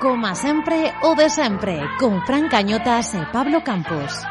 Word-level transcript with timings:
Coma 0.00 0.36
sempre, 0.36 0.94
o 1.02 1.16
de 1.16 1.28
sempre, 1.28 1.82
con 1.98 2.24
Fran 2.24 2.46
Cañotas 2.46 3.14
e 3.18 3.26
Pablo 3.34 3.64
Campos. 3.66 4.22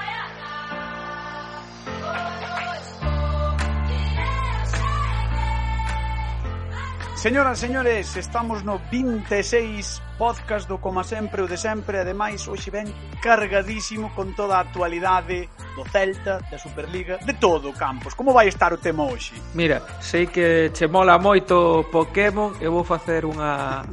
Señoras, 7.20 7.60
señores, 7.60 8.16
estamos 8.16 8.64
no 8.64 8.80
26 8.90 10.02
podcast 10.18 10.72
do 10.72 10.80
Coma 10.80 11.04
Sempre, 11.04 11.44
o 11.44 11.48
de 11.52 11.60
sempre, 11.60 12.00
ademais, 12.00 12.48
hoxe 12.48 12.72
ven 12.72 12.88
cargadísimo 13.20 14.16
con 14.16 14.32
toda 14.40 14.56
a 14.56 14.64
actualidade 14.64 15.52
do 15.76 15.84
Celta, 15.84 16.40
da 16.48 16.56
Superliga, 16.56 17.20
de 17.28 17.36
todo, 17.36 17.76
Campos. 17.76 18.16
Como 18.16 18.32
vai 18.32 18.48
estar 18.48 18.72
o 18.72 18.80
tema 18.80 19.04
hoxe? 19.04 19.36
Mira, 19.52 19.84
sei 20.00 20.32
que 20.32 20.72
che 20.72 20.88
mola 20.88 21.20
moito 21.20 21.84
Pokémon, 21.92 22.56
eu 22.64 22.72
vou 22.72 22.88
facer 22.88 23.28
unha 23.28 23.84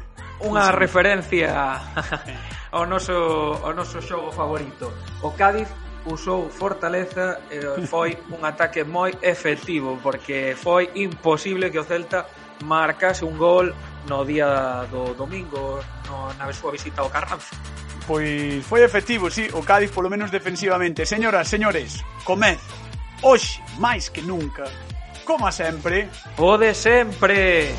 unha 0.42 0.74
referencia 0.74 1.78
ao 2.74 2.84
noso, 2.86 3.14
ao 3.62 3.70
noso 3.70 4.02
xogo 4.02 4.34
favorito. 4.34 4.90
O 5.22 5.30
Cádiz 5.38 5.70
usou 6.06 6.50
fortaleza 6.50 7.40
e 7.50 7.60
foi 7.92 8.18
un 8.34 8.42
ataque 8.44 8.84
moi 8.84 9.14
efectivo 9.22 9.98
porque 10.02 10.58
foi 10.58 10.90
imposible 10.98 11.70
que 11.70 11.78
o 11.78 11.86
Celta 11.86 12.26
marcase 12.64 13.24
un 13.24 13.38
gol 13.38 13.72
no 14.08 14.24
día 14.24 14.84
do 14.90 15.14
domingo 15.14 15.80
no, 16.06 16.28
na 16.36 16.52
súa 16.52 16.74
visita 16.74 17.00
ao 17.00 17.08
Carranza. 17.08 17.56
Pois 18.04 18.60
foi 18.68 18.84
efectivo, 18.84 19.32
sí, 19.32 19.48
o 19.56 19.64
Cádiz 19.64 19.88
polo 19.90 20.12
menos 20.12 20.28
defensivamente. 20.28 21.08
Señoras, 21.08 21.48
señores, 21.48 22.04
comez 22.24 22.60
hoxe 23.24 23.64
máis 23.80 24.12
que 24.12 24.20
nunca, 24.20 24.68
como 25.24 25.48
sempre, 25.48 26.12
o 26.36 26.60
de 26.60 26.76
sempre. 26.76 27.72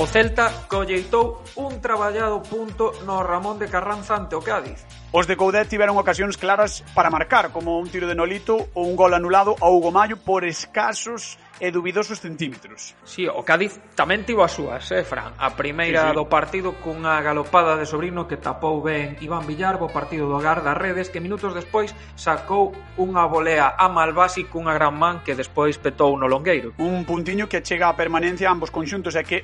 O 0.00 0.06
Celta 0.06 0.64
colleitou 0.64 1.44
un 1.60 1.76
traballado 1.84 2.40
punto 2.40 2.88
no 3.04 3.20
Ramón 3.20 3.60
de 3.60 3.68
Carranza 3.68 4.16
ante 4.16 4.32
o 4.32 4.40
Cádiz. 4.40 4.80
Os 5.12 5.28
de 5.28 5.36
Coudet 5.36 5.68
tiveron 5.68 6.00
ocasións 6.00 6.40
claras 6.40 6.80
para 6.96 7.12
marcar, 7.12 7.52
como 7.52 7.76
un 7.76 7.92
tiro 7.92 8.08
de 8.08 8.16
Nolito 8.16 8.72
ou 8.72 8.88
un 8.88 8.96
gol 8.96 9.12
anulado 9.12 9.60
a 9.60 9.68
Hugo 9.68 9.92
Mayo 9.92 10.16
por 10.16 10.48
escasos 10.48 11.36
e 11.60 11.68
dubidosos 11.70 12.18
centímetros. 12.18 12.96
Si, 13.04 13.22
sí, 13.22 13.28
o 13.28 13.44
Cádiz 13.44 13.76
tamén 13.92 14.24
tivo 14.24 14.40
as 14.42 14.56
súas, 14.56 14.88
eh, 14.90 15.04
Fran. 15.04 15.36
A 15.36 15.52
primeira 15.54 16.08
sí, 16.08 16.08
sí. 16.10 16.16
do 16.16 16.24
partido 16.26 16.80
cunha 16.80 17.20
galopada 17.20 17.76
de 17.76 17.84
Sobrino 17.84 18.24
que 18.24 18.40
tapou 18.40 18.80
ben 18.80 19.20
Iván 19.20 19.44
Villar 19.44 19.76
o 19.76 19.92
partido 19.92 20.26
do 20.26 20.40
Garda 20.40 20.72
Redes 20.72 21.12
que 21.12 21.20
minutos 21.20 21.52
despois 21.52 21.92
sacou 22.16 22.72
unha 22.96 23.28
volea 23.28 23.76
a 23.76 23.86
Malvasi 23.92 24.48
cunha 24.48 24.72
gran 24.72 24.96
man 24.96 25.20
que 25.20 25.36
despois 25.36 25.76
petou 25.76 26.16
no 26.16 26.26
longueiro. 26.26 26.72
Un 26.80 27.04
puntiño 27.04 27.44
que 27.44 27.60
chega 27.60 27.92
a 27.92 27.94
permanencia 27.94 28.48
a 28.48 28.56
ambos 28.56 28.72
conxuntos 28.72 29.12
e 29.14 29.22
que 29.22 29.38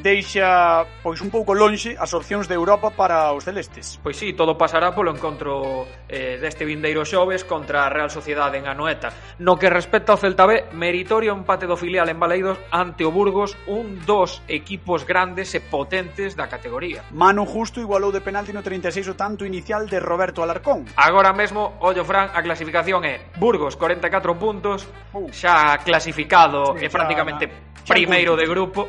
deixa 0.00 0.88
pois 1.04 1.20
un 1.20 1.28
pouco 1.28 1.52
lonxe 1.52 1.94
as 2.00 2.16
opcións 2.16 2.48
de 2.48 2.56
Europa 2.56 2.90
para 2.90 3.30
os 3.36 3.44
celestes. 3.44 4.00
Pois 4.00 4.16
si, 4.16 4.32
sí, 4.32 4.32
todo 4.32 4.56
pasará 4.56 4.96
polo 4.96 5.12
encontro 5.12 5.84
eh, 6.08 6.40
deste 6.40 6.64
vindeiro 6.64 7.04
xoves 7.04 7.44
contra 7.44 7.84
a 7.84 7.92
Real 7.92 8.08
Sociedade 8.08 8.56
en 8.58 8.66
Anoeta. 8.70 9.12
No 9.42 9.58
que 9.58 9.68
respecta 9.68 10.14
ao 10.14 10.20
Celta 10.20 10.46
B, 10.46 10.70
meritorio 10.72 11.34
empate 11.34 11.57
empate 11.58 11.66
do 11.66 11.76
filial 11.76 12.06
en 12.06 12.22
Baleidos 12.22 12.54
ante 12.70 13.02
o 13.02 13.10
Burgos, 13.10 13.58
un 13.66 13.98
dos 14.06 14.46
equipos 14.46 15.02
grandes 15.02 15.50
e 15.58 15.60
potentes 15.60 16.38
da 16.38 16.46
categoría. 16.46 17.02
Manu 17.10 17.42
Justo 17.42 17.82
igualou 17.82 18.14
de 18.14 18.22
penalti 18.22 18.54
no 18.54 18.62
36 18.62 19.10
o 19.10 19.18
tanto 19.18 19.42
inicial 19.42 19.90
de 19.90 19.98
Roberto 19.98 20.46
Alarcón. 20.46 20.86
Agora 20.94 21.34
mesmo, 21.34 21.74
ollo 21.82 22.06
Fran, 22.06 22.30
a 22.30 22.38
clasificación 22.46 23.02
é 23.02 23.34
Burgos 23.42 23.74
44 23.74 24.38
puntos, 24.38 24.86
xa 25.34 25.82
clasificado 25.82 26.78
sí, 26.78 26.86
e 26.86 26.94
prácticamente 26.94 27.50
xa, 27.82 27.90
primeiro 27.90 28.38
de 28.38 28.46
grupo. 28.46 28.86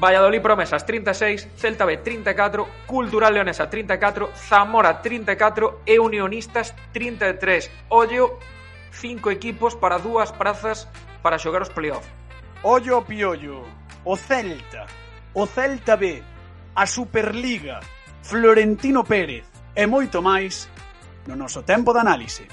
Valladolid 0.00 0.40
Promesas 0.40 0.88
36, 0.88 1.52
Celta 1.60 1.84
B 1.84 2.00
34, 2.00 2.88
Cultural 2.88 3.36
Leonesa 3.36 3.68
34, 3.68 4.32
Zamora 4.32 5.04
34 5.04 5.84
e 5.84 6.00
Unionistas 6.00 6.72
33. 6.96 7.92
Ollo 7.92 8.40
cinco 9.00 9.30
equipos 9.30 9.74
para 9.74 9.98
dúas 9.98 10.30
prazas 10.30 10.86
para 11.22 11.38
xogar 11.38 11.62
os 11.62 11.72
playoff. 11.72 12.06
Ollo 12.62 13.02
piollo, 13.02 13.64
o 14.04 14.16
Celta, 14.16 14.84
o 15.32 15.46
Celta 15.46 15.96
B, 15.96 16.22
a 16.76 16.84
Superliga, 16.86 17.80
Florentino 18.22 19.02
Pérez 19.02 19.44
e 19.74 19.86
moito 19.86 20.20
máis 20.20 20.68
no 21.26 21.34
noso 21.34 21.62
tempo 21.62 21.92
de 21.92 22.00
análise. 22.00 22.46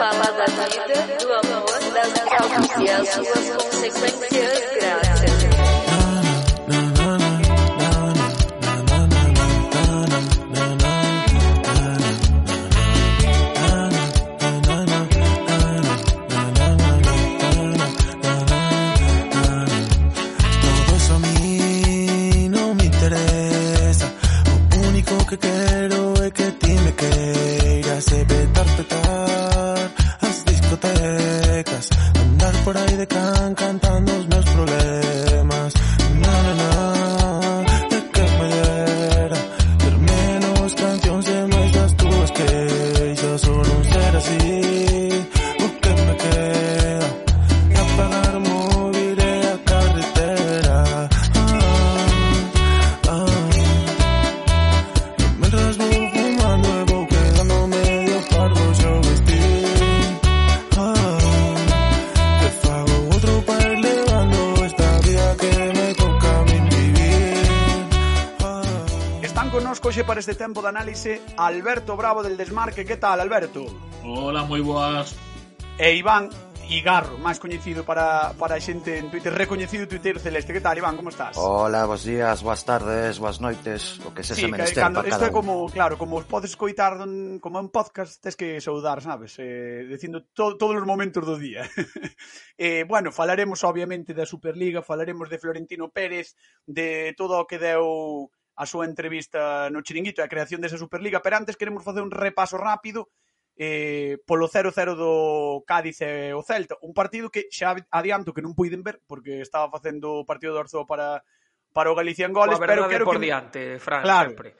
fala 0.00 0.32
da 0.32 0.46
vida, 0.46 1.16
do 1.20 1.32
amor, 1.32 1.80
das 1.92 2.12
causas 2.24 2.78
e 2.78 2.88
as 2.88 3.08
suas 3.10 3.50
consequências. 3.50 4.29
tempo 70.40 70.62
de 70.62 70.68
análise 70.68 71.20
Alberto 71.36 71.98
Bravo 71.98 72.22
del 72.22 72.38
Desmarque. 72.38 72.86
Que 72.86 72.96
tal, 72.96 73.20
Alberto? 73.20 73.66
Hola, 74.02 74.48
moi 74.48 74.64
boas. 74.64 75.12
E 75.76 75.92
Iván 76.00 76.32
Igarro, 76.64 77.20
máis 77.20 77.36
coñecido 77.36 77.84
para, 77.84 78.32
para 78.40 78.56
a 78.56 78.62
xente 78.62 78.96
en 78.96 79.12
Twitter, 79.12 79.36
recoñecido 79.36 79.84
Twitter 79.84 80.16
Celeste. 80.16 80.56
Que 80.56 80.64
tal, 80.64 80.80
Iván, 80.80 80.96
como 80.96 81.12
estás? 81.12 81.36
Hola, 81.36 81.84
bons 81.84 82.08
días, 82.08 82.40
boas 82.40 82.64
tardes, 82.64 83.20
boas 83.20 83.36
noites, 83.44 84.00
o 84.00 84.16
que 84.16 84.24
se 84.24 84.32
sí, 84.32 84.46
se 84.46 84.48
menester 84.48 84.80
cando, 84.80 85.04
para 85.04 85.12
cada 85.12 85.28
Isto 85.28 85.28
é 85.28 85.36
como, 85.36 85.68
claro, 85.68 86.00
como 86.00 86.16
os 86.16 86.24
podes 86.24 86.56
coitar 86.56 86.96
don, 86.96 87.36
como 87.36 87.60
en 87.60 87.68
podcast, 87.68 88.16
tes 88.24 88.32
que 88.32 88.64
saudar, 88.64 89.04
sabes? 89.04 89.36
Eh, 89.36 89.84
dicindo 89.92 90.24
to, 90.32 90.56
todos 90.56 90.72
os 90.72 90.88
momentos 90.88 91.20
do 91.20 91.36
día. 91.36 91.68
eh, 92.56 92.88
bueno, 92.88 93.12
falaremos 93.12 93.60
obviamente 93.60 94.16
da 94.16 94.24
Superliga, 94.24 94.80
falaremos 94.80 95.28
de 95.28 95.36
Florentino 95.36 95.92
Pérez, 95.92 96.32
de 96.64 97.12
todo 97.12 97.44
o 97.44 97.44
que 97.44 97.60
deu 97.60 98.32
a 98.60 98.68
súa 98.68 98.84
entrevista 98.84 99.72
no 99.72 99.80
Chiringuito 99.80 100.20
e 100.20 100.24
a 100.28 100.28
creación 100.28 100.60
desa 100.60 100.76
Superliga, 100.76 101.24
pero 101.24 101.40
antes 101.40 101.56
queremos 101.56 101.80
facer 101.80 102.04
un 102.04 102.12
repaso 102.12 102.60
rápido 102.60 103.08
eh, 103.56 104.20
polo 104.28 104.52
0-0 104.52 104.96
do 105.00 105.64
Cádiz 105.64 106.04
e 106.04 106.36
o 106.36 106.44
Celta. 106.44 106.76
Un 106.84 106.92
partido 106.92 107.32
que 107.32 107.48
xa 107.48 107.72
adianto 107.88 108.36
que 108.36 108.44
non 108.44 108.52
puiden 108.52 108.84
ver, 108.84 109.00
porque 109.08 109.40
estaba 109.40 109.72
facendo 109.72 110.20
o 110.20 110.28
partido 110.28 110.52
do 110.52 110.60
Orzo 110.60 110.84
para, 110.84 111.24
para 111.72 111.88
o 111.88 111.96
Galicia 111.96 112.28
en 112.28 112.36
goles. 112.36 112.60
Pero 112.60 112.84
quero 112.84 113.08
por 113.08 113.16
que... 113.16 113.32
diante, 113.32 113.80
Fran, 113.80 114.04
claro, 114.04 114.36
sempre. 114.36 114.52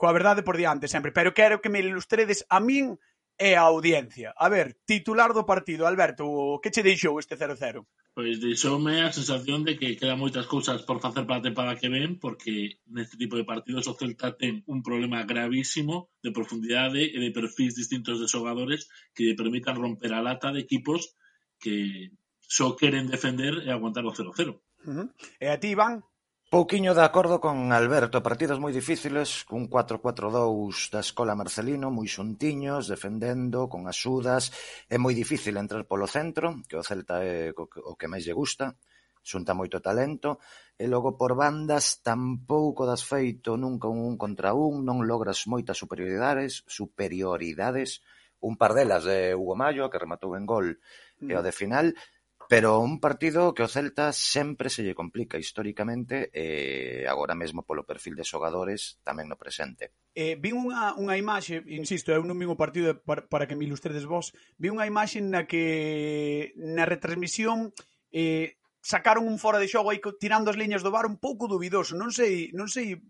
Coa 0.00 0.16
verdade 0.16 0.40
por 0.40 0.56
diante, 0.56 0.88
sempre. 0.88 1.12
Pero 1.12 1.36
quero 1.36 1.60
que 1.60 1.68
me 1.68 1.84
ilustredes 1.84 2.48
a 2.48 2.56
min 2.56 2.96
e 3.38 3.54
a 3.54 3.62
audiencia. 3.66 4.34
A 4.36 4.48
ver, 4.48 4.78
titular 4.86 5.32
do 5.32 5.44
partido, 5.44 5.86
Alberto, 5.86 6.60
que 6.62 6.70
che 6.70 6.82
deixou 6.82 7.18
este 7.18 7.36
0-0? 7.36 7.84
Pois 8.12 8.36
deixoume 8.44 9.00
a 9.00 9.08
sensación 9.08 9.64
de 9.64 9.80
que 9.80 9.96
quedan 9.96 10.20
moitas 10.20 10.44
cousas 10.44 10.84
por 10.84 11.00
facer 11.00 11.24
para 11.24 11.40
a 11.40 11.46
temporada 11.48 11.80
que 11.80 11.88
ven, 11.88 12.20
porque 12.20 12.76
neste 12.92 13.16
tipo 13.16 13.40
de 13.40 13.48
partidos 13.48 13.88
o 13.88 13.96
Celta 13.96 14.36
ten 14.36 14.60
un 14.68 14.84
problema 14.84 15.24
gravísimo 15.24 16.12
de 16.20 16.28
profundidade 16.28 17.00
e 17.00 17.16
de 17.16 17.32
perfis 17.32 17.72
distintos 17.72 18.20
de 18.20 18.28
xogadores 18.28 18.84
que 19.16 19.24
lle 19.24 19.38
permitan 19.40 19.80
romper 19.80 20.12
a 20.12 20.20
lata 20.20 20.52
de 20.52 20.60
equipos 20.60 21.16
que 21.56 22.12
só 22.44 22.76
queren 22.76 23.08
defender 23.08 23.64
e 23.64 23.72
aguantar 23.72 24.04
o 24.04 24.12
0-0. 24.12 24.60
Uh 24.84 24.92
-huh. 24.92 25.06
E 25.40 25.48
a 25.48 25.56
ti, 25.56 25.72
Iván? 25.72 26.04
Pouquiño 26.52 26.92
de 26.92 27.00
acordo 27.00 27.40
con 27.40 27.72
Alberto, 27.72 28.20
partidos 28.20 28.60
moi 28.60 28.76
difíciles, 28.76 29.40
cun 29.48 29.72
catro 29.72 30.04
catro 30.04 30.28
dous 30.28 30.92
da 30.92 31.00
escola 31.00 31.32
Marcelino, 31.32 31.88
moi 31.88 32.04
xuntiños, 32.04 32.92
defendendo, 32.92 33.72
con 33.72 33.88
axudas, 33.88 34.52
é 34.84 35.00
moi 35.00 35.16
difícil 35.16 35.56
entrar 35.56 35.88
polo 35.88 36.04
centro, 36.04 36.60
que 36.68 36.76
o 36.76 36.84
Celta 36.84 37.24
é 37.24 37.56
o 37.56 37.96
que 37.96 38.04
máis 38.04 38.28
lle 38.28 38.36
gusta, 38.36 38.76
xunta 39.24 39.56
moito 39.56 39.80
talento, 39.80 40.44
e 40.76 40.84
logo 40.92 41.16
por 41.16 41.32
bandas 41.40 42.04
tampouco 42.04 42.84
das 42.84 43.00
feito 43.00 43.56
nunca 43.56 43.88
un, 43.88 44.04
un 44.04 44.20
contra 44.20 44.52
un, 44.52 44.84
non 44.84 45.08
logras 45.08 45.48
moitas 45.48 45.80
superioridades, 45.80 46.68
superioridades, 46.68 48.04
un 48.44 48.60
par 48.60 48.76
delas 48.76 49.08
de 49.08 49.32
Hugo 49.32 49.56
Mayo, 49.56 49.88
que 49.88 49.96
rematou 49.96 50.36
en 50.36 50.44
gol 50.44 50.76
e 51.16 51.32
o 51.32 51.40
mm. 51.40 51.46
de 51.48 51.52
final, 51.56 51.86
pero 52.52 52.80
un 52.80 53.00
partido 53.00 53.54
que 53.56 53.64
o 53.64 53.68
Celta 53.72 54.12
sempre 54.12 54.68
se 54.68 54.84
lle 54.84 54.92
complica 54.92 55.40
históricamente 55.40 56.28
e 56.36 57.08
agora 57.08 57.32
mesmo 57.32 57.64
polo 57.64 57.88
perfil 57.88 58.12
de 58.12 58.28
xogadores 58.28 59.00
tamén 59.00 59.24
no 59.24 59.40
presente. 59.40 59.96
Eh, 60.12 60.36
vin 60.36 60.60
unha, 60.60 60.92
unha 61.00 61.16
imaxe, 61.16 61.64
insisto, 61.64 62.12
eu 62.12 62.20
non 62.20 62.36
vin 62.36 62.52
o 62.52 62.60
partido 62.60 63.00
para, 63.08 63.24
para 63.24 63.48
que 63.48 63.56
me 63.56 63.64
ilustredes 63.64 64.04
vos, 64.04 64.36
vi 64.60 64.68
unha 64.68 64.84
imaxe 64.84 65.24
na 65.24 65.48
que 65.48 66.52
na 66.60 66.84
retransmisión 66.84 67.72
eh, 68.12 68.60
sacaron 68.84 69.24
un 69.32 69.40
fora 69.40 69.56
de 69.56 69.72
xogo 69.72 69.88
aí 69.88 70.04
tirando 70.20 70.52
as 70.52 70.60
liñas 70.60 70.84
do 70.84 70.92
bar 70.92 71.08
un 71.08 71.16
pouco 71.16 71.48
dubidoso. 71.48 71.96
Non 71.96 72.12
sei, 72.12 72.52
non 72.52 72.68
sei 72.68 73.00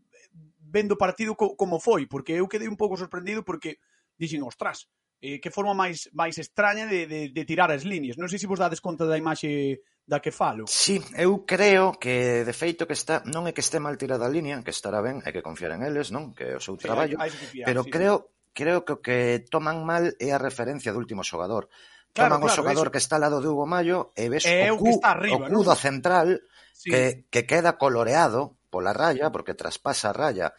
vendo 0.62 0.94
o 0.94 1.02
partido 1.02 1.34
co, 1.34 1.58
como 1.58 1.82
foi, 1.82 2.06
porque 2.06 2.38
eu 2.38 2.46
quedei 2.46 2.70
un 2.70 2.78
pouco 2.78 2.94
sorprendido 2.94 3.42
porque 3.42 3.82
dixen, 4.14 4.46
ostras, 4.46 4.86
eh, 5.22 5.38
que 5.38 5.54
forma 5.54 5.72
máis 5.72 6.10
máis 6.10 6.34
extraña 6.42 6.90
de, 6.90 7.06
de, 7.06 7.20
de 7.30 7.42
tirar 7.46 7.70
as 7.70 7.86
líneas. 7.86 8.18
Non 8.18 8.26
sei 8.26 8.42
se 8.42 8.50
vos 8.50 8.58
dades 8.58 8.82
conta 8.82 9.06
da 9.06 9.14
imaxe 9.14 9.78
da 10.02 10.18
que 10.18 10.34
falo. 10.34 10.66
Sí, 10.66 10.98
eu 11.14 11.46
creo 11.46 11.94
que 11.94 12.42
de 12.42 12.52
feito 12.52 12.90
que 12.90 12.98
está 12.98 13.22
non 13.30 13.46
é 13.46 13.54
que 13.54 13.62
este 13.62 13.78
mal 13.78 13.94
tirada 13.94 14.26
a 14.26 14.34
línea, 14.34 14.58
que 14.66 14.74
estará 14.74 14.98
ben, 14.98 15.22
é 15.22 15.30
que 15.30 15.46
confiar 15.46 15.78
en 15.78 15.86
eles, 15.86 16.10
non? 16.10 16.34
Que 16.34 16.52
é 16.52 16.54
o 16.58 16.62
seu 16.62 16.74
traballo, 16.74 17.14
sí, 17.14 17.22
hai, 17.22 17.30
hai 17.30 17.38
confiar, 17.38 17.66
pero 17.70 17.80
sí, 17.86 17.90
creo 17.94 18.16
sí. 18.18 18.50
creo 18.52 18.78
que 18.82 18.92
o 18.92 19.00
que 19.00 19.46
toman 19.46 19.86
mal 19.86 20.10
é 20.18 20.34
a 20.34 20.42
referencia 20.42 20.90
do 20.90 20.98
último 20.98 21.22
xogador. 21.22 21.70
Claro, 22.10 22.34
toman 22.34 22.42
claro, 22.42 22.50
o 22.50 22.56
xogador 22.58 22.86
eso. 22.90 22.92
que 22.92 23.00
está 23.00 23.14
al 23.16 23.24
lado 23.30 23.38
de 23.38 23.46
Hugo 23.46 23.64
Mayo 23.70 24.10
e 24.18 24.26
ves 24.26 24.42
é 24.42 24.74
o, 24.74 24.76
cu, 24.76 24.90
que 24.90 24.98
está 24.98 25.14
arriba, 25.14 25.46
o 25.46 25.54
cu 25.54 25.54
¿no? 25.54 25.62
do 25.62 25.76
central 25.78 26.42
sí. 26.74 26.90
que, 26.90 27.30
que 27.30 27.46
queda 27.46 27.78
coloreado 27.78 28.58
pola 28.74 28.90
raya, 28.90 29.30
porque 29.30 29.54
traspasa 29.54 30.10
a 30.10 30.16
raya, 30.16 30.56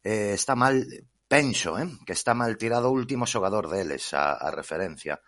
eh, 0.00 0.32
está 0.32 0.54
mal 0.54 0.80
Penso, 1.28 1.76
eh, 1.76 1.86
que 2.08 2.16
está 2.16 2.32
mal 2.32 2.56
tirado 2.56 2.88
o 2.88 2.96
último 2.96 3.28
xogador 3.28 3.68
deles, 3.68 4.16
a, 4.16 4.40
a 4.40 4.48
referencia. 4.48 5.20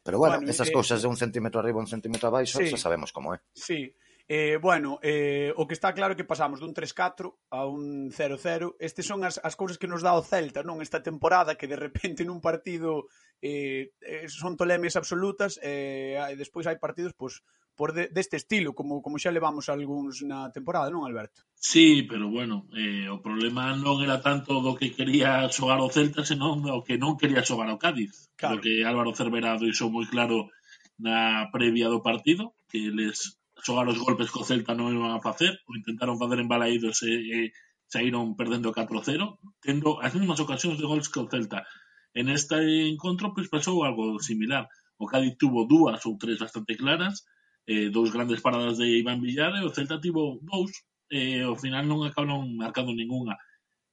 Pero 0.00 0.18
bueno, 0.18 0.40
bueno 0.40 0.50
estas 0.50 0.72
eh, 0.72 0.74
cousas 0.74 1.04
de 1.04 1.08
un 1.12 1.20
centímetro 1.20 1.60
arriba, 1.60 1.78
un 1.78 1.86
centímetro 1.86 2.32
abaixo, 2.32 2.58
sí, 2.58 2.72
xa 2.72 2.80
sabemos 2.80 3.12
como 3.12 3.36
é. 3.36 3.38
Sí, 3.52 3.92
Eh, 4.28 4.56
bueno, 4.56 4.98
eh, 5.02 5.52
o 5.56 5.66
que 5.66 5.74
está 5.74 5.92
claro 5.92 6.14
é 6.14 6.18
que 6.18 6.24
pasamos 6.24 6.62
dun 6.62 6.72
3-4 6.72 7.52
a 7.52 7.66
un 7.66 8.08
0-0. 8.08 8.78
Estes 8.78 9.04
son 9.04 9.26
as, 9.26 9.36
as 9.42 9.58
cousas 9.58 9.76
que 9.76 9.90
nos 9.90 10.00
dá 10.00 10.14
o 10.14 10.22
Celta, 10.22 10.62
non? 10.62 10.78
Esta 10.78 11.02
temporada 11.02 11.58
que 11.58 11.66
de 11.66 11.76
repente 11.76 12.22
nun 12.22 12.38
partido 12.38 13.10
eh, 13.42 13.92
eh 14.00 14.30
son 14.30 14.54
tolemes 14.54 14.94
absolutas 14.94 15.58
eh, 15.60 16.16
e 16.16 16.34
despois 16.38 16.70
hai 16.70 16.78
partidos, 16.78 17.12
pois, 17.18 17.42
por 17.74 17.92
de, 17.92 18.08
deste 18.08 18.36
estilo, 18.36 18.74
como, 18.74 19.00
como 19.00 19.18
xa 19.18 19.32
levamos 19.32 19.68
algúns 19.68 20.20
na 20.22 20.52
temporada, 20.52 20.92
non, 20.92 21.08
Alberto? 21.08 21.42
Sí, 21.56 22.04
pero 22.04 22.28
bueno, 22.28 22.68
eh, 22.76 23.08
o 23.08 23.22
problema 23.24 23.72
non 23.78 24.02
era 24.04 24.20
tanto 24.20 24.60
do 24.60 24.76
que 24.76 24.92
quería 24.92 25.48
xogar 25.48 25.80
o 25.80 25.88
Celta, 25.88 26.26
senón 26.26 26.62
do 26.62 26.84
que 26.84 27.00
non 27.00 27.16
quería 27.16 27.46
xogar 27.46 27.70
o 27.72 27.80
Cádiz. 27.80 28.28
Claro. 28.36 28.58
Do 28.58 28.62
que 28.62 28.84
Álvaro 28.84 29.16
Cervera 29.16 29.56
deixou 29.56 29.88
moi 29.88 30.04
claro 30.04 30.52
na 31.00 31.48
previa 31.50 31.88
do 31.88 32.04
partido, 32.04 32.54
que 32.68 32.92
les 32.92 33.40
xogar 33.62 33.86
os 33.88 33.98
golpes 33.98 34.28
co 34.28 34.44
Celta 34.44 34.74
non 34.74 34.92
iban 34.92 35.14
a 35.14 35.24
facer, 35.24 35.62
o 35.66 35.72
intentaron 35.78 36.20
facer 36.20 36.38
en 36.42 36.50
Balaídos 36.50 37.00
e, 37.06 37.14
e 37.30 37.38
saíron 37.86 38.34
perdendo 38.34 38.72
4-0, 38.72 39.38
tendo 39.60 40.00
as 40.00 40.12
mesmas 40.16 40.40
ocasións 40.40 40.80
de 40.80 40.88
gols 40.88 41.08
que 41.12 41.20
o 41.20 41.28
Celta. 41.30 41.64
En 42.12 42.28
este 42.28 42.56
encontro, 42.88 43.32
pois, 43.32 43.48
pasou 43.48 43.84
algo 43.84 44.20
similar. 44.20 44.68
O 45.00 45.08
Cádiz 45.08 45.36
tuvo 45.40 45.64
dúas 45.64 46.00
ou 46.08 46.18
tres 46.20 46.38
bastante 46.40 46.76
claras, 46.76 47.24
eh, 47.66 47.88
dous 47.90 48.10
grandes 48.10 48.40
paradas 48.40 48.78
de 48.78 48.86
Iván 48.98 49.20
Villar 49.20 49.54
e 49.56 49.64
o 49.64 49.74
Celta 49.74 50.00
tivo 50.00 50.38
dous 50.42 50.72
e 51.12 51.38
eh, 51.38 51.42
ao 51.44 51.56
final 51.60 51.84
non 51.84 52.02
acabaron 52.02 52.56
marcando 52.56 52.96
ningunha. 52.96 53.36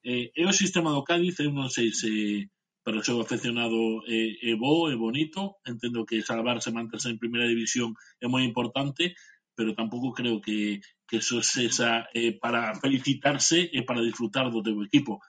Eh, 0.04 0.32
e 0.32 0.42
o 0.48 0.56
sistema 0.56 0.96
do 0.96 1.04
Cádiz, 1.04 1.36
eu 1.44 1.52
non 1.52 1.68
sei 1.68 1.92
se 1.92 2.48
para 2.84 3.04
o 3.04 3.06
seu 3.06 3.20
afeccionado 3.20 4.02
é, 4.08 4.40
é 4.52 4.56
bo, 4.56 4.88
é 4.90 4.96
bonito, 4.96 5.60
entendo 5.68 6.08
que 6.08 6.24
salvarse, 6.24 6.72
manterse 6.72 7.12
en 7.12 7.20
primeira 7.20 7.46
división 7.46 7.94
é 8.24 8.26
moi 8.32 8.42
importante, 8.48 9.14
pero 9.54 9.76
tampouco 9.76 10.16
creo 10.16 10.40
que, 10.40 10.80
que 11.04 11.20
eso 11.20 11.44
sexa 11.44 12.08
eh, 12.16 12.34
para 12.40 12.74
felicitarse 12.80 13.68
e 13.68 13.84
para 13.84 14.00
disfrutar 14.02 14.48
do 14.48 14.64
teu 14.64 14.80
equipo. 14.82 15.20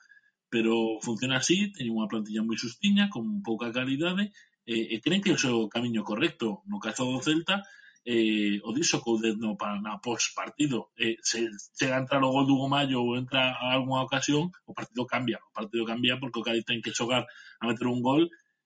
Pero 0.47 0.97
funciona 1.03 1.43
así, 1.43 1.75
teñen 1.75 1.91
unha 1.99 2.07
plantilla 2.07 2.47
moi 2.47 2.55
sustiña, 2.55 3.11
con 3.11 3.43
pouca 3.43 3.75
calidade, 3.75 4.31
e, 4.63 4.95
e 4.95 5.03
creen 5.03 5.19
que 5.19 5.31
é 5.31 5.37
o 5.37 5.43
seu 5.43 5.67
camiño 5.67 6.07
correcto. 6.07 6.63
No 6.71 6.79
caso 6.79 7.03
do 7.03 7.19
Celta, 7.19 7.67
eh, 8.05 8.59
o 8.63 8.73
dixo 8.73 9.01
Coudendo 9.01 9.57
para 9.57 9.79
na 9.81 10.01
pós 10.01 10.33
partido 10.33 10.89
eh, 10.97 11.17
se 11.21 11.49
chega 11.77 11.97
a 11.97 12.01
entrar 12.01 12.23
o 12.23 12.31
gol 12.33 12.45
do 12.45 12.55
Hugo 12.57 12.69
Mayo 12.69 13.01
ou 13.01 13.17
entra 13.17 13.53
a 13.53 13.73
algunha 13.77 14.01
ocasión 14.01 14.49
o 14.65 14.73
partido 14.73 15.05
cambia, 15.05 15.37
o 15.37 15.53
partido 15.53 15.85
cambia 15.85 16.19
porque 16.19 16.39
o 16.39 16.45
Cádiz 16.45 16.65
ten 16.65 16.81
que 16.81 16.93
xogar 16.93 17.23
a 17.61 17.63
meter 17.67 17.87
un 17.87 18.01
gol 18.01 18.25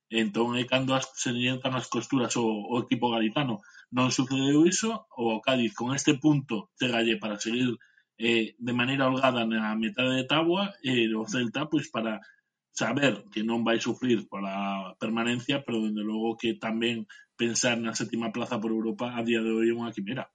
entón 0.10 0.56
é 0.56 0.64
cando 0.66 0.94
as, 0.94 1.10
se 1.18 1.30
entran 1.34 1.76
as 1.76 1.88
costuras 1.88 2.36
o, 2.38 2.46
o 2.46 2.80
equipo 2.86 3.10
gaditano. 3.10 3.62
Non 3.92 4.14
sucedeu 4.14 4.66
iso, 4.66 5.10
o 5.18 5.42
Cádiz 5.42 5.74
con 5.74 5.94
este 5.98 6.16
punto 6.22 6.70
chegalle 6.78 7.18
para 7.18 7.42
seguir 7.42 7.76
eh, 8.18 8.56
de 8.56 8.74
maneira 8.74 9.10
holgada 9.10 9.44
na 9.46 9.76
metade 9.76 10.16
de 10.16 10.26
táboa 10.30 10.72
e 10.84 11.10
eh, 11.10 11.16
o 11.16 11.26
Celta 11.26 11.68
pois 11.68 11.90
para 11.90 12.22
saber 12.76 13.24
que 13.32 13.42
non 13.42 13.64
vai 13.64 13.80
sufrir 13.80 14.28
pola 14.28 14.94
permanencia, 15.00 15.64
pero 15.64 15.80
dende 15.80 16.04
logo 16.04 16.36
que 16.36 16.60
tamén 16.60 17.08
pensar 17.40 17.80
na 17.80 17.96
sétima 17.96 18.36
plaza 18.36 18.60
por 18.60 18.76
Europa 18.76 19.16
a 19.16 19.24
día 19.24 19.40
de 19.40 19.50
hoxe 19.56 19.72
é 19.72 19.76
unha 19.80 19.96
quimera. 19.96 20.28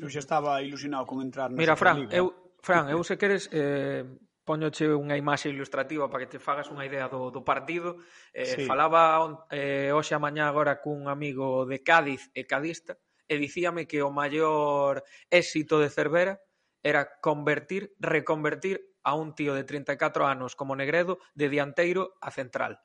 Eu 0.00 0.08
xa 0.08 0.24
estaba 0.24 0.64
ilusionado 0.64 1.04
con 1.04 1.20
entrar 1.20 1.52
na 1.52 1.60
Mira, 1.60 1.76
Fran, 1.76 2.08
eu, 2.08 2.56
Fran, 2.64 2.88
eu 2.88 3.04
se 3.04 3.20
queres 3.20 3.52
eh, 3.52 4.08
poñoche 4.48 4.88
unha 4.96 5.20
imaxe 5.20 5.52
ilustrativa 5.52 6.08
para 6.08 6.24
que 6.24 6.32
te 6.32 6.40
fagas 6.40 6.72
unha 6.72 6.88
idea 6.88 7.12
do, 7.12 7.28
do 7.28 7.44
partido. 7.44 8.00
Eh, 8.32 8.48
sí. 8.48 8.64
Falaba 8.64 9.20
on, 9.20 9.44
eh, 9.52 9.92
hoxe 9.92 10.16
a 10.16 10.20
mañá 10.20 10.48
agora 10.48 10.80
cun 10.80 11.04
amigo 11.12 11.68
de 11.68 11.84
Cádiz 11.84 12.32
e 12.32 12.48
cadista 12.48 12.96
e 13.28 13.36
dicíame 13.36 13.84
que 13.84 14.00
o 14.00 14.08
maior 14.08 15.04
éxito 15.28 15.76
de 15.80 15.92
Cervera 15.92 16.40
era 16.84 17.20
convertir, 17.20 17.92
reconvertir 18.00 18.84
a 19.04 19.14
un 19.14 19.36
tío 19.36 19.54
de 19.54 19.64
34 19.64 20.26
anos 20.26 20.56
como 20.56 20.74
Negredo 20.74 21.20
de 21.36 21.48
dianteiro 21.48 22.16
a 22.20 22.32
central, 22.32 22.80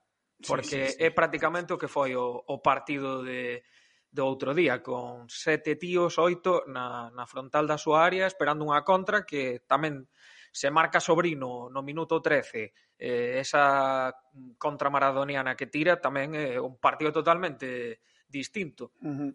porque 0.46 0.92
sí, 0.92 0.94
sí, 0.94 0.98
sí. 1.00 1.04
é 1.04 1.10
prácticamente 1.10 1.74
o 1.74 1.80
que 1.80 1.88
foi 1.88 2.14
o, 2.14 2.44
o 2.44 2.62
partido 2.62 3.24
de, 3.24 3.64
do 4.12 4.26
outro 4.26 4.58
día, 4.58 4.82
con 4.82 5.30
sete 5.30 5.78
tíos, 5.78 6.18
oito, 6.18 6.66
na, 6.68 7.14
na 7.14 7.26
frontal 7.30 7.70
da 7.70 7.78
súa 7.78 8.04
área, 8.04 8.26
esperando 8.26 8.66
unha 8.66 8.82
contra 8.82 9.24
que 9.24 9.64
tamén 9.70 10.10
se 10.52 10.74
marca 10.74 11.00
Sobrino 11.00 11.70
no 11.70 11.82
minuto 11.86 12.22
13. 12.22 12.74
Eh, 12.98 13.40
esa 13.40 14.12
contra 14.58 14.90
maradoniana 14.90 15.56
que 15.56 15.70
tira 15.70 16.02
tamén 16.02 16.34
é 16.34 16.58
un 16.58 16.82
partido 16.82 17.14
totalmente 17.14 18.02
distinto. 18.26 18.98
Uh 19.06 19.14
-huh. 19.14 19.32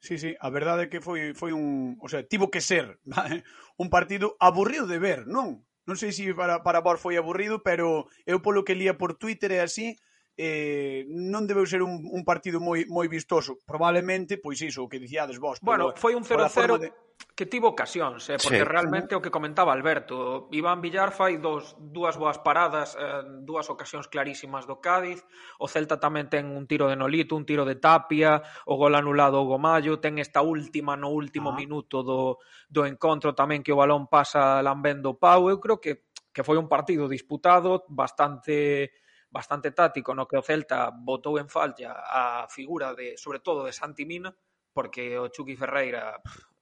Sí, 0.00 0.18
sí, 0.18 0.36
a 0.36 0.48
verdade 0.52 0.88
é 0.88 0.90
que 0.92 1.04
foi 1.04 1.36
foi 1.36 1.52
un, 1.52 1.96
o 2.00 2.08
sea, 2.08 2.24
tivo 2.24 2.48
que 2.48 2.60
ser 2.60 3.00
¿vale? 3.04 3.44
un 3.82 3.88
partido 3.88 4.36
aburrido 4.40 4.88
de 4.88 4.98
ver, 5.00 5.28
non? 5.28 5.64
Non 5.84 5.96
sei 6.00 6.12
se 6.16 6.32
para, 6.32 6.64
para 6.64 6.80
vos 6.80 7.00
foi 7.00 7.14
aburrido, 7.16 7.60
pero 7.60 8.08
eu 8.24 8.40
polo 8.40 8.64
que 8.64 8.78
lía 8.78 8.96
por 8.96 9.14
Twitter 9.20 9.52
e 9.52 9.60
así, 9.60 10.00
eh, 10.36 11.06
non 11.06 11.46
debeu 11.46 11.62
ser 11.62 11.82
un, 11.82 12.10
un 12.10 12.22
partido 12.26 12.58
moi 12.58 12.82
moi 12.90 13.06
vistoso. 13.06 13.58
Probablemente, 13.62 14.38
pois 14.38 14.58
iso, 14.58 14.82
o 14.82 14.90
que 14.90 14.98
dicíades 14.98 15.38
vos. 15.38 15.62
Bueno, 15.62 15.94
polo, 15.94 16.00
foi 16.00 16.12
un 16.18 16.26
0-0 16.26 16.82
de... 16.82 16.90
que 17.34 17.46
tivo 17.46 17.70
ocasións, 17.70 18.30
eh, 18.30 18.38
porque 18.42 18.62
sí. 18.62 18.66
realmente 18.66 19.14
o 19.14 19.22
que 19.22 19.30
comentaba 19.30 19.70
Alberto, 19.70 20.50
Iván 20.50 20.82
Villar 20.82 21.14
fai 21.14 21.38
dos, 21.38 21.78
dúas 21.78 22.18
boas 22.18 22.42
paradas, 22.42 22.98
eh, 22.98 23.22
dúas 23.46 23.70
ocasións 23.70 24.10
clarísimas 24.10 24.66
do 24.66 24.82
Cádiz, 24.82 25.22
o 25.58 25.70
Celta 25.70 26.02
tamén 26.02 26.26
ten 26.26 26.50
un 26.50 26.66
tiro 26.66 26.90
de 26.90 26.98
Nolito, 26.98 27.38
un 27.38 27.46
tiro 27.46 27.62
de 27.62 27.78
Tapia, 27.78 28.42
o 28.66 28.74
gol 28.74 28.94
anulado 28.98 29.38
o 29.38 29.46
Gomallo, 29.46 30.02
ten 30.02 30.18
esta 30.18 30.42
última 30.42 30.98
no 30.98 31.14
último 31.14 31.54
ah. 31.54 31.58
minuto 31.58 32.02
do, 32.02 32.42
do 32.66 32.82
encontro 32.86 33.34
tamén 33.38 33.62
que 33.62 33.70
o 33.70 33.78
balón 33.78 34.10
pasa 34.10 34.58
lambendo 34.62 35.14
o 35.14 35.18
pau, 35.18 35.46
eu 35.46 35.62
creo 35.62 35.78
que 35.78 36.10
que 36.34 36.42
foi 36.42 36.58
un 36.58 36.66
partido 36.66 37.06
disputado, 37.06 37.86
bastante 37.86 38.90
bastante 39.34 39.74
táctico 39.74 40.14
no 40.14 40.30
que 40.30 40.38
o 40.38 40.46
Celta 40.46 40.94
botou 40.94 41.42
en 41.42 41.50
falla 41.50 41.98
a 42.06 42.46
figura 42.46 42.94
de, 42.94 43.18
sobre 43.18 43.42
todo, 43.42 43.66
de 43.66 43.74
Santi 43.74 44.06
Mina, 44.06 44.30
porque 44.70 45.18
o 45.18 45.26
Chucky 45.34 45.58
Ferreira 45.58 46.22
pff, 46.22 46.54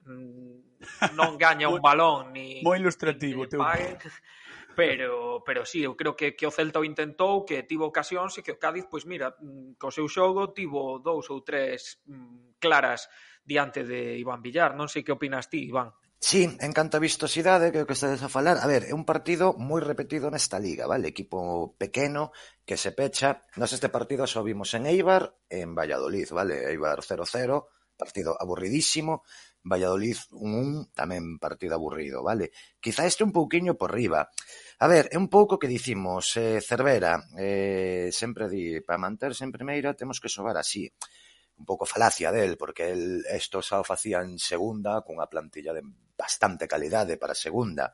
non 1.12 1.36
gaña 1.36 1.68
un 1.68 1.84
balón 1.84 2.32
ni 2.32 2.64
moi 2.64 2.80
ilustrativo 2.80 3.44
ni 3.44 3.52
pague, 3.60 4.00
teu. 4.00 4.08
pero 4.80 5.44
pero 5.44 5.68
sí, 5.68 5.84
eu 5.84 5.92
creo 6.00 6.16
que 6.16 6.32
que 6.32 6.48
o 6.48 6.54
Celta 6.54 6.80
o 6.80 6.88
intentou, 6.88 7.44
que 7.44 7.60
tivo 7.68 7.92
ocasións 7.92 8.40
e 8.40 8.42
que 8.42 8.56
o 8.56 8.60
Cádiz 8.60 8.88
pois 8.88 9.04
mira, 9.04 9.36
mm, 9.36 9.76
co 9.76 9.92
seu 9.92 10.08
xogo 10.08 10.56
tivo 10.56 10.96
dous 10.98 11.28
ou 11.28 11.44
tres 11.44 12.00
mm, 12.08 12.56
claras 12.56 13.12
diante 13.44 13.84
de 13.84 14.16
Iván 14.16 14.40
Villar. 14.40 14.72
Non 14.72 14.88
sei 14.88 15.04
que 15.04 15.12
opinas 15.12 15.52
ti, 15.52 15.68
Iván. 15.68 15.92
Sí, 16.24 16.56
en 16.60 16.72
canto 16.72 16.96
a 16.96 17.04
vistosidade, 17.08 17.72
que 17.74 17.78
é 17.80 17.84
o 17.84 17.88
que 17.88 17.98
estades 17.98 18.22
a 18.22 18.30
falar, 18.30 18.56
a 18.62 18.66
ver, 18.70 18.86
é 18.86 18.94
un 18.94 19.02
partido 19.02 19.58
moi 19.58 19.82
repetido 19.82 20.30
nesta 20.30 20.62
liga, 20.62 20.86
vale? 20.86 21.10
Equipo 21.10 21.74
pequeno 21.82 22.30
que 22.62 22.78
se 22.78 22.94
pecha. 22.94 23.42
Nós 23.58 23.74
este 23.74 23.90
partido 23.90 24.22
só 24.30 24.40
vimos 24.46 24.70
en 24.78 24.86
Eibar 24.86 25.34
e 25.50 25.66
en 25.66 25.74
Valladolid, 25.74 26.30
vale? 26.30 26.70
Eibar 26.70 27.02
0-0, 27.02 27.66
partido 27.98 28.38
aburridísimo. 28.38 29.26
Valladolid 29.66 30.18
1-1, 30.30 30.94
tamén 30.94 31.42
partido 31.42 31.74
aburrido, 31.74 32.22
vale? 32.22 32.54
Quizá 32.78 33.02
este 33.02 33.26
un 33.26 33.34
pouquiño 33.34 33.74
por 33.74 33.90
riba. 33.90 34.30
A 34.78 34.86
ver, 34.86 35.10
é 35.10 35.18
un 35.18 35.26
pouco 35.26 35.58
que 35.58 35.66
dicimos, 35.66 36.38
eh, 36.38 36.62
Cervera, 36.62 37.18
eh, 37.34 38.14
sempre 38.14 38.46
di, 38.46 38.78
para 38.86 39.02
manterse 39.02 39.42
en 39.42 39.50
primeira 39.50 39.98
temos 39.98 40.22
que 40.22 40.30
xogar 40.30 40.54
así 40.54 40.86
un 41.58 41.64
pouco 41.66 41.86
falacia 41.86 42.32
del, 42.32 42.56
porque 42.56 42.90
el, 42.90 43.24
esto 43.26 43.62
xa 43.62 43.82
o 43.82 43.86
facía 43.86 44.18
en 44.26 44.38
segunda 44.38 44.98
cunha 45.06 45.30
plantilla 45.30 45.72
de 45.74 45.82
bastante 46.22 46.70
calidade 46.70 47.18
para 47.18 47.34
Segunda. 47.34 47.90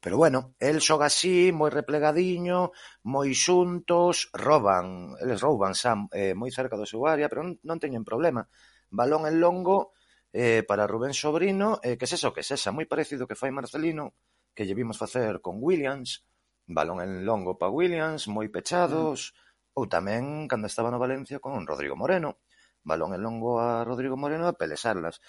Pero 0.00 0.16
bueno, 0.16 0.54
el 0.58 0.80
xoga 0.80 1.06
así, 1.12 1.52
moi 1.52 1.68
replegadiño, 1.68 2.72
moi 3.04 3.28
xuntos, 3.36 4.32
roban, 4.32 5.12
eles 5.20 5.44
rouban 5.44 5.76
xa 5.76 5.92
eh, 6.16 6.32
moi 6.32 6.48
cerca 6.48 6.78
do 6.80 6.88
seu 6.88 7.04
área, 7.04 7.28
pero 7.28 7.44
non, 7.44 7.60
non 7.68 7.82
teñen 7.82 8.06
problema. 8.06 8.48
Balón 8.88 9.28
en 9.28 9.36
longo 9.44 9.92
eh, 10.32 10.64
para 10.64 10.88
Rubén 10.88 11.12
Sobrino, 11.12 11.84
eh, 11.84 12.00
que 12.00 12.08
sexa 12.08 12.32
o 12.32 12.34
que 12.36 12.46
sexa, 12.46 12.72
moi 12.72 12.88
parecido 12.88 13.28
que 13.28 13.36
fai 13.36 13.52
Marcelino, 13.52 14.16
que 14.56 14.64
lle 14.64 14.78
vimos 14.78 14.96
facer 14.96 15.44
con 15.44 15.60
Williams, 15.60 16.24
balón 16.64 17.04
en 17.04 17.28
longo 17.28 17.60
para 17.60 17.74
Williams, 17.74 18.24
moi 18.24 18.48
pechados, 18.48 19.36
mm. 19.36 19.76
ou 19.76 19.84
tamén 19.84 20.48
cando 20.48 20.64
estaba 20.64 20.88
no 20.88 20.96
Valencia 20.96 21.44
con 21.44 21.68
Rodrigo 21.68 21.92
Moreno 21.92 22.40
Balón 22.82 23.12
en 23.12 23.22
longo 23.22 23.60
a 23.60 23.84
Rodrigo 23.84 24.16
Moreno 24.16 24.48
e 24.48 24.56
pelesarlas. 24.56 25.20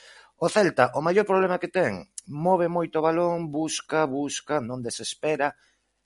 O 0.42 0.50
Celta, 0.50 0.96
o 0.98 1.06
maior 1.06 1.28
problema 1.28 1.60
que 1.62 1.70
ten, 1.70 2.10
move 2.32 2.66
moito 2.72 3.00
o 3.00 3.06
balón, 3.06 3.52
busca, 3.54 4.10
busca, 4.10 4.64
non 4.64 4.82
desespera, 4.82 5.54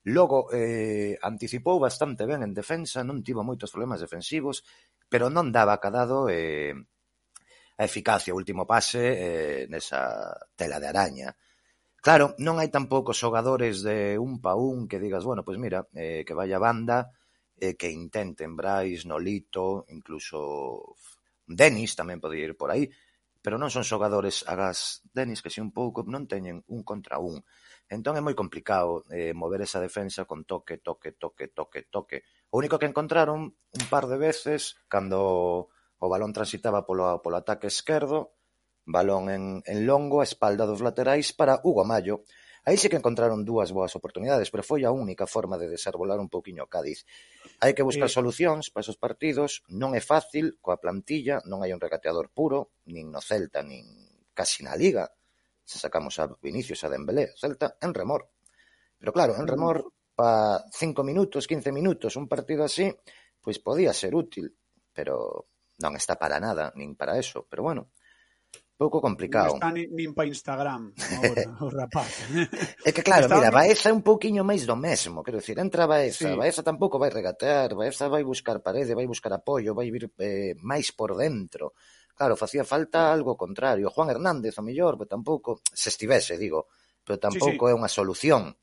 logo 0.06 0.52
eh, 0.54 1.18
anticipou 1.22 1.80
bastante 1.80 2.28
ben 2.28 2.44
en 2.44 2.52
defensa, 2.54 3.02
non 3.02 3.24
tivo 3.26 3.42
moitos 3.42 3.72
problemas 3.72 4.02
defensivos, 4.02 4.62
pero 5.08 5.32
non 5.32 5.50
daba 5.50 5.80
cadado 5.82 6.28
eh, 6.28 6.74
a 7.76 7.82
eficacia, 7.84 8.34
o 8.34 8.38
último 8.38 8.64
pase 8.64 9.02
eh, 9.02 9.62
nesa 9.68 10.34
tela 10.54 10.78
de 10.78 10.88
araña. 10.88 11.28
Claro, 12.00 12.38
non 12.38 12.62
hai 12.62 12.70
tampouco 12.70 13.10
xogadores 13.10 13.82
de 13.82 14.14
un 14.14 14.38
pa 14.38 14.54
un 14.54 14.86
que 14.86 15.02
digas, 15.02 15.26
bueno, 15.26 15.42
pois 15.42 15.58
mira, 15.58 15.90
eh, 15.90 16.22
que 16.22 16.38
vaya 16.38 16.62
banda, 16.62 17.10
eh, 17.58 17.74
que 17.74 17.90
intenten 17.90 18.54
Brais, 18.54 19.04
Nolito, 19.10 19.84
incluso 19.90 20.94
Denis 21.46 21.94
tamén 21.94 22.18
pode 22.18 22.42
ir 22.42 22.58
por 22.58 22.74
aí, 22.74 22.90
pero 23.38 23.62
non 23.62 23.70
son 23.70 23.86
xogadores 23.86 24.42
agás 24.50 25.06
Denis 25.14 25.38
que 25.38 25.54
si 25.54 25.62
un 25.62 25.70
pouco 25.70 26.02
non 26.02 26.26
teñen 26.26 26.66
un 26.66 26.82
contra 26.82 27.22
un. 27.22 27.38
Entón 27.86 28.18
é 28.18 28.22
moi 28.22 28.34
complicado 28.34 29.06
eh, 29.14 29.30
mover 29.30 29.62
esa 29.62 29.78
defensa 29.78 30.26
con 30.26 30.42
toque, 30.42 30.82
toque, 30.82 31.14
toque, 31.14 31.54
toque, 31.54 31.86
toque. 31.86 32.26
O 32.50 32.58
único 32.58 32.82
que 32.82 32.90
encontraron 32.90 33.54
un 33.54 33.84
par 33.86 34.10
de 34.10 34.18
veces 34.18 34.74
cando 34.90 35.70
o 35.96 36.06
balón 36.10 36.34
transitaba 36.34 36.82
polo, 36.82 37.22
polo 37.22 37.38
ataque 37.38 37.70
esquerdo, 37.70 38.34
balón 38.82 39.30
en, 39.30 39.62
en 39.62 39.86
longo 39.86 40.18
a 40.20 40.26
espalda 40.26 40.66
dos 40.66 40.82
laterais 40.82 41.30
para 41.30 41.62
Hugo 41.62 41.86
Mayo, 41.86 42.26
Aí 42.66 42.74
sí 42.74 42.90
que 42.90 42.98
encontraron 42.98 43.46
dúas 43.46 43.70
boas 43.70 43.94
oportunidades, 43.94 44.50
pero 44.50 44.66
foi 44.66 44.82
a 44.82 44.90
única 44.90 45.30
forma 45.30 45.54
de 45.54 45.70
desarbolar 45.70 46.18
un 46.18 46.26
pouquiño 46.26 46.66
o 46.66 46.70
Cádiz. 46.74 47.06
Hai 47.62 47.78
que 47.78 47.86
buscar 47.86 48.10
sí. 48.10 48.18
solucións 48.18 48.74
para 48.74 48.82
esos 48.82 48.98
partidos, 48.98 49.62
non 49.70 49.94
é 49.94 50.02
fácil 50.02 50.58
coa 50.58 50.82
plantilla, 50.82 51.38
non 51.46 51.62
hai 51.62 51.70
un 51.70 51.78
regateador 51.78 52.26
puro, 52.34 52.74
nin 52.90 53.14
no 53.14 53.22
Celta, 53.22 53.62
nin 53.62 53.86
casi 54.34 54.66
na 54.66 54.74
Liga. 54.74 55.06
Se 55.62 55.78
sacamos 55.78 56.18
a 56.18 56.26
Vinicius, 56.42 56.82
a 56.82 56.90
Dembélé, 56.90 57.38
Celta 57.38 57.78
en 57.78 57.94
remor. 57.94 58.34
Pero 58.98 59.14
claro, 59.14 59.38
en 59.38 59.46
remor 59.46 59.94
pa 60.18 60.58
5 60.66 61.06
minutos, 61.06 61.46
15 61.46 61.70
minutos, 61.70 62.18
un 62.18 62.26
partido 62.26 62.66
así, 62.66 62.90
pois 63.38 63.62
podía 63.62 63.94
ser 63.94 64.18
útil, 64.18 64.50
pero 64.90 65.46
non 65.78 65.94
está 65.94 66.18
para 66.18 66.42
nada, 66.42 66.74
nin 66.74 66.98
para 66.98 67.14
eso, 67.14 67.46
pero 67.46 67.62
bueno, 67.62 67.94
pouco 68.76 69.00
complicado. 69.00 69.56
Non 69.56 69.60
está 69.60 69.72
nin, 69.72 69.88
nin 69.90 70.12
para 70.12 70.28
Instagram 70.28 70.92
agora, 70.92 71.48
o 71.64 71.68
rapaz. 71.72 72.12
é 72.84 72.90
que 72.92 73.00
claro, 73.00 73.24
está 73.26 73.40
mira, 73.40 73.50
Baeza 73.50 73.88
é 73.88 73.96
un 73.96 74.04
pouquiño 74.04 74.44
máis 74.44 74.68
do 74.68 74.76
mesmo, 74.76 75.24
quero 75.24 75.40
dicir, 75.40 75.56
entra 75.56 75.88
Baeza, 75.88 76.28
sí. 76.28 76.36
Baeza 76.36 76.60
tampouco 76.60 77.00
vai 77.00 77.08
regatear, 77.08 77.72
Baeza 77.72 78.12
vai 78.12 78.22
buscar 78.22 78.60
parede, 78.60 78.92
vai 78.92 79.08
buscar 79.08 79.32
apoio, 79.32 79.72
vai 79.72 79.88
vir 79.88 80.12
eh, 80.20 80.52
máis 80.60 80.92
por 80.92 81.16
dentro. 81.16 81.72
Claro, 82.16 82.36
facía 82.36 82.64
falta 82.64 83.12
algo 83.12 83.36
contrario. 83.36 83.92
Juan 83.92 84.08
Hernández, 84.08 84.56
o 84.56 84.64
mellor, 84.64 84.96
pero 84.96 85.08
tampouco, 85.08 85.60
se 85.68 85.92
estivese, 85.92 86.36
digo, 86.36 86.68
pero 87.04 87.20
tampouco 87.20 87.64
sí, 87.64 87.70
sí. 87.70 87.72
é 87.72 87.76
unha 87.76 87.90
solución 87.90 88.56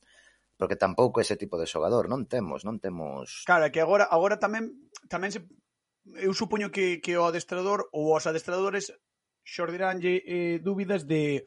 porque 0.63 0.75
tampouco 0.77 1.19
ese 1.19 1.35
tipo 1.35 1.57
de 1.57 1.67
xogador 1.67 2.07
non 2.07 2.29
temos, 2.29 2.63
non 2.63 2.77
temos. 2.79 3.43
Claro, 3.43 3.67
que 3.73 3.81
agora 3.81 4.05
agora 4.07 4.37
tamén 4.37 4.71
tamén 5.09 5.33
se 5.33 5.41
eu 6.19 6.31
supoño 6.31 6.69
que 6.69 7.01
que 7.01 7.17
o 7.17 7.27
adestrador 7.27 7.89
ou 7.91 8.13
os 8.13 8.23
adestradores 8.29 8.93
xordiránlle 9.43 10.23
eh, 10.25 10.59
dúbidas 10.63 11.05
de 11.05 11.45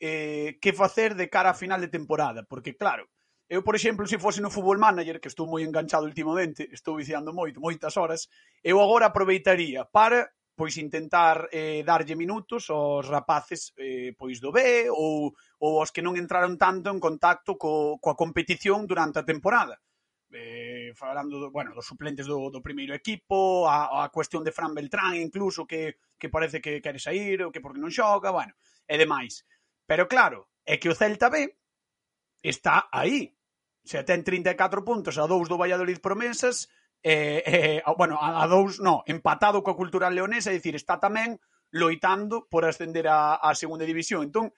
eh, 0.00 0.58
que 0.60 0.72
facer 0.72 1.14
de 1.14 1.28
cara 1.28 1.52
a 1.52 1.60
final 1.60 1.80
de 1.80 1.92
temporada, 1.92 2.42
porque 2.42 2.76
claro, 2.76 3.08
Eu, 3.48 3.62
por 3.62 3.76
exemplo, 3.78 4.10
se 4.10 4.18
fose 4.18 4.42
no 4.42 4.50
Football 4.50 4.82
Manager, 4.82 5.22
que 5.22 5.30
estou 5.30 5.46
moi 5.46 5.62
enganchado 5.62 6.02
últimamente, 6.10 6.66
estou 6.74 6.98
viciando 6.98 7.30
moito, 7.30 7.62
moitas 7.62 7.94
horas, 7.94 8.26
eu 8.58 8.82
agora 8.82 9.06
aproveitaría 9.06 9.86
para 9.86 10.34
pois 10.56 10.74
intentar 10.78 11.46
eh, 11.52 11.84
darlle 11.86 12.16
minutos 12.16 12.72
aos 12.74 13.06
rapaces 13.06 13.70
eh, 13.76 14.16
pois 14.18 14.40
do 14.40 14.50
B 14.50 14.90
ou, 14.90 15.30
ou 15.60 15.78
aos 15.78 15.92
que 15.94 16.02
non 16.02 16.18
entraron 16.18 16.58
tanto 16.58 16.90
en 16.90 16.98
contacto 16.98 17.54
co, 17.54 18.00
coa 18.02 18.18
competición 18.18 18.88
durante 18.88 19.22
a 19.22 19.28
temporada 19.28 19.78
eh, 20.32 20.92
falando 20.94 21.38
do, 21.38 21.50
bueno, 21.50 21.74
dos 21.74 21.86
suplentes 21.86 22.26
do, 22.26 22.50
do 22.50 22.62
primeiro 22.62 22.94
equipo, 22.94 23.68
a, 23.68 24.04
a 24.04 24.10
cuestión 24.10 24.42
de 24.42 24.52
Fran 24.52 24.74
Beltrán 24.74 25.14
incluso 25.14 25.66
que, 25.66 25.98
que 26.18 26.28
parece 26.28 26.60
que 26.60 26.82
quere 26.82 26.98
sair, 26.98 27.42
ou 27.42 27.52
que 27.52 27.62
porque 27.62 27.82
non 27.82 27.92
xoga, 27.92 28.34
bueno, 28.34 28.54
e 28.86 28.94
demais. 28.98 29.46
Pero 29.86 30.10
claro, 30.10 30.50
é 30.66 30.78
que 30.82 30.90
o 30.90 30.98
Celta 30.98 31.30
B 31.30 31.46
está 32.42 32.90
aí. 32.90 33.34
Se 33.86 34.02
ten 34.02 34.26
34 34.26 34.82
puntos 34.82 35.14
a 35.14 35.30
dous 35.30 35.46
do 35.46 35.58
Valladolid 35.58 36.02
Promesas, 36.02 36.66
eh, 37.06 37.42
eh, 37.46 37.82
bueno, 37.94 38.18
a, 38.18 38.42
a 38.42 38.50
dous, 38.50 38.82
no, 38.82 39.06
empatado 39.06 39.62
coa 39.62 39.78
Cultural 39.78 40.10
Leonesa, 40.10 40.50
é 40.50 40.58
dicir, 40.58 40.74
está 40.74 40.98
tamén 40.98 41.38
loitando 41.70 42.50
por 42.50 42.66
ascender 42.66 43.06
a, 43.06 43.38
a 43.38 43.54
segunda 43.54 43.86
división. 43.86 44.26
Entón, 44.26 44.50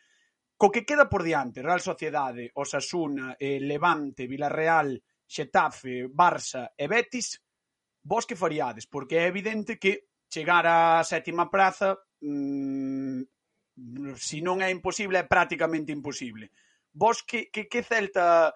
co 0.57 0.73
que 0.73 0.89
queda 0.89 1.13
por 1.13 1.23
diante, 1.29 1.61
Real 1.61 1.85
Sociedade, 1.85 2.51
Osasuna, 2.57 3.37
eh, 3.37 3.61
Levante, 3.61 4.25
Villarreal, 4.25 4.97
Xetafe, 5.29 6.09
Barça 6.09 6.73
e 6.73 6.89
Betis, 6.89 7.45
vos 8.03 8.25
que 8.25 8.35
faríades? 8.35 8.89
Porque 8.89 9.21
é 9.21 9.29
evidente 9.29 9.77
que 9.77 10.09
chegar 10.33 10.65
á 10.65 11.05
sétima 11.05 11.53
praza 11.53 12.01
mmm, 12.25 13.23
se 14.17 14.41
non 14.41 14.65
é 14.65 14.73
imposible, 14.73 15.21
é 15.21 15.29
prácticamente 15.29 15.93
imposible. 15.93 16.51
Vos 16.97 17.23
que, 17.23 17.53
que, 17.53 17.69
que 17.69 17.85
Celta 17.85 18.51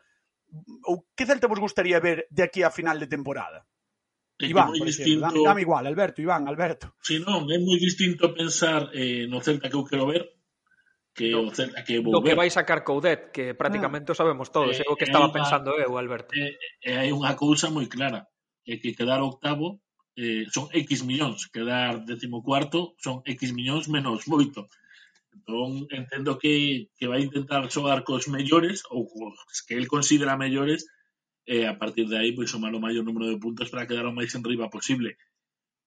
ou 0.88 1.06
que 1.12 1.28
Celta 1.28 1.46
vos 1.46 1.60
gustaría 1.60 2.00
ver 2.00 2.26
de 2.32 2.42
aquí 2.42 2.64
a 2.64 2.72
final 2.72 2.98
de 2.98 3.06
temporada? 3.06 3.68
É 4.40 4.48
Iván, 4.48 4.74
moi 4.74 4.82
distinto... 4.82 5.22
dame, 5.22 5.38
dame 5.44 5.62
igual, 5.62 5.84
Alberto, 5.86 6.18
Iván, 6.24 6.48
Alberto. 6.48 6.96
Si 7.04 7.22
non, 7.22 7.46
é 7.52 7.60
moi 7.60 7.78
distinto 7.78 8.34
pensar 8.34 8.90
eh, 8.96 9.28
no 9.30 9.44
Celta 9.44 9.70
que 9.70 9.78
eu 9.78 9.86
quero 9.86 10.08
ver 10.08 10.41
que 11.14 11.30
no, 11.30 11.48
o 11.48 11.54
Celta 11.54 11.84
que 11.84 12.00
volver. 12.00 12.18
O 12.18 12.24
que 12.24 12.34
vai 12.34 12.48
sacar 12.48 12.84
Coudet, 12.84 13.30
que 13.32 13.54
prácticamente 13.54 14.08
ah, 14.10 14.14
o 14.14 14.18
sabemos 14.18 14.48
todos, 14.48 14.80
eh, 14.80 14.84
é 14.84 14.88
o 14.88 14.96
que 14.96 15.04
estaba 15.04 15.28
pensando 15.28 15.76
eu, 15.76 15.96
Alberto. 16.00 16.32
E, 16.32 16.56
eh, 16.82 16.96
hai 16.96 17.10
unha 17.12 17.36
cousa 17.36 17.68
moi 17.68 17.86
clara, 17.86 18.28
é 18.64 18.80
que 18.80 18.96
quedar 18.96 19.20
octavo 19.20 19.84
eh, 20.16 20.48
son 20.48 20.72
X 20.72 21.04
millóns, 21.04 21.52
quedar 21.52 22.00
décimo 22.08 22.40
cuarto 22.40 22.96
son 22.96 23.20
X 23.28 23.52
millóns 23.52 23.88
menos 23.92 24.24
moito. 24.24 24.68
Entón, 25.32 25.88
entendo 25.88 26.36
que, 26.36 26.88
que 26.96 27.08
vai 27.08 27.24
intentar 27.24 27.64
xogar 27.68 28.04
cos 28.04 28.28
mellores, 28.28 28.84
ou 28.92 29.08
cos 29.08 29.64
que 29.64 29.76
el 29.76 29.88
considera 29.88 30.40
mellores, 30.40 30.88
e 31.44 31.64
eh, 31.64 31.66
a 31.68 31.76
partir 31.76 32.08
de 32.08 32.16
aí, 32.16 32.32
pois, 32.32 32.48
pues, 32.48 32.52
somar 32.56 32.72
o 32.72 32.80
maior 32.80 33.04
número 33.04 33.28
de 33.28 33.40
puntos 33.40 33.68
para 33.68 33.84
quedar 33.88 34.08
o 34.08 34.16
máis 34.16 34.32
en 34.32 34.44
riba 34.44 34.72
posible 34.72 35.20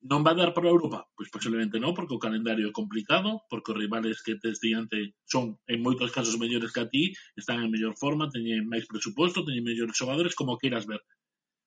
Non 0.06 0.22
va 0.22 0.32
a 0.34 0.40
dar 0.40 0.52
para 0.54 0.70
Europa? 0.70 1.00
Pois 1.18 1.34
posiblemente 1.34 1.82
non, 1.82 1.98
porque 1.98 2.14
o 2.14 2.22
calendario 2.22 2.70
é 2.70 2.78
complicado, 2.80 3.42
porque 3.50 3.74
os 3.74 3.80
rivales 3.84 4.22
que 4.22 4.38
tes 4.38 4.62
diante 4.62 5.18
son, 5.26 5.58
en 5.66 5.82
moitos 5.82 6.14
casos, 6.14 6.38
mellores 6.38 6.70
que 6.70 6.82
a 6.86 6.90
ti, 6.94 7.04
están 7.34 7.66
en 7.66 7.74
mellor 7.74 7.98
forma, 7.98 8.30
teñen 8.30 8.70
máis 8.70 8.86
presuposto, 8.86 9.42
teñen 9.42 9.66
mellores 9.66 9.98
xogadores, 9.98 10.38
como 10.38 10.62
queiras 10.62 10.86
ver. 10.86 11.02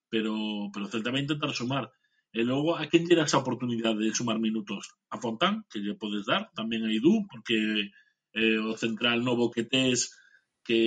Pero, 0.07 0.35
pero 0.71 0.87
certamente 0.87 1.35
intentar 1.35 1.51
sumar. 1.51 1.91
E 2.31 2.47
logo, 2.47 2.79
a 2.79 2.87
quen 2.87 3.11
lle 3.11 3.19
esa 3.19 3.43
oportunidade 3.43 4.07
de 4.07 4.15
sumar 4.15 4.39
minutos? 4.39 4.95
A 5.11 5.19
Fontán, 5.19 5.67
que 5.67 5.83
lle 5.83 5.99
podes 5.99 6.23
dar, 6.31 6.47
tamén 6.55 6.87
a 6.87 6.95
Idú, 6.95 7.27
porque 7.27 7.91
eh, 8.39 8.59
o 8.63 8.79
central 8.79 9.27
novo 9.27 9.51
que 9.51 9.67
tes, 9.67 10.15
que 10.63 10.79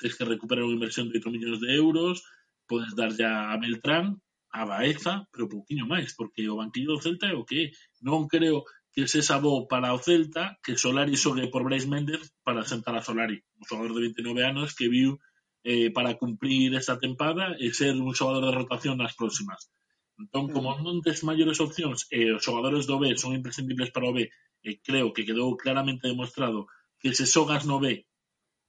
tes 0.00 0.16
que 0.16 0.24
recuperar 0.24 0.64
unha 0.64 0.80
inversión 0.80 1.12
de 1.12 1.20
8 1.20 1.28
millóns 1.28 1.60
de 1.60 1.76
euros, 1.76 2.24
podes 2.64 2.96
dar 2.96 3.12
ya 3.12 3.52
a 3.52 3.60
Beltrán, 3.60 4.22
a 4.50 4.64
Baeza, 4.66 5.26
pero 5.32 5.48
pouquiño 5.48 5.86
máis, 5.86 6.14
porque 6.18 6.50
o 6.50 6.58
banquillo 6.58 6.98
do 6.98 7.02
Celta 7.02 7.26
é 7.30 7.34
o 7.38 7.46
que 7.46 7.58
é. 7.62 7.66
Non 8.02 8.26
creo 8.26 8.66
que 8.94 9.06
se 9.06 9.22
sabou 9.22 9.70
para 9.70 9.94
o 9.94 10.02
Celta 10.02 10.58
que 10.64 10.74
Solari 10.74 11.14
xogue 11.14 11.46
por 11.52 11.62
Brais 11.62 11.86
Méndez 11.86 12.34
para 12.42 12.66
sentar 12.66 12.94
a 12.98 13.06
Solari, 13.06 13.38
un 13.58 13.64
xogador 13.68 13.94
de 13.94 14.10
29 14.10 14.42
anos 14.42 14.74
que 14.74 14.90
viu 14.90 15.22
eh, 15.62 15.90
para 15.94 16.18
cumprir 16.18 16.74
esta 16.74 16.98
tempada 16.98 17.54
e 17.62 17.70
ser 17.70 17.94
un 17.94 18.14
xogador 18.18 18.50
de 18.50 18.56
rotación 18.58 18.98
nas 18.98 19.14
próximas. 19.14 19.70
Entón, 20.18 20.50
como 20.52 20.74
non 20.82 21.00
tes 21.00 21.22
maiores 21.22 21.62
opcións 21.62 22.10
e 22.10 22.28
eh, 22.28 22.34
os 22.36 22.42
xogadores 22.42 22.84
do 22.90 22.98
B 22.98 23.14
son 23.16 23.38
imprescindibles 23.38 23.94
para 23.94 24.10
o 24.10 24.14
B, 24.16 24.26
e 24.26 24.30
eh, 24.66 24.76
creo 24.82 25.14
que 25.14 25.24
quedou 25.24 25.54
claramente 25.56 26.10
demostrado 26.10 26.66
que 27.00 27.14
se 27.14 27.24
xogas 27.24 27.64
no 27.64 27.78
B 27.78 28.04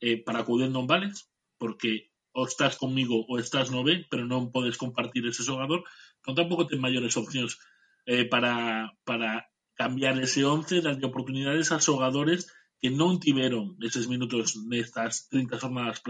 eh, 0.06 0.18
para 0.22 0.46
acudir 0.46 0.70
non 0.70 0.86
vales, 0.86 1.28
porque 1.58 2.11
ou 2.32 2.48
estás 2.48 2.80
comigo 2.80 3.28
ou 3.28 3.40
estás 3.40 3.70
no 3.72 3.84
B, 3.84 4.08
pero 4.08 4.24
non 4.24 4.52
podes 4.56 4.80
compartir 4.80 5.24
ese 5.28 5.44
xogador, 5.44 5.84
non 6.24 6.38
tampouco 6.38 6.68
ten 6.68 6.80
maiores 6.80 7.20
opcións 7.20 7.60
eh, 8.08 8.26
para, 8.26 8.92
para 9.04 9.52
cambiar 9.76 10.16
ese 10.20 10.48
11, 10.48 10.82
darlle 10.82 11.10
oportunidades 11.10 11.72
a 11.76 11.84
xogadores 11.84 12.48
que 12.82 12.90
non 12.90 13.22
tiveron 13.22 13.78
eses 13.84 14.08
minutos 14.10 14.58
nestas 14.58 15.28
30 15.30 15.62
jornadas 15.62 16.02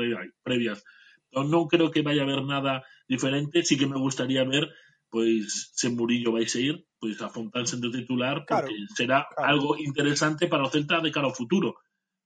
previas. 0.46 0.80
Entón, 1.32 1.48
non 1.52 1.64
creo 1.72 1.92
que 1.92 2.06
vai 2.06 2.20
haber 2.20 2.44
nada 2.48 2.84
diferente, 3.08 3.64
sí 3.68 3.76
que 3.76 3.90
me 3.90 4.00
gustaría 4.00 4.44
ver 4.48 4.72
pois 5.12 5.76
se 5.76 5.92
Murillo 5.92 6.32
vai 6.32 6.48
seguir, 6.48 6.88
pois 6.96 7.20
a 7.20 7.28
Fontán 7.28 7.68
sendo 7.68 7.92
titular, 7.92 8.48
porque 8.48 8.72
Claro, 8.72 8.96
será 8.96 9.28
claro. 9.28 9.48
algo 9.52 9.70
interesante 9.76 10.48
para 10.48 10.64
o 10.64 10.72
Celta 10.72 11.04
de 11.04 11.12
cara 11.12 11.28
ao 11.28 11.36
futuro, 11.36 11.76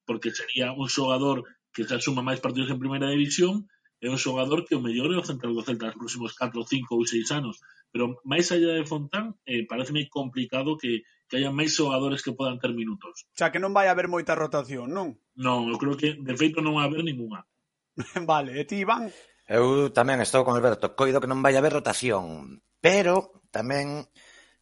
porque 0.05 0.29
sería 0.29 0.69
un 0.71 0.85
xogador 0.85 1.49
que 1.73 1.83
se 1.83 1.97
asuma 1.97 2.21
máis 2.21 2.37
partidos 2.37 2.69
en 2.69 2.77
primeira 2.77 3.09
división 3.09 3.65
é 4.01 4.07
un 4.11 4.19
xogador 4.19 4.67
que 4.67 4.75
o 4.75 4.83
mellor 4.83 5.11
é 5.13 5.17
o 5.17 5.27
central 5.27 5.55
do 5.55 5.63
Celta 5.63 5.91
nos 5.91 5.99
próximos 5.99 6.31
4, 6.35 6.57
5 6.61 6.95
ou 6.95 7.07
6 7.07 7.31
anos 7.31 7.55
pero 7.95 8.19
máis 8.27 8.51
allá 8.51 8.75
de 8.75 8.83
Fontán 8.83 9.39
eh, 9.47 9.63
pareceme 9.63 10.07
complicado 10.11 10.75
que, 10.75 11.07
que 11.31 11.39
haya 11.39 11.51
máis 11.51 11.71
xogadores 11.71 12.19
que 12.19 12.35
podan 12.35 12.59
ter 12.59 12.75
minutos 12.75 13.23
O 13.31 13.37
sea, 13.39 13.49
que 13.49 13.61
non 13.63 13.71
vai 13.71 13.87
haber 13.87 14.11
moita 14.11 14.35
rotación, 14.35 14.91
non? 14.91 15.15
Non, 15.39 15.71
eu 15.71 15.79
creo 15.79 15.95
que 15.95 16.19
de 16.19 16.35
feito 16.35 16.59
non 16.59 16.75
vai 16.75 16.91
haber 16.91 17.07
ninguna 17.07 17.47
Vale, 18.27 18.59
e 18.59 18.67
ti, 18.67 18.83
Iván? 18.83 19.07
Eu 19.47 19.93
tamén 19.95 20.19
estou 20.19 20.43
con 20.43 20.57
Alberto 20.59 20.91
Coido 20.97 21.23
que 21.23 21.31
non 21.31 21.39
vai 21.39 21.55
haber 21.55 21.71
rotación 21.71 22.59
pero 22.83 23.41
tamén 23.49 24.05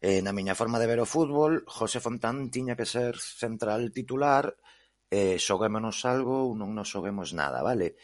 eh, 0.04 0.22
na 0.22 0.36
miña 0.36 0.54
forma 0.54 0.78
de 0.78 0.88
ver 0.88 1.00
o 1.02 1.10
fútbol 1.10 1.66
José 1.66 1.98
Fontán 2.04 2.54
tiña 2.54 2.78
que 2.78 2.86
ser 2.86 3.18
central 3.18 3.90
titular 3.90 4.54
eh, 5.10 5.42
xoguémonos 5.42 6.06
algo 6.06 6.50
ou 6.50 6.54
non 6.54 6.74
nos 6.78 6.92
xoguemos 6.94 7.34
nada, 7.34 7.66
vale? 7.66 7.98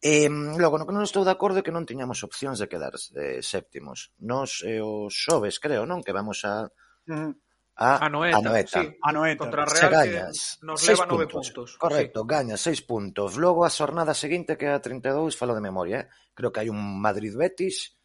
E 0.00 0.32
logo 0.56 0.80
no 0.80 0.88
que 0.88 0.96
non 0.96 1.04
estou 1.04 1.28
de 1.28 1.32
acordo 1.36 1.60
é 1.60 1.64
que 1.64 1.76
non 1.76 1.84
tiñamos 1.84 2.24
opcións 2.24 2.56
de 2.56 2.72
quedar 2.72 2.96
eh, 3.20 3.44
séptimos. 3.44 4.16
Nos 4.24 4.64
eh, 4.64 4.80
os 4.80 5.12
xoves, 5.12 5.60
creo, 5.60 5.84
non? 5.84 6.00
Que 6.00 6.16
vamos 6.16 6.40
a... 6.48 6.72
Mm. 7.04 7.36
A, 7.80 7.96
a 8.04 8.08
Noeta, 8.12 8.36
a 8.36 8.40
Noeta. 8.44 8.80
Sí, 8.80 8.88
a 8.92 9.10
Noeta. 9.12 9.40
contra 9.40 9.64
Real 9.64 9.92
gañas, 9.92 10.60
nos 10.60 10.84
leva 10.84 11.08
nove 11.08 11.24
puntos. 11.24 11.48
puntos. 11.48 11.70
Correcto, 11.80 12.20
sí. 12.20 12.28
gañas 12.28 12.60
seis 12.60 12.84
puntos. 12.84 13.40
Logo 13.40 13.64
a 13.64 13.72
xornada 13.72 14.12
seguinte 14.12 14.60
que 14.60 14.68
é 14.68 14.76
a 14.76 14.84
32, 14.84 15.32
falo 15.32 15.56
de 15.56 15.64
memoria, 15.64 16.04
eh? 16.04 16.06
creo 16.36 16.52
que 16.52 16.60
hai 16.60 16.68
un 16.68 16.80
Madrid-Betis, 17.00 17.96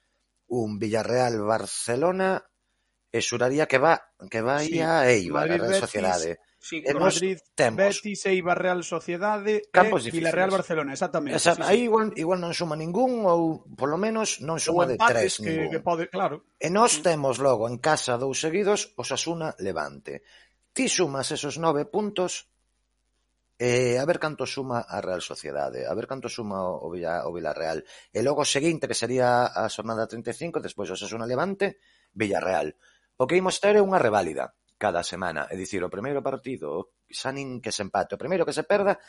un 0.56 0.80
Villarreal-Barcelona, 0.80 2.40
e 3.16 3.20
xuraría 3.24 3.68
que 3.68 3.80
va 3.80 3.96
que 4.28 4.44
vai 4.44 4.68
sí. 4.68 4.80
a 4.84 5.08
Eibar, 5.08 5.48
a 5.48 5.60
Real 5.60 5.76
Sociedade. 5.80 6.40
Betis, 6.40 6.55
Sí, 6.66 6.82
hemos, 6.84 7.14
Madrid, 7.14 7.38
temos. 7.54 7.78
Betis, 7.78 8.26
Eibar, 8.26 8.58
Real 8.58 8.82
Sociedade 8.82 9.70
Campos 9.70 10.02
e 10.02 10.10
Villarreal, 10.10 10.50
Barcelona, 10.50 10.98
exactamente. 10.98 11.38
Esa, 11.38 11.54
sí, 11.54 11.62
aí 11.62 11.78
sí. 11.78 11.84
igual, 11.86 12.10
igual 12.18 12.42
non 12.42 12.58
suma 12.58 12.74
ningún 12.74 13.22
ou 13.30 13.70
polo 13.78 14.02
menos 14.02 14.42
non 14.42 14.58
suma 14.58 14.90
de 14.90 14.98
tres 14.98 15.38
que, 15.38 15.46
ningún. 15.46 15.70
Que 15.70 15.86
pode, 15.86 16.10
claro. 16.10 16.42
E 16.58 16.74
nós 16.74 17.06
temos 17.06 17.38
logo 17.38 17.70
en 17.70 17.78
casa 17.78 18.18
dous 18.18 18.42
seguidos 18.42 18.98
Osasuna 18.98 19.54
Levante. 19.62 20.26
Ti 20.74 20.90
sumas 20.90 21.30
esos 21.30 21.62
nove 21.62 21.86
puntos 21.86 22.50
Eh, 23.56 23.96
a 23.96 24.04
ver 24.04 24.20
canto 24.20 24.44
suma 24.44 24.84
a 24.84 25.00
Real 25.00 25.24
Sociedade, 25.24 25.88
a 25.88 25.94
ver 25.96 26.12
canto 26.12 26.28
suma 26.28 26.60
o, 26.60 26.92
Villa, 26.92 27.24
o 27.24 27.32
Villarreal. 27.32 27.86
E 28.12 28.20
logo 28.20 28.44
seguinte, 28.44 28.84
que 28.84 28.98
sería 28.98 29.48
a 29.48 29.70
xornada 29.72 30.10
35, 30.10 30.60
despois 30.60 30.92
o 30.92 31.00
Sasuna 31.00 31.30
Levante, 31.30 31.80
Villarreal. 32.12 32.76
O 33.16 33.24
que 33.24 33.40
imos 33.40 33.62
ter 33.64 33.80
é 33.80 33.86
unha 33.86 34.02
reválida 34.02 34.52
cada 34.78 35.04
semana, 35.04 35.48
é 35.50 35.56
dicir, 35.56 35.84
o 35.84 35.92
primeiro 35.92 36.20
partido, 36.20 36.96
xa 37.08 37.32
nin 37.32 37.64
que 37.64 37.72
se 37.72 37.84
empate, 37.84 38.16
o 38.16 38.22
primeiro 38.22 38.44
que 38.44 38.56
se 38.56 38.68
perda, 38.68 39.00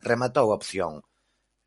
rematou 0.00 0.52
a 0.52 0.58
opción. 0.58 1.00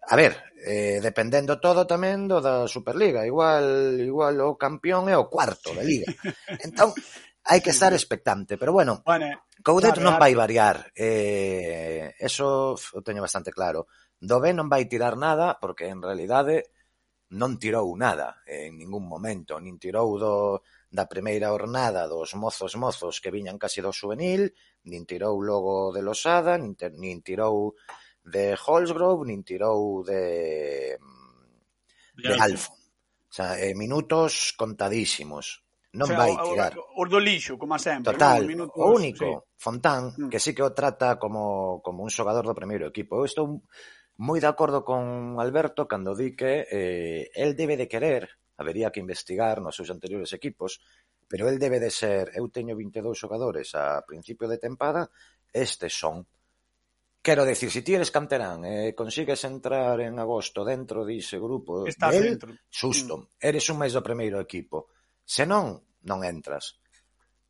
A 0.08 0.16
ver, 0.16 0.40
eh, 0.64 1.04
dependendo 1.04 1.60
todo 1.60 1.84
tamén 1.84 2.32
do 2.32 2.40
da 2.40 2.64
Superliga, 2.70 3.28
igual 3.28 4.00
igual 4.00 4.40
o 4.40 4.56
campeón 4.56 5.12
é 5.12 5.16
o 5.20 5.28
cuarto 5.28 5.76
da 5.76 5.84
liga. 5.84 6.08
Entón, 6.68 6.96
hai 7.44 7.60
que 7.60 7.76
estar 7.76 7.92
expectante, 7.92 8.56
pero 8.56 8.72
bueno, 8.72 9.04
bueno 9.04 9.36
Coudet 9.60 10.00
non 10.00 10.16
vai 10.16 10.32
variar, 10.32 10.94
eh, 10.96 12.16
eso 12.24 12.78
o 12.78 13.02
teño 13.04 13.20
bastante 13.20 13.52
claro. 13.52 13.92
Dove 14.16 14.56
non 14.56 14.72
vai 14.72 14.88
tirar 14.88 15.20
nada, 15.20 15.60
porque 15.60 15.92
en 15.92 16.00
realidade 16.00 16.72
non 17.36 17.60
tirou 17.60 17.92
nada 18.00 18.40
eh, 18.48 18.72
en 18.72 18.80
ningún 18.80 19.04
momento, 19.04 19.60
nin 19.60 19.76
tirou 19.76 20.16
do 20.16 20.64
da 20.90 21.06
primeira 21.06 21.52
ornada 21.52 22.08
dos 22.08 22.34
mozos 22.34 22.76
mozos 22.76 23.20
que 23.20 23.32
viñan 23.32 23.60
case 23.60 23.84
do 23.84 23.92
juvenil, 23.92 24.56
nin 24.88 25.04
tirou 25.04 25.36
logo 25.44 25.92
de 25.92 26.02
Losada, 26.02 26.56
nin, 26.56 26.76
te, 26.80 26.90
nin 26.96 27.20
tirou 27.22 27.76
de 28.24 28.56
Holsgrove, 28.56 29.28
nin 29.28 29.44
tirou 29.44 30.04
de, 30.04 30.96
de, 32.16 32.32
Alfo. 32.40 32.72
O 33.28 33.34
sea, 33.38 33.60
eh, 33.60 33.76
minutos 33.76 34.56
contadísimos. 34.56 35.68
Non 35.92 36.08
o 36.08 36.16
sea, 36.16 36.20
vai 36.20 36.34
tirar. 36.36 36.72
O, 36.80 37.04
o 37.04 37.10
do 37.12 37.20
lixo, 37.20 37.60
como 37.60 37.76
sempre. 37.76 38.16
Total, 38.16 38.44
no, 38.44 38.48
minutos, 38.48 38.80
o 38.80 38.88
único, 38.96 39.28
sí. 39.28 39.32
Fontán, 39.60 40.16
mm. 40.16 40.30
que 40.32 40.40
sí 40.40 40.56
que 40.56 40.64
o 40.64 40.72
trata 40.72 41.20
como, 41.20 41.84
como 41.84 42.04
un 42.04 42.12
xogador 42.12 42.48
do 42.48 42.56
primeiro 42.56 42.88
equipo. 42.88 43.20
Eu 43.20 43.28
estou 43.28 43.64
moi 44.18 44.40
de 44.40 44.50
acordo 44.50 44.88
con 44.88 45.38
Alberto 45.38 45.86
cando 45.86 46.16
di 46.16 46.34
que 46.34 46.66
eh, 46.72 47.30
el 47.36 47.54
debe 47.60 47.76
de 47.76 47.92
querer 47.92 48.24
habería 48.58 48.92
que 48.92 49.00
investigar 49.00 49.62
nos 49.62 49.78
seus 49.78 49.94
anteriores 49.94 50.34
equipos, 50.34 50.82
pero 51.28 51.50
el 51.50 51.60
debe 51.60 51.80
de 51.80 51.92
ser, 51.92 52.32
eu 52.34 52.50
teño 52.50 52.74
22 52.74 53.14
xogadores 53.14 53.76
a 53.76 54.02
principio 54.04 54.50
de 54.50 54.58
tempada, 54.58 55.12
estes 55.52 55.94
son. 55.94 56.26
Quero 57.22 57.44
decir, 57.44 57.70
si 57.70 57.84
ti 57.84 57.94
eres 57.94 58.10
canterán 58.10 58.64
e 58.64 58.90
eh, 58.90 58.96
consigues 58.96 59.44
entrar 59.44 60.00
en 60.00 60.16
agosto 60.18 60.64
dentro 60.64 61.04
dise 61.04 61.36
grupo, 61.38 61.84
Estás 61.86 62.16
del, 62.16 62.40
dentro. 62.40 62.56
susto, 62.72 63.14
mm. 63.18 63.24
eres 63.44 63.68
un 63.68 63.78
máis 63.78 63.92
do 63.92 64.02
primeiro 64.02 64.40
equipo. 64.40 64.90
Se 65.28 65.44
non, 65.44 65.76
non 66.08 66.24
entras. 66.24 66.80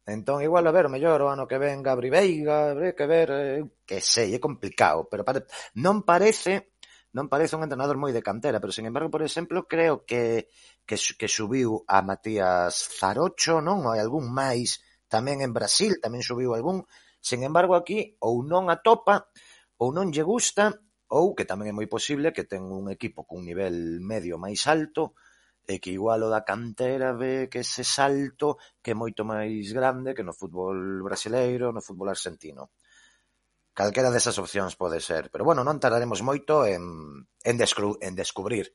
Entón, 0.08 0.41
igual, 0.41 0.65
a 0.65 0.74
ver, 0.74 0.88
o 0.88 0.93
mellor 0.93 1.20
o 1.22 1.30
ano 1.30 1.46
que 1.46 1.60
ven 1.62 1.84
Gabri 1.84 2.10
Veiga, 2.10 2.72
habré 2.72 2.96
que 2.96 3.06
ver, 3.06 3.28
eh, 3.30 3.63
que 3.86 4.00
sei, 4.02 4.34
é 4.34 4.39
complicado, 4.39 5.06
pero 5.06 5.22
pare... 5.22 5.46
non 5.78 6.02
parece 6.02 6.77
non 7.17 7.32
parece 7.34 7.58
un 7.58 7.65
entrenador 7.65 7.97
moi 7.97 8.13
de 8.13 8.25
cantera, 8.30 8.62
pero 8.62 8.75
sen 8.75 8.86
embargo, 8.86 9.10
por 9.15 9.23
exemplo, 9.25 9.65
creo 9.73 9.95
que 10.10 10.23
que, 10.88 10.95
que 11.19 11.27
subiu 11.38 11.69
a 11.95 11.97
Matías 12.10 12.73
Zarocho, 12.99 13.56
non? 13.67 13.80
Hai 13.89 13.99
algún 13.99 14.25
máis 14.41 14.69
tamén 15.13 15.38
en 15.45 15.51
Brasil, 15.58 15.97
tamén 16.03 16.21
subiu 16.30 16.53
algún. 16.53 16.77
Sen 17.27 17.39
embargo, 17.49 17.73
aquí 17.75 17.99
ou 18.27 18.45
non 18.45 18.69
atopa, 18.75 19.15
ou 19.82 19.89
non 19.97 20.13
lle 20.13 20.23
gusta, 20.34 20.63
ou 21.17 21.34
que 21.36 21.49
tamén 21.49 21.67
é 21.71 21.75
moi 21.75 21.88
posible 21.95 22.36
que 22.36 22.47
ten 22.51 22.63
un 22.80 22.86
equipo 22.95 23.25
cun 23.30 23.41
nivel 23.49 23.99
medio 24.12 24.36
máis 24.38 24.62
alto, 24.69 25.17
e 25.67 25.84
que 25.84 25.91
igual 25.91 26.23
o 26.23 26.32
da 26.32 26.47
cantera 26.47 27.12
ve 27.12 27.51
que 27.51 27.60
ese 27.65 27.84
salto 27.84 28.56
que 28.80 28.95
é 28.95 28.99
moito 29.01 29.27
máis 29.27 29.75
grande 29.75 30.15
que 30.15 30.23
no 30.23 30.32
fútbol 30.32 31.03
brasileiro, 31.03 31.75
no 31.75 31.84
fútbol 31.84 32.13
argentino. 32.15 32.71
Calquera 33.78 34.10
desas 34.10 34.42
opcións 34.42 34.74
pode 34.74 34.98
ser, 34.98 35.30
pero 35.30 35.46
bueno, 35.46 35.62
non 35.62 35.78
tardaremos 35.78 36.26
moito 36.26 36.66
en, 36.66 36.82
en, 37.46 37.56
descru, 37.62 37.94
en 38.02 38.18
descubrir 38.18 38.74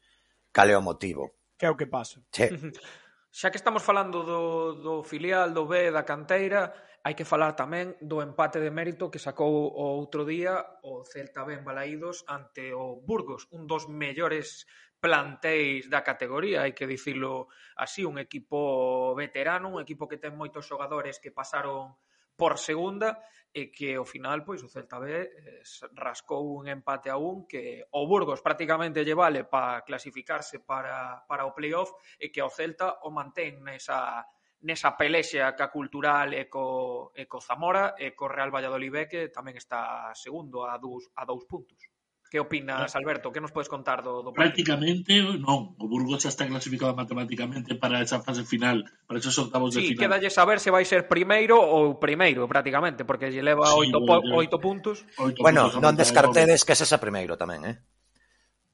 cal 0.55 0.71
é 0.71 0.79
o 0.79 0.87
motivo. 0.87 1.35
Que 1.59 1.67
é 1.67 1.71
o 1.75 1.75
que 1.75 1.91
pasa. 1.91 2.23
Che. 2.31 2.55
Xa 3.35 3.51
que 3.51 3.59
estamos 3.59 3.83
falando 3.83 4.23
do, 4.23 4.79
do 4.79 4.95
filial, 5.03 5.51
do 5.51 5.67
B, 5.67 5.91
da 5.91 6.07
canteira, 6.07 6.71
hai 7.03 7.19
que 7.19 7.27
falar 7.27 7.59
tamén 7.59 7.99
do 7.99 8.23
empate 8.23 8.63
de 8.63 8.71
mérito 8.71 9.11
que 9.11 9.19
sacou 9.19 9.75
o 9.75 9.85
outro 9.99 10.23
día 10.23 10.79
o 10.87 11.03
Celta 11.03 11.43
Ben 11.43 11.67
Balaídos 11.67 12.23
ante 12.31 12.71
o 12.71 13.03
Burgos, 13.03 13.51
un 13.51 13.67
dos 13.67 13.91
mellores 13.91 14.71
plantéis 15.03 15.91
da 15.91 16.07
categoría, 16.07 16.63
hai 16.63 16.79
que 16.79 16.87
dicilo 16.87 17.51
así, 17.75 18.07
un 18.07 18.23
equipo 18.23 19.19
veterano, 19.19 19.67
un 19.67 19.83
equipo 19.83 20.07
que 20.07 20.23
ten 20.23 20.39
moitos 20.39 20.71
xogadores 20.71 21.19
que 21.19 21.35
pasaron 21.35 21.99
por 22.37 22.59
segunda 22.59 23.21
e 23.53 23.69
que 23.69 24.01
ao 24.01 24.09
final 24.09 24.41
pois 24.49 24.65
o 24.65 24.73
Celta 24.73 24.97
B 24.97 25.13
eh, 25.13 25.61
rascou 25.93 26.57
un 26.57 26.65
empate 26.73 27.13
a 27.13 27.21
un 27.21 27.45
que 27.45 27.85
o 27.93 28.09
Burgos 28.09 28.41
prácticamente 28.41 29.05
lle 29.05 29.13
vale 29.13 29.45
para 29.45 29.85
clasificarse 29.85 30.65
para, 30.65 31.21
para 31.29 31.45
o 31.45 31.53
playoff 31.53 31.93
e 32.17 32.33
que 32.33 32.41
ao 32.41 32.49
Celta 32.49 33.05
o 33.05 33.13
mantén 33.13 33.61
nesa, 33.61 34.25
nesa 34.65 34.97
pelexa 34.97 35.53
ca 35.53 35.69
cultural 35.69 36.33
e 36.33 36.49
co, 36.49 37.13
e 37.13 37.29
co 37.29 37.45
Zamora 37.45 37.93
e 38.01 38.17
co 38.17 38.25
Real 38.33 38.49
Valladolid 38.49 39.05
que 39.05 39.29
tamén 39.29 39.61
está 39.61 40.17
segundo 40.17 40.65
a 40.65 40.81
dous, 40.81 41.13
a 41.13 41.29
dous 41.29 41.45
puntos. 41.45 41.92
Que 42.33 42.41
opinas, 42.41 42.97
Alberto? 42.97 43.31
Que 43.31 43.45
nos 43.45 43.53
podes 43.53 43.69
contar 43.69 44.01
do, 44.01 44.25
do 44.25 44.33
Prácticamente 44.33 45.21
non. 45.37 45.77
O 45.77 45.85
Burgos 45.85 46.25
xa 46.25 46.33
está 46.33 46.49
clasificado 46.49 46.97
matemáticamente 46.97 47.77
para 47.77 48.01
esa 48.01 48.25
fase 48.25 48.49
final, 48.49 48.89
para 49.05 49.21
esos 49.21 49.37
octavos 49.37 49.77
sí, 49.77 49.77
de 49.77 49.81
final. 49.85 49.93
Sí, 49.93 50.01
quedalle 50.01 50.31
saber 50.33 50.57
se 50.57 50.73
vai 50.73 50.89
ser 50.89 51.13
primeiro 51.13 51.61
ou 51.61 52.01
primeiro, 52.01 52.49
prácticamente, 52.49 53.05
porque 53.05 53.29
lle 53.29 53.45
leva 53.45 53.69
sí, 53.69 53.77
oito, 53.85 54.01
bueno, 54.01 54.33
po, 54.33 54.41
oito 54.41 54.57
puntos. 54.57 55.05
Oito 55.21 55.45
bueno, 55.45 55.69
puntos 55.69 55.85
non 55.85 55.93
descartedes 55.93 56.65
que 56.65 56.73
sesa 56.73 56.97
primeiro 56.97 57.37
tamén, 57.37 57.69
eh? 57.69 57.77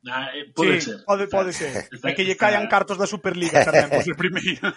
Ah, 0.07 0.31
eh, 0.38 0.55
pode 0.55 0.79
sí, 0.79 0.94
ser. 0.94 1.03
Pode, 1.03 1.27
pode 1.27 1.51
ser. 1.51 1.90
Está, 1.90 2.07
é 2.07 2.14
que 2.14 2.23
lle 2.23 2.38
caian 2.38 2.71
cartos 2.71 2.94
da 2.94 3.11
Superliga 3.11 3.66
tamén, 3.66 3.90
por 3.90 4.07
ser 4.07 4.14
primeiro. 4.23 4.71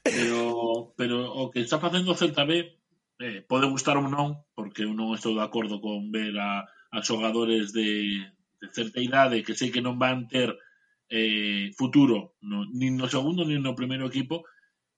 pero, 0.00 0.40
pero 0.96 1.16
o 1.36 1.52
que 1.52 1.60
está 1.60 1.76
facendo 1.76 2.16
o 2.16 2.18
Celta 2.18 2.48
B 2.48 2.64
eh, 3.20 3.44
pode 3.44 3.68
gustar 3.68 4.00
ou 4.00 4.08
non, 4.08 4.40
porque 4.56 4.88
eu 4.88 4.96
non 4.96 5.12
estou 5.12 5.36
de 5.36 5.44
acordo 5.44 5.84
con 5.84 6.08
ver 6.08 6.32
a 6.40 6.64
a 6.92 7.02
xogadores 7.02 7.72
de, 7.72 8.22
de 8.60 8.68
certa 8.74 9.00
idade 9.00 9.42
que 9.42 9.54
sei 9.58 9.70
que 9.74 9.84
non 9.84 9.98
van 9.98 10.26
ter 10.30 10.54
eh, 11.08 11.70
futuro 11.78 12.36
no, 12.42 12.66
nin 12.70 12.98
no 12.98 13.06
segundo 13.06 13.46
nin 13.46 13.62
no 13.62 13.78
primeiro 13.78 14.06
equipo 14.10 14.46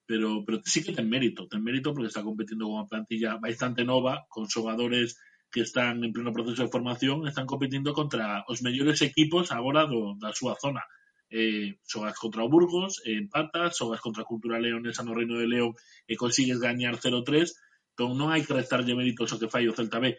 pero, 0.09 0.41
pero 0.45 0.65
sí 0.65 0.81
que 0.81 0.97
ten 0.97 1.09
mérito 1.09 1.49
ten 1.49 1.61
mérito 1.61 1.93
porque 1.93 2.09
está 2.09 2.25
competindo 2.25 2.65
con 2.65 2.81
unha 2.81 2.89
plantilla 2.89 3.37
bastante 3.37 3.85
nova 3.85 4.25
con 4.33 4.49
xogadores 4.49 5.21
que 5.51 5.61
están 5.63 6.05
en 6.05 6.13
pleno 6.13 6.33
proceso 6.33 6.63
de 6.63 6.69
formación 6.69 7.27
están 7.27 7.47
competindo 7.47 7.93
contra 7.93 8.45
os 8.49 8.63
mellores 8.63 9.01
equipos 9.03 9.51
agora 9.53 9.87
do, 9.89 10.17
da 10.21 10.33
súa 10.33 10.55
zona. 10.61 10.85
Eh, 11.29 11.77
xogas 11.85 12.17
contra 12.17 12.45
o 12.45 12.49
Burgos, 12.49 13.05
eh, 13.05 13.17
empatas, 13.17 13.77
xogas 13.77 14.01
contra 14.01 14.25
a 14.25 14.29
Cultura 14.29 14.61
Leonesa 14.61 15.05
no 15.05 15.13
Reino 15.13 15.37
de 15.37 15.49
León 15.49 15.73
e 16.09 16.17
consigues 16.17 16.61
gañar 16.61 16.97
0-3, 16.97 17.53
entón 17.93 18.17
non 18.17 18.33
hai 18.33 18.45
que 18.45 18.57
restarlle 18.57 18.97
méritos 18.97 19.33
ao 19.33 19.41
que 19.41 19.53
fai 19.53 19.69
o 19.69 19.77
Celta 19.77 20.01
B, 20.01 20.17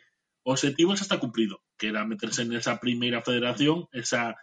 Objetivo 0.50 0.98
xa 0.98 1.06
está 1.06 1.18
cumplido, 1.22 1.62
que 1.78 1.94
era 1.94 2.10
meterse 2.10 2.42
nesa 2.44 2.82
primeira 2.82 3.22
federación, 3.22 3.86
esa 3.94 4.34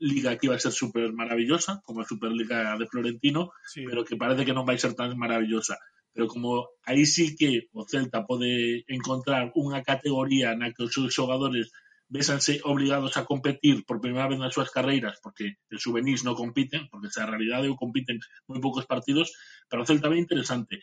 liga 0.00 0.38
que 0.38 0.46
iba 0.48 0.56
a 0.56 0.62
ser 0.64 0.72
super 0.72 1.12
maravillosa, 1.12 1.82
como 1.84 2.00
a 2.00 2.08
Superliga 2.08 2.78
de 2.78 2.86
Florentino, 2.86 3.50
Sí. 3.68 3.84
pero 3.84 4.06
que 4.06 4.16
parece 4.16 4.46
que 4.46 4.54
non 4.56 4.64
vai 4.64 4.78
ser 4.80 4.94
tan 4.96 5.12
maravillosa. 5.18 5.76
Pero 6.14 6.26
como 6.26 6.70
aí 6.88 7.04
sí 7.06 7.36
que 7.38 7.68
o 7.76 7.84
Celta 7.86 8.26
pode 8.26 8.82
encontrar 8.88 9.52
unha 9.54 9.84
categoría 9.84 10.56
na 10.56 10.72
que 10.72 10.86
os 10.86 10.92
seus 10.94 11.12
xogadores 11.12 11.70
vésanse 12.10 12.58
obligados 12.66 13.14
a 13.14 13.22
competir 13.22 13.86
por 13.86 14.02
primeira 14.02 14.26
vez 14.26 14.38
nas 14.42 14.50
súas 14.50 14.72
carreiras, 14.74 15.22
porque 15.22 15.62
os 15.70 15.78
juvenis 15.78 16.26
non 16.26 16.34
compiten, 16.34 16.90
porque 16.90 17.06
esa 17.06 17.28
realidade 17.28 17.70
ou 17.70 17.78
compiten 17.78 18.18
moi 18.50 18.58
poucos 18.58 18.86
partidos, 18.90 19.30
para 19.70 19.82
o 19.82 19.86
Celta 19.86 20.10
ben 20.10 20.18
interesante. 20.18 20.82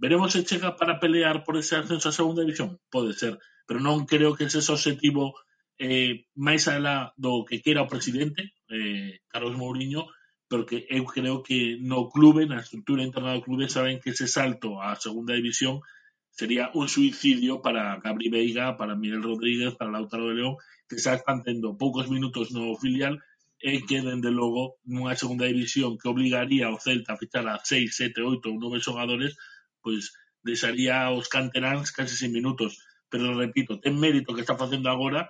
Veremos 0.00 0.32
se 0.32 0.44
chega 0.48 0.76
para 0.80 0.98
pelear 0.98 1.44
por 1.44 1.60
ese 1.60 1.76
ascenso 1.76 2.08
a 2.08 2.16
segunda 2.16 2.40
división? 2.40 2.80
Pode 2.88 3.12
ser, 3.12 3.36
pero 3.68 3.84
non 3.84 4.08
creo 4.08 4.32
que 4.32 4.48
ese 4.48 4.64
obxectivo 4.64 5.36
eh, 5.76 6.24
máis 6.40 6.64
alá 6.72 7.12
do 7.20 7.44
que 7.44 7.60
quera 7.60 7.84
o 7.84 7.90
presidente, 7.92 8.56
eh, 8.72 9.20
Carlos 9.28 9.60
Mourinho, 9.60 10.08
porque 10.48 10.88
eu 10.88 11.04
creo 11.04 11.44
que 11.44 11.76
no 11.84 12.08
clube, 12.08 12.48
na 12.48 12.64
estructura 12.64 13.04
interna 13.04 13.36
do 13.36 13.44
clube, 13.44 13.68
saben 13.68 14.00
que 14.00 14.16
ese 14.16 14.24
salto 14.24 14.80
á 14.80 14.96
segunda 14.96 15.36
división 15.36 15.84
sería 16.32 16.72
un 16.72 16.88
suicidio 16.88 17.60
para 17.60 18.00
Gabri 18.00 18.32
Veiga, 18.32 18.80
para 18.80 18.96
Miguel 18.96 19.20
Rodríguez, 19.20 19.76
para 19.76 19.92
Lautaro 19.92 20.32
de 20.32 20.40
León, 20.40 20.56
que 20.88 20.96
xa 20.96 21.12
están 21.20 21.44
tendo 21.44 21.76
poucos 21.76 22.08
minutos 22.08 22.56
no 22.56 22.72
filial 22.80 23.20
e 23.60 23.84
que, 23.84 24.00
dende 24.00 24.32
logo, 24.32 24.80
nunha 24.88 25.12
segunda 25.12 25.44
división 25.44 26.00
que 26.00 26.08
obligaría 26.08 26.72
ao 26.72 26.80
Celta 26.80 27.12
a 27.12 27.20
fichar 27.20 27.44
a 27.44 27.60
6, 27.60 28.16
7, 28.16 28.24
8 28.24 28.48
ou 28.48 28.56
9 28.56 28.80
xogadores, 28.80 29.36
pois 29.84 30.12
deixaría 30.42 31.10
os 31.10 31.28
canteráns 31.28 31.92
case 31.92 32.16
sin 32.16 32.32
minutos. 32.32 32.80
Pero, 33.10 33.34
repito, 33.34 33.82
ten 33.82 33.98
mérito 33.98 34.34
que 34.34 34.44
está 34.44 34.54
facendo 34.56 34.88
agora, 34.88 35.28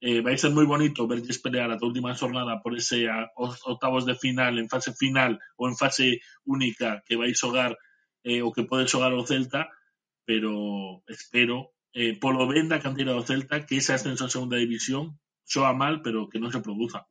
eh, 0.00 0.20
vai 0.20 0.36
ser 0.36 0.52
moi 0.52 0.68
bonito 0.68 1.08
verlles 1.08 1.40
pelear 1.40 1.72
ata 1.72 1.84
a 1.84 1.90
última 1.90 2.12
jornada 2.12 2.60
por 2.62 2.76
ese 2.76 3.08
a, 3.08 3.32
os 3.36 3.56
octavos 3.64 4.04
de 4.04 4.14
final, 4.14 4.60
en 4.60 4.68
fase 4.68 4.92
final 4.92 5.40
ou 5.56 5.64
en 5.72 5.76
fase 5.76 6.20
única 6.44 7.00
que 7.06 7.16
vai 7.16 7.32
xogar 7.32 7.72
eh, 8.22 8.42
o 8.44 8.52
que 8.52 8.68
pode 8.68 8.90
xogar 8.92 9.12
o 9.16 9.24
Celta, 9.24 9.72
pero 10.28 10.52
espero, 11.08 11.72
eh, 11.96 12.12
polo 12.20 12.44
ben 12.44 12.68
da 12.68 12.82
canteira 12.82 13.16
Celta, 13.24 13.64
que 13.64 13.80
ese 13.80 13.96
ascenso 13.96 14.28
a 14.28 14.34
segunda 14.34 14.60
división 14.60 15.16
soa 15.46 15.72
mal, 15.72 16.04
pero 16.04 16.28
que 16.28 16.42
non 16.42 16.52
se 16.52 16.60
produza. 16.60 17.08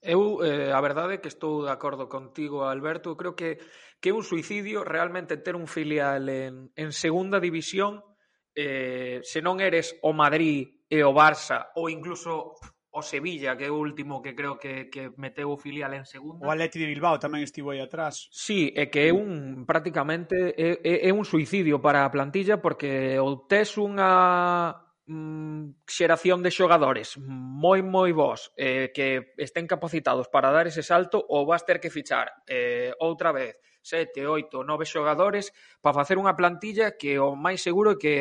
Eu, 0.00 0.40
eh, 0.40 0.72
a 0.72 0.80
verdade, 0.80 1.20
que 1.20 1.28
estou 1.28 1.64
de 1.64 1.70
acordo 1.70 2.08
contigo, 2.08 2.64
Alberto. 2.64 3.16
Creo 3.16 3.36
que 3.36 3.60
que 4.00 4.10
é 4.10 4.16
un 4.16 4.24
suicidio 4.24 4.82
realmente 4.82 5.36
ter 5.36 5.54
un 5.54 5.68
filial 5.68 6.28
en, 6.28 6.72
en 6.74 6.90
segunda 6.92 7.38
división 7.38 8.00
eh, 8.56 9.20
se 9.22 9.44
non 9.44 9.60
eres 9.60 9.92
o 10.00 10.16
Madrid 10.16 10.88
e 10.88 11.04
o 11.04 11.12
Barça 11.12 11.70
ou 11.76 11.92
incluso 11.92 12.56
o 12.90 13.02
Sevilla, 13.06 13.54
que 13.54 13.68
é 13.68 13.70
o 13.70 13.78
último 13.78 14.18
que 14.18 14.34
creo 14.34 14.58
que, 14.58 14.90
que 14.90 15.12
meteu 15.14 15.52
o 15.52 15.60
filial 15.60 15.94
en 15.94 16.08
segunda. 16.08 16.42
O 16.42 16.50
Atleti 16.50 16.80
de 16.80 16.90
Bilbao 16.90 17.20
tamén 17.20 17.44
estivo 17.44 17.70
aí 17.70 17.78
atrás. 17.78 18.26
Sí, 18.32 18.72
é 18.74 18.88
que 18.88 19.06
é 19.06 19.14
un 19.14 19.68
prácticamente 19.68 20.34
é, 20.56 20.80
é, 20.82 20.94
é 21.06 21.10
un 21.12 21.28
suicidio 21.28 21.78
para 21.78 22.02
a 22.02 22.10
plantilla 22.10 22.58
porque 22.58 23.20
ou 23.20 23.46
tes 23.46 23.76
unha 23.76 24.89
mm, 25.10 25.82
xeración 25.90 26.38
de 26.46 26.54
xogadores 26.54 27.18
moi 27.18 27.82
moi 27.82 28.14
bons 28.14 28.54
eh, 28.54 28.94
que 28.94 29.34
estén 29.34 29.66
capacitados 29.66 30.30
para 30.30 30.54
dar 30.54 30.70
ese 30.70 30.86
salto 30.86 31.18
ou 31.18 31.42
vas 31.42 31.66
ter 31.66 31.82
que 31.82 31.90
fichar 31.90 32.30
eh, 32.46 32.94
outra 33.02 33.34
vez 33.34 33.58
sete, 33.82 34.22
oito, 34.28 34.62
nove 34.62 34.86
xogadores 34.86 35.50
para 35.82 35.96
facer 35.98 36.14
unha 36.20 36.36
plantilla 36.38 36.94
que 36.94 37.18
o 37.18 37.34
máis 37.34 37.58
seguro 37.58 37.96
é 37.96 38.00
que 38.00 38.14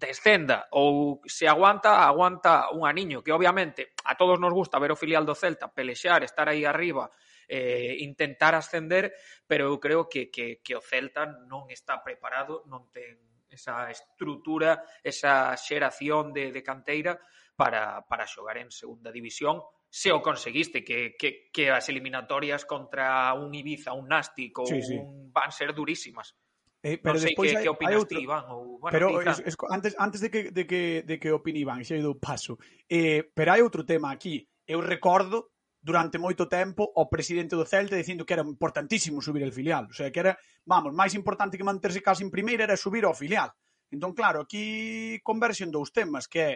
descenda 0.00 0.66
ou 0.72 1.20
se 1.28 1.44
aguanta, 1.46 2.02
aguanta 2.08 2.72
un 2.72 2.88
aniño, 2.88 3.22
que 3.22 3.36
obviamente 3.36 3.92
a 4.08 4.16
todos 4.16 4.40
nos 4.40 4.50
gusta 4.50 4.80
ver 4.80 4.90
o 4.90 4.98
filial 4.98 5.28
do 5.28 5.36
Celta 5.36 5.68
pelexar, 5.68 6.24
estar 6.24 6.48
aí 6.48 6.64
arriba, 6.64 7.12
eh, 7.46 8.00
intentar 8.00 8.56
ascender, 8.56 9.12
pero 9.46 9.68
eu 9.68 9.76
creo 9.78 10.08
que, 10.08 10.32
que, 10.32 10.64
que 10.64 10.74
o 10.74 10.80
Celta 10.80 11.28
non 11.46 11.68
está 11.68 12.00
preparado, 12.00 12.64
non 12.66 12.88
ten 12.88 13.29
esa 13.50 13.90
estrutura, 13.90 14.82
esa 15.02 15.56
xeración 15.56 16.32
de, 16.32 16.52
de 16.52 16.62
canteira 16.62 17.18
para, 17.56 18.06
para 18.06 18.26
xogar 18.26 18.58
en 18.58 18.70
segunda 18.70 19.12
división 19.12 19.60
se 19.90 20.12
o 20.14 20.22
conseguiste 20.22 20.84
que, 20.86 21.18
que, 21.18 21.50
que 21.50 21.68
as 21.68 21.90
eliminatorias 21.90 22.62
contra 22.64 23.34
un 23.34 23.50
Ibiza, 23.50 23.90
un 23.90 24.06
Nastic 24.06 24.62
ou 24.62 24.70
sí, 24.70 24.78
sí. 24.78 24.94
un 24.94 25.34
van 25.34 25.50
ser 25.50 25.74
durísimas. 25.74 26.38
Eh, 26.80 26.96
pero 26.96 27.18
non 27.18 27.26
sei 27.26 27.34
que, 27.34 27.50
hai, 27.58 27.66
que 27.66 27.74
opinas 27.74 27.98
outro... 27.98 28.16
ti, 28.16 28.24
Iván. 28.24 28.46
Ou, 28.54 28.78
bueno, 28.78 28.94
pero 28.94 29.20
es, 29.20 29.42
es, 29.44 29.58
antes, 29.68 29.92
antes 29.98 30.22
de, 30.22 30.30
que, 30.30 30.54
de, 30.54 30.64
que, 30.64 31.02
de 31.02 31.18
que 31.18 31.34
opine 31.34 31.60
Iván, 31.60 31.82
xa 31.82 31.98
dou 31.98 32.16
paso. 32.16 32.56
Eh, 32.86 33.26
pero 33.34 33.52
hai 33.52 33.60
outro 33.60 33.82
tema 33.82 34.14
aquí. 34.14 34.46
Eu 34.64 34.78
recordo 34.80 35.50
durante 35.80 36.20
moito 36.20 36.44
tempo 36.44 36.84
o 36.84 37.08
presidente 37.08 37.56
do 37.56 37.64
Celta 37.64 37.96
dicindo 37.96 38.28
que 38.28 38.36
era 38.36 38.44
importantísimo 38.44 39.24
subir 39.24 39.42
el 39.42 39.52
filial. 39.52 39.88
O 39.88 39.96
sea, 39.96 40.12
que 40.12 40.20
era, 40.20 40.32
vamos, 40.68 40.92
máis 40.92 41.16
importante 41.16 41.56
que 41.56 41.64
manterse 41.64 42.04
casi 42.04 42.20
en 42.22 42.30
primeira 42.30 42.68
era 42.68 42.76
subir 42.76 43.08
ao 43.08 43.16
filial. 43.16 43.48
Entón, 43.90 44.12
claro, 44.12 44.44
aquí 44.44 45.18
converxen 45.24 45.72
dous 45.72 45.90
temas, 45.90 46.28
que 46.28 46.38
é 46.38 46.52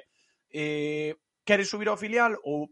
eh, 0.54 1.12
queres 1.42 1.66
subir 1.66 1.88
ao 1.88 1.98
filial 1.98 2.36
ou 2.44 2.70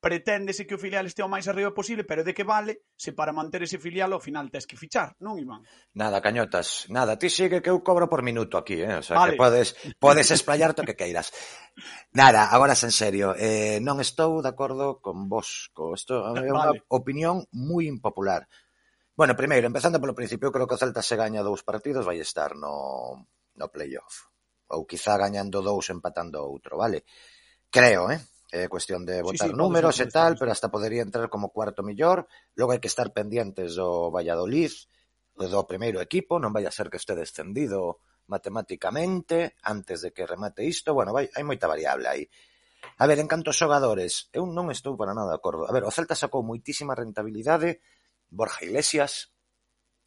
preténdese 0.00 0.66
que 0.66 0.76
o 0.76 0.82
filial 0.82 1.08
estea 1.08 1.24
o 1.24 1.32
máis 1.32 1.48
arriba 1.48 1.72
posible, 1.72 2.04
pero 2.04 2.22
de 2.22 2.36
que 2.36 2.44
vale 2.44 2.86
se 2.94 3.16
para 3.16 3.32
manter 3.32 3.64
ese 3.64 3.80
filial 3.80 4.12
ao 4.12 4.22
final 4.22 4.52
tes 4.52 4.68
que 4.68 4.76
fichar, 4.76 5.16
non, 5.18 5.40
Iván? 5.40 5.64
Nada, 5.96 6.20
cañotas, 6.20 6.86
nada, 6.92 7.16
ti 7.16 7.32
sigue 7.32 7.64
que 7.64 7.72
eu 7.72 7.80
cobro 7.80 8.06
por 8.06 8.20
minuto 8.20 8.60
aquí, 8.60 8.78
eh? 8.78 9.00
o 9.00 9.04
sea, 9.04 9.16
vale. 9.16 9.34
que 9.34 9.40
podes, 9.40 9.74
podes 9.98 10.28
explayarte 10.30 10.84
o 10.84 10.88
que 10.88 10.98
queiras. 10.98 11.32
Nada, 12.12 12.52
agora 12.52 12.76
en 12.76 12.92
serio, 12.92 13.32
eh, 13.34 13.80
non 13.80 13.98
estou 13.98 14.44
de 14.44 14.52
acordo 14.52 15.00
con 15.00 15.26
vos, 15.26 15.72
co 15.72 15.96
isto 15.96 16.22
é 16.22 16.44
unha 16.44 16.76
vale. 16.76 16.84
opinión 16.92 17.48
moi 17.56 17.88
impopular. 17.88 18.44
Bueno, 19.16 19.32
primeiro, 19.32 19.64
empezando 19.64 19.96
polo 19.96 20.12
principio, 20.12 20.52
creo 20.52 20.68
que 20.68 20.76
o 20.76 20.80
Celta 20.80 21.00
se 21.00 21.16
gaña 21.16 21.40
dous 21.40 21.64
partidos 21.64 22.04
vai 22.04 22.20
estar 22.20 22.52
no, 22.52 23.24
no 23.56 23.66
playoff. 23.72 24.28
Ou 24.76 24.84
quizá 24.84 25.16
gañando 25.16 25.64
dous 25.64 25.88
empatando 25.88 26.44
outro, 26.44 26.76
vale? 26.76 27.08
Creo, 27.72 28.12
eh? 28.12 28.20
é 28.64 28.72
cuestión 28.72 29.04
de 29.04 29.20
votar 29.20 29.48
sí, 29.48 29.52
sí, 29.52 29.58
números 29.58 30.00
e 30.00 30.08
tal, 30.08 30.38
pero 30.40 30.48
hasta 30.48 30.72
podería 30.72 31.04
entrar 31.04 31.28
como 31.28 31.52
cuarto 31.52 31.84
millor. 31.84 32.24
Logo 32.56 32.72
hai 32.72 32.80
que 32.80 32.88
estar 32.88 33.12
pendentes 33.12 33.76
do 33.76 34.08
Valladolid, 34.08 34.72
do 35.36 35.62
primeiro 35.68 36.00
equipo, 36.00 36.40
non 36.40 36.54
vai 36.54 36.64
a 36.64 36.72
ser 36.72 36.88
que 36.88 36.96
este 36.96 37.12
descendido 37.12 38.00
matemáticamente 38.26 39.54
antes 39.62 40.02
de 40.02 40.10
que 40.10 40.26
remate 40.26 40.64
isto. 40.64 40.96
Bueno, 40.96 41.12
vai, 41.12 41.28
hai 41.36 41.44
moita 41.44 41.68
variable 41.68 42.08
aí. 42.08 42.24
A 42.98 43.04
ver, 43.06 43.18
en 43.20 43.28
canto 43.28 43.52
aos 43.52 43.58
xogadores, 43.60 44.32
eu 44.32 44.48
non 44.48 44.72
estou 44.72 44.96
para 44.96 45.12
nada 45.12 45.34
de 45.34 45.38
acordo. 45.38 45.68
A 45.68 45.72
ver, 45.74 45.84
o 45.84 45.92
Celta 45.92 46.16
sacou 46.16 46.40
moitísima 46.40 46.96
rentabilidade, 46.96 47.84
Borja 48.30 48.64
Iglesias, 48.64 49.36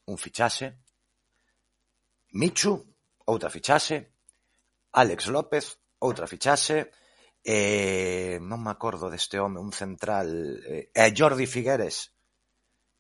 un 0.10 0.18
fichaxe, 0.18 0.80
Michu, 2.34 2.82
outra 3.26 3.50
fichaxe, 3.50 4.14
Alex 4.94 5.28
López, 5.28 5.78
outra 6.00 6.26
fichaxe, 6.26 6.90
eh, 7.43 8.38
non 8.41 8.60
me 8.62 8.71
acordo 8.71 9.08
deste 9.08 9.39
home, 9.39 9.60
un 9.60 9.71
central, 9.71 10.30
eh, 10.65 10.91
é 10.93 11.08
Jordi 11.15 11.47
Figueres, 11.47 12.15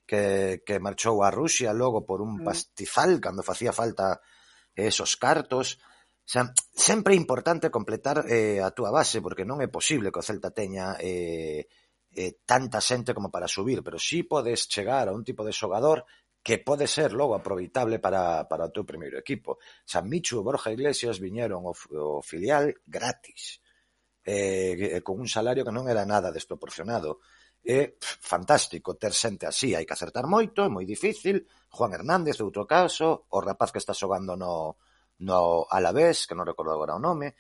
que, 0.09 0.63
que 0.65 0.81
marchou 0.81 1.21
a 1.21 1.29
Rusia 1.29 1.69
logo 1.71 2.01
por 2.01 2.21
un 2.25 2.41
mm. 2.41 2.43
pastizal 2.43 3.21
cando 3.21 3.45
facía 3.45 3.69
falta 3.69 4.17
esos 4.73 5.13
cartos. 5.21 5.77
Xa, 6.25 6.49
sempre 6.73 7.13
é 7.13 7.21
importante 7.21 7.69
completar 7.69 8.25
eh, 8.25 8.57
a 8.61 8.73
túa 8.73 8.89
base, 8.89 9.21
porque 9.21 9.45
non 9.45 9.61
é 9.61 9.69
posible 9.69 10.09
que 10.09 10.21
o 10.21 10.25
Celta 10.25 10.49
teña 10.49 10.97
eh, 10.97 11.69
eh, 12.13 12.41
tanta 12.45 12.81
xente 12.81 13.13
como 13.13 13.29
para 13.29 13.45
subir, 13.45 13.85
pero 13.85 14.01
si 14.01 14.21
sí 14.21 14.29
podes 14.29 14.65
chegar 14.65 15.09
a 15.09 15.15
un 15.15 15.21
tipo 15.21 15.45
de 15.45 15.53
xogador 15.53 16.05
que 16.41 16.57
pode 16.57 16.87
ser 16.87 17.13
logo 17.13 17.35
aproveitable 17.35 17.99
para, 17.99 18.47
para 18.49 18.65
o 18.65 18.73
teu 18.73 18.87
primeiro 18.87 19.19
equipo. 19.19 19.61
San 19.85 20.09
Michu 20.09 20.41
e 20.41 20.45
Borja 20.45 20.73
Iglesias 20.73 21.21
viñeron 21.21 21.65
o, 21.69 21.73
o 21.75 22.21
filial 22.25 22.73
gratis. 22.87 23.61
Eh, 24.23 24.99
eh, 24.99 25.01
con 25.01 25.19
un 25.19 25.27
salario 25.27 25.63
que 25.63 25.71
non 25.71 25.87
era 25.87 26.03
nada 26.03 26.29
desproporcionado. 26.29 27.23
É 27.59 27.95
pff, 27.95 28.19
fantástico 28.23 28.95
ter 28.95 29.11
xente 29.11 29.43
así, 29.43 29.75
hai 29.75 29.83
que 29.83 29.95
acertar 29.95 30.27
moito, 30.27 30.63
é 30.63 30.69
moi 30.71 30.87
difícil. 30.87 31.43
Juan 31.71 31.95
Hernández, 31.95 32.39
outro 32.39 32.63
caso, 32.67 33.27
o 33.31 33.39
rapaz 33.39 33.71
que 33.71 33.81
está 33.81 33.91
xogando 33.91 34.35
no, 34.35 34.79
no 35.23 35.67
Alavés, 35.67 36.27
que 36.27 36.35
non 36.35 36.47
recordo 36.47 36.71
agora 36.71 36.95
o 36.95 37.03
nome, 37.03 37.35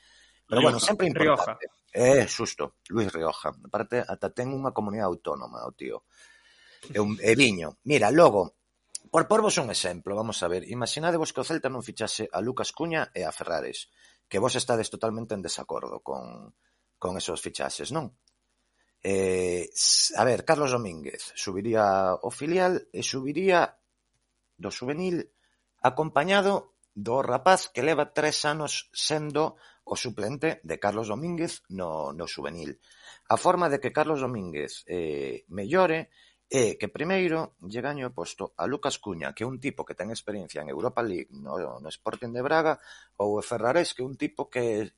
pero 0.47 0.59
Rioja, 0.59 0.75
bueno, 0.75 0.79
sempre 0.79 1.07
importante. 1.07 1.67
Rioja. 1.69 1.79
É, 1.93 2.27
xusto, 2.27 2.81
Luis 2.89 3.11
Rioja. 3.11 3.53
Aparte, 3.53 4.01
ata 4.01 4.29
ten 4.33 4.49
unha 4.49 4.73
comunidade 4.73 5.09
autónoma, 5.09 5.65
o 5.65 5.73
tío. 5.73 6.03
É 6.89 6.99
un 6.99 7.17
é 7.21 7.33
viño. 7.35 7.79
Mira, 7.85 8.09
logo, 8.09 8.59
por 9.09 9.25
porvos 9.29 9.57
un 9.57 9.69
exemplo, 9.69 10.13
vamos 10.13 10.41
a 10.43 10.47
ver. 10.49 10.65
Imaginadevos 10.69 11.33
que 11.33 11.41
o 11.41 11.47
Celta 11.47 11.69
non 11.69 11.85
fichase 11.85 12.29
a 12.29 12.41
Lucas 12.41 12.73
Cuña 12.73 13.09
e 13.13 13.25
a 13.25 13.31
Ferrares, 13.33 13.89
que 14.29 14.41
vos 14.41 14.53
estades 14.53 14.89
totalmente 14.89 15.33
en 15.33 15.41
desacordo 15.41 16.01
con, 16.05 16.53
con 16.99 17.17
esos 17.17 17.41
fichaxes, 17.41 17.95
non? 17.95 18.11
Eh, 19.01 19.71
a 20.19 20.23
ver, 20.27 20.43
Carlos 20.43 20.75
Domínguez 20.75 21.31
subiría 21.33 22.19
o 22.19 22.29
filial 22.29 22.91
e 22.91 22.99
subiría 22.99 23.79
do 24.59 24.69
juvenil 24.69 25.31
acompañado 25.79 26.75
do 26.91 27.23
rapaz 27.23 27.71
que 27.71 27.79
leva 27.79 28.11
tres 28.11 28.43
anos 28.43 28.91
sendo 28.91 29.55
o 29.87 29.95
suplente 29.95 30.59
de 30.67 30.75
Carlos 30.83 31.07
Domínguez 31.07 31.63
no, 31.71 32.11
no 32.11 32.27
juvenil. 32.27 32.75
A 33.31 33.39
forma 33.39 33.71
de 33.71 33.79
que 33.79 33.95
Carlos 33.95 34.19
Domínguez 34.19 34.83
eh, 34.83 35.47
mellore 35.47 36.11
é 36.49 36.75
que 36.75 36.89
primeiro 36.89 37.55
lle 37.61 37.79
gaño 37.79 38.09
o 38.09 38.15
posto 38.15 38.57
a 38.57 38.65
Lucas 38.65 38.97
Cuña, 38.97 39.31
que 39.31 39.45
é 39.45 39.49
un 39.49 39.61
tipo 39.61 39.85
que 39.85 39.93
ten 39.95 40.09
experiencia 40.11 40.59
en 40.59 40.73
Europa 40.73 41.05
League 41.05 41.29
no, 41.31 41.55
no 41.79 41.89
Sporting 41.93 42.33
de 42.33 42.41
Braga, 42.41 42.81
ou 43.21 43.37
o 43.37 43.45
Ferrarés, 43.45 43.93
que 43.93 44.01
é 44.01 44.09
un 44.09 44.17
tipo 44.17 44.49
que 44.49 44.91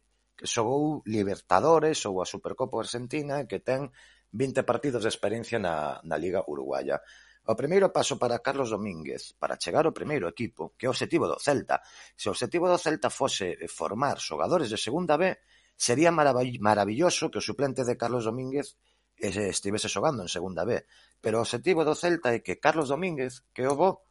xogou 0.44 1.02
Libertadores 1.06 2.06
ou 2.06 2.22
a 2.22 2.26
Supercopa 2.26 2.82
Argentina 2.82 3.42
e 3.42 3.48
que 3.48 3.62
ten 3.62 3.90
vinte 4.34 4.64
partidos 4.64 5.04
de 5.04 5.12
experiencia 5.12 5.60
na, 5.60 6.02
na 6.04 6.18
Liga 6.18 6.44
Uruguaya. 6.48 7.02
O 7.48 7.56
primeiro 7.58 7.90
paso 7.90 8.22
para 8.22 8.40
Carlos 8.40 8.70
Domínguez 8.70 9.34
para 9.34 9.58
chegar 9.58 9.86
ao 9.86 9.98
primeiro 9.98 10.30
equipo, 10.30 10.78
que 10.78 10.86
é 10.86 10.90
o 10.90 10.94
objetivo 10.94 11.26
do 11.26 11.42
Celta. 11.42 11.82
Se 12.16 12.30
o 12.30 12.32
objetivo 12.32 12.70
do 12.70 12.78
Celta 12.78 13.10
fose 13.10 13.58
eh, 13.58 13.68
formar 13.68 14.22
xogadores 14.22 14.70
de 14.70 14.78
segunda 14.78 15.18
B, 15.18 15.42
sería 15.74 16.14
maravilloso 16.14 17.34
que 17.34 17.42
o 17.42 17.46
suplente 17.46 17.82
de 17.82 17.98
Carlos 17.98 18.30
Domínguez 18.30 18.78
estivese 19.18 19.90
xogando 19.90 20.22
en 20.22 20.30
segunda 20.30 20.66
B. 20.66 20.86
Pero 21.18 21.42
o 21.42 21.46
objetivo 21.46 21.82
do 21.82 21.98
Celta 21.98 22.30
é 22.30 22.46
que 22.46 22.62
Carlos 22.62 22.94
Domínguez, 22.94 23.42
que 23.54 23.66
o 23.66 23.74
bo, 23.74 24.06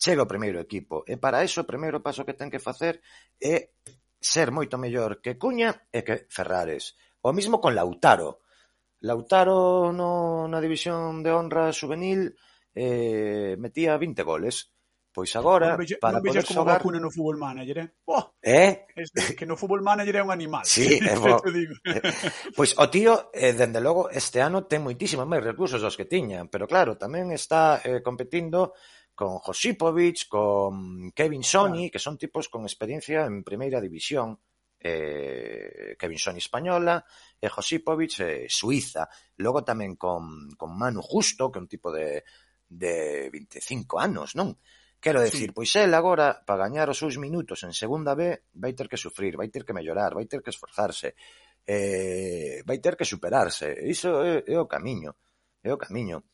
chegue 0.00 0.20
ao 0.20 0.28
primeiro 0.28 0.56
equipo. 0.60 1.04
E 1.04 1.20
para 1.20 1.44
iso 1.44 1.62
o 1.62 1.68
primeiro 1.68 2.00
paso 2.00 2.24
que 2.24 2.32
ten 2.32 2.48
que 2.48 2.64
facer 2.64 3.04
é 3.40 3.76
ser 4.24 4.48
moito 4.48 4.80
mellor 4.80 5.20
que 5.20 5.36
Cuña 5.36 5.84
e 5.92 6.00
que 6.00 6.24
Ferrares, 6.32 6.96
o 7.20 7.36
mismo 7.36 7.60
con 7.60 7.76
Lautaro. 7.76 8.40
Lautaro 9.04 9.92
no, 9.92 10.48
na 10.48 10.64
división 10.64 11.20
de 11.20 11.28
honra 11.28 11.68
juvenil 11.76 12.32
eh, 12.72 13.54
metía 13.60 14.00
20 14.00 14.24
goles. 14.24 14.72
Pois 15.14 15.30
agora, 15.38 15.78
non 15.78 15.86
vexe, 15.86 15.94
para 16.02 16.18
non 16.18 16.26
poder 16.26 16.42
como 16.42 16.66
xogar... 16.66 16.82
vacuna 16.82 16.98
no 16.98 17.06
Fútbol 17.06 17.38
Manager, 17.38 17.86
eh? 17.86 17.88
Oh, 18.10 18.34
eh? 18.42 18.90
Es 18.98 19.14
que 19.38 19.46
no 19.46 19.54
Fútbol 19.54 19.78
Manager 19.78 20.18
é 20.18 20.26
un 20.26 20.34
animal. 20.34 20.66
Sí, 20.66 20.98
é 20.98 21.14
bo. 21.14 21.38
digo. 21.54 21.78
pois 22.58 22.74
o 22.74 22.90
tío, 22.90 23.30
eh, 23.30 23.54
dende 23.54 23.78
logo, 23.78 24.10
este 24.10 24.42
ano 24.42 24.66
ten 24.66 24.82
moitísimos 24.82 25.22
máis 25.22 25.44
recursos 25.46 25.78
dos 25.78 25.94
que 25.94 26.10
tiña, 26.10 26.42
pero 26.50 26.66
claro, 26.66 26.98
tamén 26.98 27.30
está 27.30 27.78
eh, 27.86 28.02
competindo 28.02 28.74
con 29.14 29.38
Josipovic, 29.38 30.28
con 30.28 31.10
Kevin 31.12 31.42
Sony, 31.42 31.88
claro. 31.88 31.92
que 31.92 31.98
son 31.98 32.18
tipos 32.18 32.48
con 32.48 32.62
experiencia 32.62 33.24
en 33.26 33.44
primeira 33.44 33.80
división, 33.80 34.38
eh, 34.80 35.96
Kevin 35.98 36.18
Sony 36.18 36.38
española, 36.38 37.04
e 37.40 37.48
Josipovic 37.48 38.20
eh, 38.20 38.46
suiza. 38.48 39.08
Logo 39.40 39.64
tamén 39.64 39.96
con, 39.96 40.50
con 40.58 40.76
Manu 40.76 41.00
Justo, 41.00 41.48
que 41.48 41.58
é 41.58 41.64
un 41.64 41.70
tipo 41.70 41.88
de, 41.88 42.26
de 42.68 43.30
25 43.30 43.96
anos, 43.96 44.34
non? 44.34 44.58
Quero 45.04 45.20
decir, 45.20 45.52
sí. 45.52 45.54
pois 45.54 45.72
el 45.76 45.92
agora, 45.92 46.40
para 46.44 46.64
gañar 46.64 46.88
os 46.88 46.96
seus 46.96 47.20
minutos 47.20 47.60
en 47.64 47.76
segunda 47.76 48.16
B, 48.16 48.48
vai 48.56 48.72
ter 48.72 48.88
que 48.88 48.96
sufrir, 48.96 49.36
vai 49.36 49.52
ter 49.52 49.64
que 49.64 49.76
mellorar, 49.76 50.16
vai 50.16 50.24
ter 50.24 50.40
que 50.40 50.48
esforzarse, 50.48 51.12
eh, 51.64 52.64
vai 52.64 52.80
ter 52.80 52.96
que 52.96 53.04
superarse. 53.04 53.68
Iso 53.84 54.24
é, 54.24 54.44
é 54.48 54.56
o 54.56 54.64
camiño, 54.64 55.12
é 55.60 55.70
o 55.72 55.76
camiño. 55.76 56.24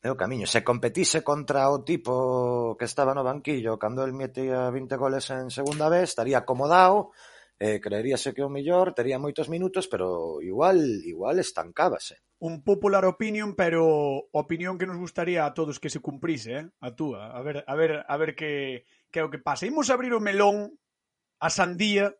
É 0.00 0.08
o 0.08 0.16
camiño. 0.16 0.48
Se 0.48 0.64
competise 0.64 1.20
contra 1.20 1.68
o 1.68 1.84
tipo 1.84 2.74
que 2.80 2.88
estaba 2.88 3.12
no 3.12 3.20
banquillo 3.20 3.76
cando 3.76 4.00
el 4.04 4.16
metía 4.16 4.72
20 4.72 4.96
goles 4.96 5.28
en 5.28 5.52
segunda 5.52 5.92
vez, 5.92 6.16
estaría 6.16 6.40
acomodado, 6.40 7.12
eh, 7.60 7.78
creeríase 7.84 8.32
que 8.32 8.40
o 8.40 8.48
mellor, 8.48 8.96
tería 8.96 9.20
moitos 9.20 9.52
minutos, 9.52 9.84
pero 9.92 10.40
igual 10.40 10.80
igual 11.04 11.36
estancábase. 11.36 12.24
Un 12.40 12.64
popular 12.64 13.04
opinion, 13.04 13.52
pero 13.52 13.84
opinión 14.32 14.80
que 14.80 14.88
nos 14.88 14.96
gustaría 14.96 15.44
a 15.44 15.52
todos 15.52 15.76
que 15.76 15.92
se 15.92 16.00
cumprise, 16.00 16.50
eh? 16.56 16.64
a 16.80 16.96
túa. 16.96 17.36
A 17.36 17.44
ver, 17.44 17.60
a 17.68 17.74
ver, 17.76 18.00
a 18.08 18.16
ver 18.16 18.32
que, 18.32 18.88
que 19.12 19.20
é 19.20 19.24
o 19.24 19.28
que 19.28 19.36
pasa. 19.36 19.68
Imos 19.68 19.92
abrir 19.92 20.16
o 20.16 20.24
melón 20.24 20.72
a 21.36 21.52
sandía 21.52 22.16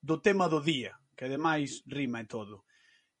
do 0.00 0.24
tema 0.24 0.48
do 0.48 0.64
día, 0.64 0.96
que 1.12 1.28
ademais 1.28 1.84
rima 1.84 2.24
e 2.24 2.26
todo. 2.30 2.64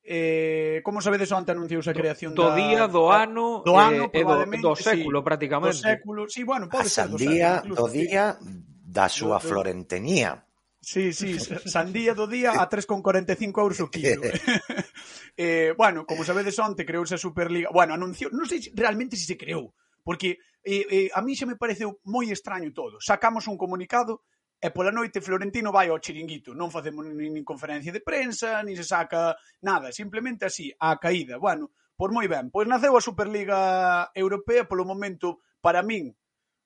Eh, 0.04 0.80
como 0.84 1.02
sabedes, 1.04 1.28
onte 1.32 1.52
anunciouse 1.52 1.92
a 1.92 1.96
creación 1.96 2.32
do, 2.32 2.48
do 2.48 2.56
día, 2.56 2.86
da, 2.86 2.92
do 2.92 3.12
ano, 3.12 3.60
do 3.60 3.76
eh, 3.76 3.84
ano 3.84 4.04
eh, 4.08 4.24
probablemente, 4.24 4.64
do, 4.64 4.72
do 4.72 4.80
século, 4.80 5.20
sí, 5.20 5.24
prácticamente. 5.24 5.76
Do 5.76 5.84
século, 5.84 6.20
sí, 6.28 6.40
bueno, 6.44 6.64
pode 6.68 6.88
ser 6.88 7.12
do 7.12 7.20
sandía, 7.20 7.60
século, 7.60 7.76
incluso, 7.76 7.82
do 7.82 7.86
día 7.92 8.24
da 8.88 9.06
súa 9.12 9.36
do, 9.36 9.44
florentenía. 9.44 10.48
Sí, 10.80 11.12
sí, 11.12 11.36
sandía 11.68 12.16
do 12.16 12.24
día 12.24 12.56
a 12.56 12.64
3,45 12.64 13.60
euros 13.60 13.78
o 13.84 13.90
quilo. 13.92 14.24
eh, 15.36 15.74
bueno, 15.76 16.06
como 16.08 16.24
sabedes, 16.24 16.56
onte 16.56 16.88
creouse 16.88 17.14
a 17.14 17.20
Superliga. 17.20 17.68
Bueno, 17.68 17.92
anunciou, 17.92 18.32
non 18.32 18.48
sei 18.48 18.64
realmente 18.72 19.12
se 19.18 19.28
se 19.28 19.36
creou, 19.36 19.76
porque 20.00 20.40
eh, 20.64 20.86
eh, 20.88 21.08
a 21.12 21.20
mí 21.20 21.36
xa 21.36 21.44
me 21.44 21.60
pareceu 21.60 22.00
moi 22.08 22.32
extraño 22.32 22.72
todo. 22.72 22.96
Sacamos 23.04 23.44
un 23.44 23.60
comunicado 23.60 24.24
E 24.58 24.74
pola 24.74 24.90
noite 24.90 25.22
Florentino 25.22 25.70
vai 25.70 25.86
ao 25.86 26.02
chiringuito, 26.02 26.50
non 26.50 26.74
facemos 26.74 27.06
nin 27.06 27.46
conferencia 27.46 27.94
de 27.94 28.02
prensa, 28.02 28.58
nin 28.66 28.74
se 28.74 28.82
saca 28.82 29.38
nada, 29.62 29.94
simplemente 29.94 30.50
así, 30.50 30.74
a 30.82 30.98
caída. 30.98 31.38
Bueno, 31.38 31.70
pois 31.94 32.10
moi 32.10 32.26
ben, 32.26 32.50
pois 32.50 32.66
naceu 32.66 32.98
a 32.98 33.02
Superliga 33.02 34.10
Europea 34.18 34.66
polo 34.66 34.82
momento, 34.82 35.46
para 35.62 35.86
min, 35.86 36.10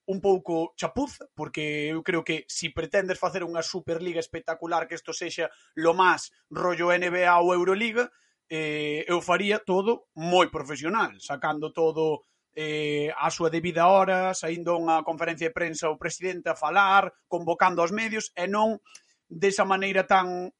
un 0.09 0.19
pouco 0.25 0.73
chapuz, 0.73 1.21
porque 1.37 1.93
eu 1.93 2.01
creo 2.01 2.25
que 2.25 2.49
se 2.49 2.73
si 2.73 2.75
pretendes 2.75 3.21
facer 3.21 3.45
unha 3.45 3.61
Superliga 3.61 4.25
espectacular 4.25 4.89
que 4.89 4.97
isto 4.97 5.13
sexa 5.13 5.53
lo 5.77 5.93
máis 5.93 6.33
rollo 6.49 6.89
NBA 6.97 7.29
ou 7.45 7.53
Euroliga, 7.53 8.09
eh, 8.49 9.05
eu 9.05 9.21
faría 9.21 9.61
todo 9.61 10.09
moi 10.17 10.49
profesional, 10.49 11.13
sacando 11.21 11.77
todo 11.77 12.25
eh, 12.55 13.12
a 13.17 13.33
súa 13.33 13.49
debida 13.49 13.88
hora, 13.88 14.37
saindo 14.37 14.77
unha 14.77 15.01
conferencia 15.03 15.49
de 15.49 15.57
prensa 15.57 15.88
o 15.88 16.01
presidente 16.01 16.53
a 16.53 16.59
falar, 16.59 17.12
convocando 17.29 17.81
aos 17.81 17.93
medios, 17.93 18.33
e 18.37 18.45
non 18.45 18.81
desa 19.29 19.65
maneira 19.65 20.05
tan 20.05 20.53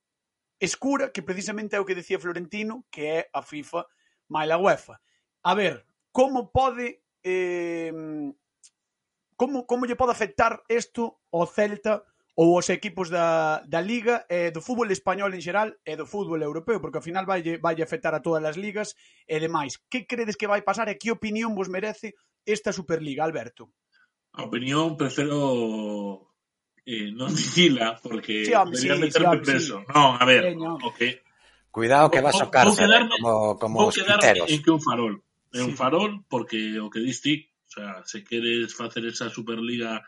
escura 0.57 1.11
que 1.13 1.27
precisamente 1.27 1.77
é 1.77 1.81
o 1.81 1.87
que 1.87 1.99
decía 1.99 2.23
Florentino, 2.23 2.87
que 2.89 3.03
é 3.05 3.21
a 3.33 3.43
FIFA 3.45 3.85
máis 4.33 4.49
a 4.49 4.57
UEFA. 4.57 4.97
A 5.45 5.53
ver, 5.53 5.85
como 6.15 6.49
pode 6.49 7.03
eh, 7.25 7.93
como, 9.37 9.67
como 9.67 9.85
lle 9.85 9.99
pode 9.99 10.15
afectar 10.15 10.63
isto 10.71 11.19
ao 11.35 11.51
Celta 11.51 12.07
ou 12.43 12.59
os 12.59 12.67
equipos 12.75 13.07
da, 13.07 13.63
da 13.71 13.79
Liga, 13.79 14.27
e 14.27 14.51
do 14.51 14.59
fútbol 14.59 14.91
español 14.91 15.31
en 15.31 15.39
xeral 15.39 15.79
e 15.87 15.95
do 15.95 16.11
fútbol 16.11 16.43
europeo, 16.43 16.83
porque 16.83 16.99
ao 16.99 17.07
final 17.07 17.23
vai, 17.23 17.39
vai 17.63 17.79
afectar 17.79 18.11
a 18.19 18.25
todas 18.27 18.43
as 18.43 18.59
ligas 18.59 18.99
e 19.31 19.39
demais. 19.39 19.79
Que 19.87 20.11
credes 20.11 20.35
que 20.35 20.51
vai 20.51 20.67
pasar 20.67 20.91
e 20.91 20.99
que 20.99 21.15
opinión 21.15 21.55
vos 21.55 21.71
merece 21.71 22.19
esta 22.43 22.75
Superliga, 22.75 23.23
Alberto? 23.23 23.71
A 24.35 24.51
opinión 24.51 24.99
prefiro 24.99 26.35
eh, 26.83 27.15
non 27.15 27.31
dicila 27.39 27.95
porque 28.03 28.43
sí, 28.43 28.59
home, 28.59 28.75
sí, 28.75 28.91
meterme 28.91 29.39
sí, 29.39 29.47
preso. 29.47 29.77
Sí. 29.79 29.95
Non, 29.95 30.19
a 30.19 30.25
ver, 30.27 30.51
Peño. 30.51 30.83
okay. 30.83 31.23
Cuidado 31.71 32.11
que 32.11 32.19
vas 32.27 32.43
ao 32.43 32.51
cárcel 32.51 32.75
eh, 32.75 32.91
quedarme, 32.91 33.15
como, 33.23 33.55
como 33.55 33.75
vou 33.87 33.95
os 33.95 33.95
quedarme 33.95 34.51
en 34.51 34.59
que 34.59 34.73
un 34.75 34.83
farol. 34.83 35.15
É 35.55 35.63
sí. 35.63 35.69
un 35.71 35.79
farol 35.79 36.27
porque 36.27 36.83
o 36.83 36.91
que 36.91 36.99
diste, 36.99 37.55
o 37.55 37.71
sea, 37.71 38.03
se 38.03 38.27
queres 38.27 38.75
facer 38.75 39.07
esa 39.07 39.31
Superliga 39.31 40.03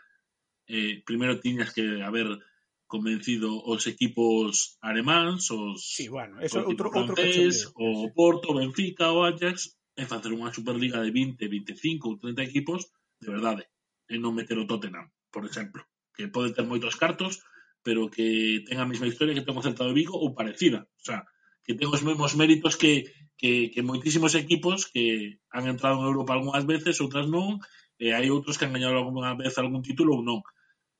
eh, 0.67 1.01
primeiro 1.05 1.39
tiñas 1.39 1.73
que 1.73 2.01
haber 2.01 2.39
convencido 2.87 3.49
os 3.65 3.87
equipos 3.87 4.77
alemáns, 4.81 5.49
os 5.51 5.81
Sí, 5.81 6.07
bueno, 6.07 6.39
eso 6.41 6.61
outro 6.61 6.93
outro 6.93 7.17
francés, 7.17 7.73
o 7.75 8.13
Porto, 8.13 8.53
Benfica, 8.53 9.09
o 9.11 9.25
Ajax 9.25 9.77
e 9.97 10.03
facer 10.05 10.31
unha 10.35 10.53
Superliga 10.53 11.01
de 11.01 11.09
20, 11.09 11.39
25 11.39 12.09
ou 12.09 12.19
30 12.19 12.45
equipos 12.45 12.91
de 13.19 13.27
verdade, 13.31 13.63
e 14.11 14.19
non 14.21 14.35
meter 14.37 14.59
o 14.59 14.67
Tottenham, 14.69 15.09
por 15.33 15.47
exemplo, 15.47 15.81
que 16.13 16.29
pode 16.29 16.53
ter 16.53 16.67
moitos 16.67 16.93
cartos, 16.99 17.41
pero 17.81 18.09
que 18.11 18.61
ten 18.67 18.77
a 18.77 18.89
mesma 18.89 19.09
historia 19.09 19.33
que 19.33 19.45
ten 19.45 19.55
o 19.55 19.63
Celta 19.65 19.87
de 19.87 19.95
Vigo 19.95 20.13
ou 20.13 20.35
parecida, 20.37 20.85
o 20.85 21.03
sea, 21.03 21.25
que 21.65 21.73
ten 21.73 21.89
os 21.89 22.05
mesmos 22.05 22.37
méritos 22.37 22.77
que, 22.77 23.09
que, 23.39 23.73
que 23.73 23.81
moitísimos 23.81 24.37
equipos 24.37 24.85
que 24.85 25.39
han 25.49 25.65
entrado 25.65 25.97
en 26.01 26.09
Europa 26.11 26.37
algunhas 26.37 26.65
veces, 26.69 27.01
outras 27.01 27.25
non, 27.25 27.57
e 27.99 28.11
hai 28.11 28.27
outros 28.29 28.57
que 28.59 28.65
han 28.65 28.75
gañado 28.75 28.99
algunha 28.99 29.35
vez 29.35 29.55
algún 29.57 29.83
título 29.83 30.19
ou 30.19 30.23
non. 30.23 30.39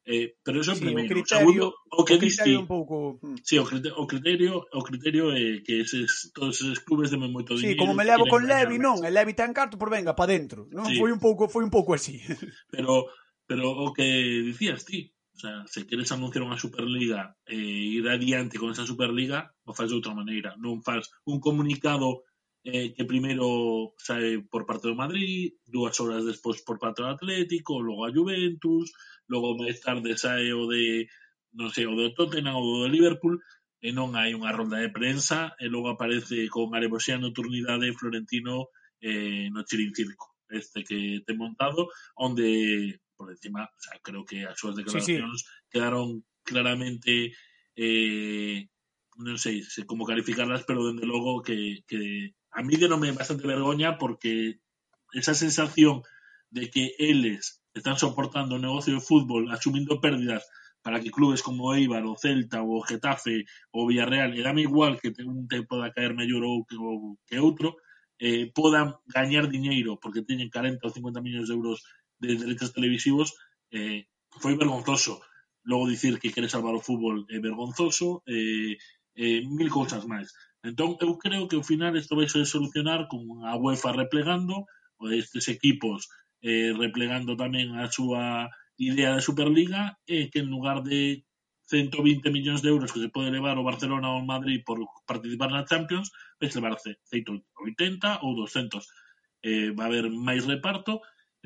Eh, 0.05 0.37
pero 0.45 0.61
eso 0.61 0.71
é 0.71 0.77
sí, 0.77 0.85
primeiro. 0.85 1.09
O, 1.09 1.17
criterio, 1.17 1.25
Segundo, 1.25 1.65
o 1.89 2.05
que 2.05 2.13
o 2.13 2.21
criterio 2.21 2.59
un 2.61 2.69
pouco... 2.69 3.17
Sí, 3.41 3.57
o 3.57 3.65
criterio, 3.65 3.97
o 3.97 4.05
criterio, 4.05 4.53
o 4.61 4.81
criterio 4.85 5.33
é 5.33 5.65
que 5.65 5.81
eses, 5.81 6.29
todos 6.29 6.61
eses 6.61 6.77
clubes 6.85 7.09
demen 7.09 7.33
moito 7.33 7.57
dinheiro. 7.57 7.73
Sí, 7.73 7.81
como 7.81 7.97
me 7.97 8.05
levo 8.05 8.29
con 8.29 8.45
Levi, 8.45 8.77
non, 8.77 9.01
e 9.01 9.09
Levi 9.09 9.33
ten 9.33 9.49
carto 9.49 9.81
por 9.81 9.89
venga, 9.89 10.13
pa 10.13 10.29
dentro. 10.29 10.69
Non? 10.69 10.85
Sí. 10.85 11.01
Foi 11.01 11.09
un 11.09 11.17
pouco 11.17 11.49
foi 11.49 11.65
un 11.65 11.73
pouco 11.73 11.97
así. 11.97 12.21
Pero 12.73 13.09
pero 13.45 13.69
o 13.69 13.93
que 13.93 14.41
dicías 14.41 14.85
ti, 14.85 15.13
o 15.33 15.37
sea, 15.37 15.65
se 15.67 15.85
queres 15.85 16.09
anunciar 16.13 16.45
unha 16.45 16.57
Superliga 16.57 17.37
e 17.45 17.57
ir 17.97 18.05
adiante 18.09 18.57
con 18.57 18.73
esa 18.73 18.85
Superliga, 18.85 19.53
o 19.65 19.73
faz 19.73 19.89
de 19.89 19.97
outra 19.97 20.13
maneira. 20.13 20.53
Non 20.61 20.81
faz 20.85 21.09
un 21.25 21.41
comunicado 21.41 22.25
eh, 22.65 22.97
que 22.97 23.05
primeiro 23.05 23.93
sae 24.01 24.41
por 24.41 24.65
parte 24.65 24.89
do 24.89 24.97
Madrid, 24.97 25.53
dúas 25.69 25.93
horas 26.01 26.25
despois 26.25 26.65
por 26.65 26.81
parte 26.81 27.05
do 27.05 27.13
Atlético, 27.13 27.77
logo 27.77 28.09
a 28.09 28.11
Juventus, 28.11 28.89
logo 29.29 29.53
máis 29.53 29.77
tarde 29.77 30.17
sae 30.17 30.49
o 30.49 30.65
de 30.65 31.05
non 31.53 31.69
sei, 31.69 31.85
o 31.85 31.93
do 31.93 32.11
Tottenham 32.17 32.57
ou 32.57 32.83
do 32.83 32.91
Liverpool, 32.91 33.37
e 33.85 33.93
non 33.93 34.17
hai 34.17 34.33
unha 34.33 34.49
ronda 34.49 34.81
de 34.81 34.89
prensa, 34.89 35.53
e 35.61 35.69
logo 35.69 35.93
aparece 35.93 36.49
con 36.49 36.73
Areboxea 36.73 37.21
Nocturnidade 37.21 37.93
Florentino 37.93 38.73
eh, 38.97 39.47
no 39.53 39.61
Chirincirco, 39.61 40.41
este 40.49 40.81
que 40.81 41.21
te 41.21 41.37
montado, 41.37 41.93
onde, 42.17 42.97
por 43.13 43.29
encima, 43.29 43.69
o 43.69 43.79
sea, 43.79 44.01
creo 44.01 44.25
que 44.25 44.41
as 44.41 44.57
súas 44.57 44.73
declaracións 44.73 45.37
sí, 45.37 45.45
sí. 45.45 45.69
quedaron 45.69 46.25
claramente 46.41 47.37
eh, 47.77 48.73
non 49.21 49.37
sei 49.39 49.63
se 49.63 49.87
como 49.87 50.03
calificarlas, 50.03 50.67
pero 50.67 50.83
dende 50.83 51.07
logo 51.07 51.39
que, 51.39 51.85
que 51.87 52.35
a 52.55 52.63
mí 52.63 52.75
denome 52.77 53.11
bastante 53.11 53.45
vergoña 53.45 53.97
porque 53.97 54.59
esa 55.13 55.35
sensación 55.35 56.03
de 56.49 56.69
que 56.69 56.95
eles 56.97 57.61
están 57.73 57.99
soportando 57.99 58.55
o 58.55 58.63
negocio 58.63 58.95
de 58.95 59.03
fútbol 59.03 59.51
asumindo 59.51 59.99
pérdidas 59.99 60.47
para 60.81 61.01
que 61.01 61.11
clubes 61.11 61.41
como 61.41 61.65
o 61.65 61.73
Eibar, 61.75 62.05
o 62.05 62.15
Celta, 62.15 62.61
o 62.61 62.79
Getafe, 62.81 63.45
o 63.71 63.87
Villarreal, 63.87 64.31
e 64.37 64.45
dame 64.45 64.61
igual 64.63 65.01
que 65.01 65.11
un 65.25 65.49
te 65.49 65.65
poda 65.67 65.91
caer 65.91 66.13
mellor 66.13 66.45
ou 66.45 66.63
que, 66.63 66.77
ou 66.77 67.17
que 67.27 67.41
eh, 68.19 68.53
gañar 69.11 69.49
diñeiro 69.49 69.99
porque 69.99 70.23
teñen 70.23 70.47
40 70.47 70.79
ou 70.85 70.93
50 70.93 71.25
millóns 71.25 71.49
de 71.49 71.55
euros 71.57 71.83
de 72.21 72.39
derechos 72.39 72.71
televisivos, 72.71 73.35
eh, 73.75 74.07
foi 74.39 74.55
vergonzoso. 74.55 75.19
Logo 75.65 75.89
dicir 75.89 76.21
que 76.21 76.31
quere 76.31 76.47
salvar 76.47 76.77
o 76.77 76.85
fútbol 76.85 77.25
vergonzoso, 77.27 78.23
eh, 78.29 78.77
eh, 79.17 79.41
mil 79.43 79.67
cousas 79.73 80.05
máis. 80.05 80.31
Entón, 80.65 80.97
eu 81.05 81.13
creo 81.21 81.47
que 81.47 81.57
ao 81.57 81.67
final 81.71 81.93
isto 81.93 82.17
vai 82.17 82.25
ser 82.25 82.45
solucionar 82.49 83.05
con 83.11 83.21
a 83.45 83.53
UEFA 83.53 83.93
replegando, 83.93 84.65
estes 85.13 85.45
equipos 85.55 86.09
eh, 86.41 86.73
replegando 86.73 87.37
tamén 87.37 87.77
a 87.77 87.85
súa 87.85 88.49
idea 88.81 89.13
de 89.13 89.21
Superliga, 89.21 89.93
e 90.09 90.33
que 90.33 90.41
en 90.41 90.49
lugar 90.49 90.81
de 90.81 91.21
120 91.69 92.29
millóns 92.29 92.61
de 92.61 92.69
euros 92.69 92.93
que 92.93 93.01
se 93.01 93.13
pode 93.13 93.33
levar 93.33 93.57
o 93.57 93.65
Barcelona 93.65 94.13
ou 94.13 94.21
o 94.21 94.29
Madrid 94.33 94.61
por 94.65 94.81
participar 95.05 95.49
na 95.53 95.65
Champions, 95.69 96.09
vai 96.41 96.49
levarse 96.49 96.97
180 97.09 98.25
ou 98.25 98.33
200. 98.33 98.85
Eh, 99.45 99.69
va 99.77 99.85
haber 99.85 100.09
máis 100.09 100.45
reparto, 100.45 101.01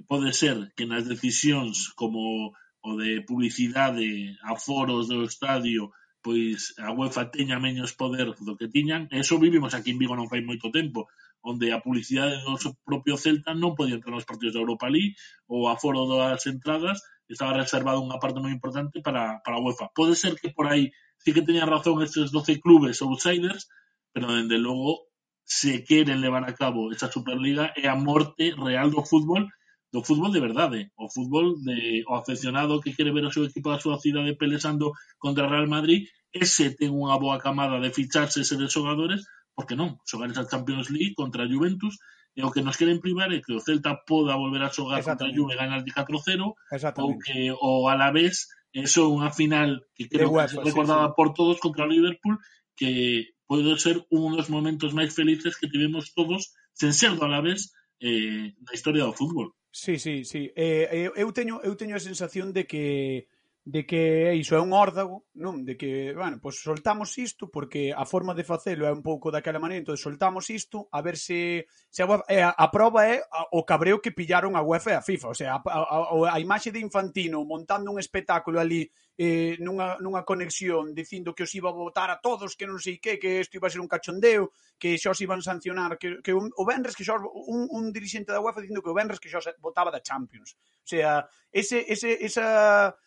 pode 0.07 0.31
ser 0.31 0.71
que 0.75 0.87
nas 0.87 1.07
decisións 1.07 1.91
como 1.99 2.55
o 2.79 2.91
de 2.95 3.23
publicidade, 3.27 4.35
aforos 4.43 5.11
do 5.11 5.27
estadio, 5.27 5.91
pois 6.21 6.75
a 6.77 6.91
UEFA 6.91 7.31
teña 7.31 7.57
menos 7.59 7.95
poder 7.95 8.35
do 8.47 8.53
que 8.59 8.67
tiñan, 8.67 9.07
e 9.13 9.23
eso 9.23 9.39
vivimos 9.39 9.71
aquí 9.73 9.91
en 9.91 9.99
Vigo 10.01 10.15
non 10.15 10.27
fai 10.31 10.41
moito 10.43 10.67
tempo, 10.69 11.07
onde 11.39 11.71
a 11.71 11.79
publicidade 11.79 12.43
do 12.43 12.59
seu 12.59 12.75
propio 12.83 13.15
Celta 13.15 13.55
non 13.55 13.75
podía 13.77 13.95
entrar 13.95 14.11
nos 14.11 14.27
partidos 14.27 14.53
da 14.55 14.63
Europa 14.63 14.91
League, 14.91 15.15
ou 15.47 15.71
a 15.71 15.79
foro 15.79 16.03
das 16.11 16.43
entradas 16.45 16.99
estaba 17.29 17.55
reservado 17.55 18.03
unha 18.03 18.19
parte 18.19 18.41
moi 18.43 18.51
importante 18.51 18.99
para, 18.99 19.39
para 19.45 19.55
a 19.57 19.63
UEFA. 19.63 19.93
Pode 19.95 20.19
ser 20.19 20.35
que 20.35 20.51
por 20.51 20.67
aí 20.67 20.91
sí 21.23 21.31
que 21.31 21.45
teñan 21.45 21.71
razón 21.71 22.03
estes 22.03 22.33
12 22.35 22.59
clubes 22.59 22.99
outsiders, 22.99 23.71
pero 24.11 24.33
dende 24.33 24.59
logo 24.59 25.07
se 25.49 25.83
queren 25.83 26.21
levar 26.21 26.45
a 26.45 26.53
cabo 26.53 26.91
esta 26.91 27.09
Superliga 27.09 27.73
é 27.73 27.89
a 27.89 27.97
morte 27.97 28.53
real 28.53 28.93
do 28.93 29.01
fútbol 29.01 29.49
do 29.91 30.05
fútbol 30.05 30.31
de 30.31 30.39
verdade, 30.39 30.79
o 30.97 31.09
fútbol 31.09 31.57
de 31.65 32.05
o 32.05 32.13
aficionado 32.13 32.81
que 32.81 32.93
quere 32.93 33.11
ver 33.11 33.25
o 33.25 33.33
seu 33.33 33.43
equipo 33.45 33.73
da 33.73 33.81
súa 33.81 33.97
cidade 33.97 34.37
pelesando 34.37 34.93
contra 35.17 35.49
Real 35.49 35.65
Madrid, 35.65 36.05
ese 36.29 36.77
ten 36.77 36.93
unha 36.93 37.17
boa 37.17 37.41
camada 37.41 37.81
de 37.81 37.89
ficharses 37.89 38.45
e 38.53 38.55
de 38.57 38.69
xogadores, 38.69 39.25
porque 39.57 39.73
non, 39.73 39.97
xogar 40.05 40.29
esa 40.29 40.45
Champions 40.45 40.93
League 40.93 41.17
contra 41.17 41.43
a 41.43 41.49
Juventus, 41.49 41.97
e 42.37 42.45
o 42.45 42.53
que 42.53 42.61
nos 42.61 42.77
queren 42.77 43.01
privar 43.01 43.33
é 43.33 43.41
que 43.41 43.51
o 43.57 43.59
Celta 43.59 43.97
poda 44.05 44.37
volver 44.37 44.61
a 44.61 44.69
xogar 44.69 45.01
contra 45.01 45.25
a. 45.25 45.33
Juve 45.33 45.57
ganar 45.57 45.81
de 45.81 45.91
4-0, 45.91 46.53
ou 47.01 47.09
que 47.17 47.49
o 47.57 47.89
Alavés 47.89 48.45
eso 48.69 49.09
unha 49.09 49.33
final 49.33 49.81
que 49.97 50.05
creo 50.05 50.29
que 50.29 50.45
se 50.45 50.61
sí, 50.61 50.61
recordaba 50.61 51.09
sí. 51.09 51.13
por 51.17 51.33
todos 51.33 51.57
contra 51.57 51.89
o 51.89 51.91
Liverpool 51.91 52.37
que 52.77 53.33
pode 53.49 53.65
ser 53.81 54.05
un 54.13 54.37
dos 54.37 54.53
momentos 54.53 54.93
máis 54.93 55.09
felices 55.09 55.57
que 55.57 55.65
tivemos 55.73 56.13
todos 56.13 56.53
sen 56.77 56.93
ser 56.93 57.17
do 57.17 57.25
Alavés 57.25 57.73
eh, 57.97 58.53
na 58.61 58.73
historia 58.77 59.09
do 59.09 59.17
fútbol 59.17 59.57
Sí, 59.71 59.99
sí, 59.99 60.25
sí. 60.25 60.51
Eh, 60.55 60.87
eh, 60.91 61.11
eu, 61.15 61.31
teño, 61.31 61.61
eu 61.61 61.75
teño 61.77 61.95
a 61.95 61.99
sensación 62.01 62.47
de 62.53 62.65
que 62.65 63.27
de 63.69 63.85
que 63.85 64.33
iso 64.33 64.57
é 64.57 64.61
un 64.61 64.73
órdago, 64.73 65.29
non? 65.37 65.61
De 65.61 65.77
que, 65.77 66.09
bueno, 66.17 66.41
pois 66.41 66.57
soltamos 66.57 67.13
isto 67.21 67.53
porque 67.53 67.93
a 67.93 68.01
forma 68.01 68.33
de 68.33 68.41
facelo 68.41 68.89
é 68.89 68.91
un 68.91 69.05
pouco 69.05 69.29
daquela 69.29 69.61
maneira, 69.61 69.85
entón 69.85 69.93
soltamos 69.93 70.49
isto 70.49 70.89
a 70.89 71.05
ver 71.05 71.21
se, 71.21 71.69
se 71.85 72.01
a, 72.01 72.09
a, 72.09 72.49
a 72.49 72.67
prova 72.73 73.05
é 73.05 73.21
a, 73.21 73.45
o 73.53 73.61
cabreo 73.69 74.01
que 74.01 74.09
pillaron 74.09 74.57
a 74.57 74.65
UEFA 74.65 74.89
e 74.89 74.97
a 74.97 75.05
FIFA, 75.05 75.27
o 75.29 75.37
sea, 75.37 75.51
a, 75.53 75.61
a, 75.61 75.77
a, 75.85 76.33
a 76.33 76.37
imaxe 76.41 76.73
de 76.73 76.81
Infantino 76.81 77.45
montando 77.45 77.93
un 77.93 78.01
espectáculo 78.01 78.57
ali 78.57 78.89
eh, 79.21 79.53
nunha, 79.61 80.01
nunha 80.01 80.25
conexión 80.25 80.97
dicindo 80.97 81.37
que 81.37 81.45
os 81.45 81.53
iba 81.53 81.69
a 81.69 81.77
votar 81.77 82.09
a 82.09 82.17
todos, 82.17 82.57
que 82.57 82.65
non 82.65 82.81
sei 82.81 82.97
que, 82.97 83.21
que 83.21 83.45
isto 83.45 83.53
iba 83.53 83.69
a 83.69 83.73
ser 83.73 83.85
un 83.85 83.91
cachondeo, 83.91 84.49
que 84.81 84.97
xa 84.97 85.13
os 85.13 85.21
iban 85.21 85.45
sancionar, 85.45 86.01
que, 86.01 86.25
que 86.25 86.33
un, 86.33 86.49
o 86.57 86.65
Benres 86.65 86.97
que 86.97 87.05
xa 87.05 87.21
un, 87.21 87.69
un 87.69 87.93
dirixente 87.93 88.33
da 88.33 88.41
UEFA 88.41 88.65
dicindo 88.65 88.81
que 88.81 88.89
o 88.89 88.97
Benres 88.97 89.21
que 89.21 89.29
xa 89.29 89.45
votaba 89.61 89.93
da 89.93 90.01
Champions. 90.01 90.57
O 90.57 90.89
sea, 90.89 91.29
ese, 91.53 91.85
ese, 91.85 92.17
esa 92.17 92.97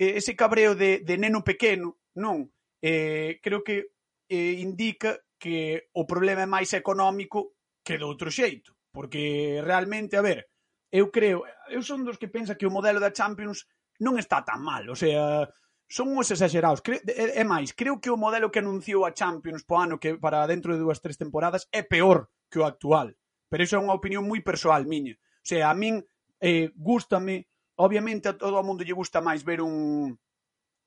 Eh, 0.00 0.16
ese 0.16 0.32
cabreo 0.32 0.72
de, 0.72 1.04
de 1.04 1.14
neno 1.20 1.44
pequeno, 1.44 2.00
non, 2.16 2.48
eh, 2.80 3.36
creo 3.44 3.60
que 3.60 3.92
eh, 4.32 4.56
indica 4.56 5.20
que 5.36 5.92
o 5.92 6.08
problema 6.08 6.48
é 6.48 6.48
máis 6.48 6.72
económico 6.72 7.60
que 7.84 8.00
do 8.00 8.08
outro 8.08 8.32
xeito, 8.32 8.72
porque 8.96 9.60
realmente, 9.60 10.16
a 10.16 10.24
ver, 10.24 10.48
eu 10.88 11.12
creo, 11.12 11.44
eu 11.68 11.84
son 11.84 12.00
dos 12.08 12.16
que 12.16 12.32
pensa 12.32 12.56
que 12.56 12.64
o 12.64 12.72
modelo 12.72 12.96
da 12.96 13.12
Champions 13.12 13.68
non 14.00 14.16
está 14.16 14.40
tan 14.40 14.64
mal, 14.64 14.88
o 14.88 14.96
sea, 14.96 15.44
son 15.84 16.16
uns 16.16 16.32
exagerados. 16.32 16.80
Cre 16.80 17.04
é, 17.04 17.42
é 17.42 17.44
máis, 17.44 17.76
creo 17.76 18.00
que 18.00 18.08
o 18.08 18.16
modelo 18.16 18.48
que 18.48 18.64
anunciou 18.64 19.04
a 19.04 19.12
Champions 19.12 19.68
po 19.68 19.84
ano 19.84 20.00
que 20.00 20.16
para 20.16 20.48
dentro 20.48 20.72
de 20.72 20.80
dúas 20.80 21.04
tres 21.04 21.20
temporadas 21.20 21.68
é 21.76 21.84
peor 21.84 22.32
que 22.48 22.56
o 22.56 22.64
actual. 22.64 23.12
Pero 23.52 23.68
iso 23.68 23.76
é 23.76 23.84
unha 23.84 23.92
opinión 23.92 24.24
moi 24.24 24.40
persoal 24.40 24.88
miña. 24.88 25.12
O 25.12 25.46
sea, 25.46 25.68
a 25.68 25.76
min 25.76 26.00
eh, 26.40 26.72
gustame 26.72 27.50
Obviamente 27.80 28.28
a 28.28 28.36
todo 28.36 28.60
o 28.60 28.66
mundo 28.66 28.84
lle 28.84 28.92
gusta 28.92 29.24
máis 29.24 29.40
ver 29.40 29.64
un 29.64 30.12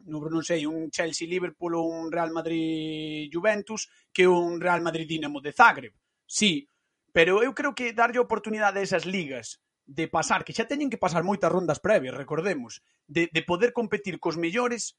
non, 0.06 0.21
non 0.29 0.43
sei, 0.45 0.67
un 0.67 0.91
Chelsea-Liverpool 0.93 1.73
ou 1.73 1.89
un 1.89 2.12
Real 2.13 2.29
Madrid-Juventus 2.29 3.89
que 4.13 4.27
un 4.27 4.60
Real 4.62 4.84
Madrid-Dinamo 4.86 5.39
de 5.41 5.56
Zagreb. 5.56 5.93
Sí, 6.27 6.67
pero 7.15 7.41
eu 7.41 7.56
creo 7.58 7.73
que 7.73 7.97
darlle 7.97 8.19
oportunidade 8.21 8.77
a 8.79 8.86
esas 8.86 9.06
ligas 9.08 9.63
de 9.86 10.08
pasar, 10.08 10.43
que 10.43 10.56
xa 10.56 10.69
teñen 10.69 10.91
que 10.91 11.01
pasar 11.01 11.23
moitas 11.25 11.51
rondas 11.51 11.79
previas, 11.79 12.15
recordemos, 12.15 12.86
de, 13.08 13.27
de 13.32 13.41
poder 13.43 13.73
competir 13.73 14.19
cos 14.19 14.38
mellores, 14.38 14.95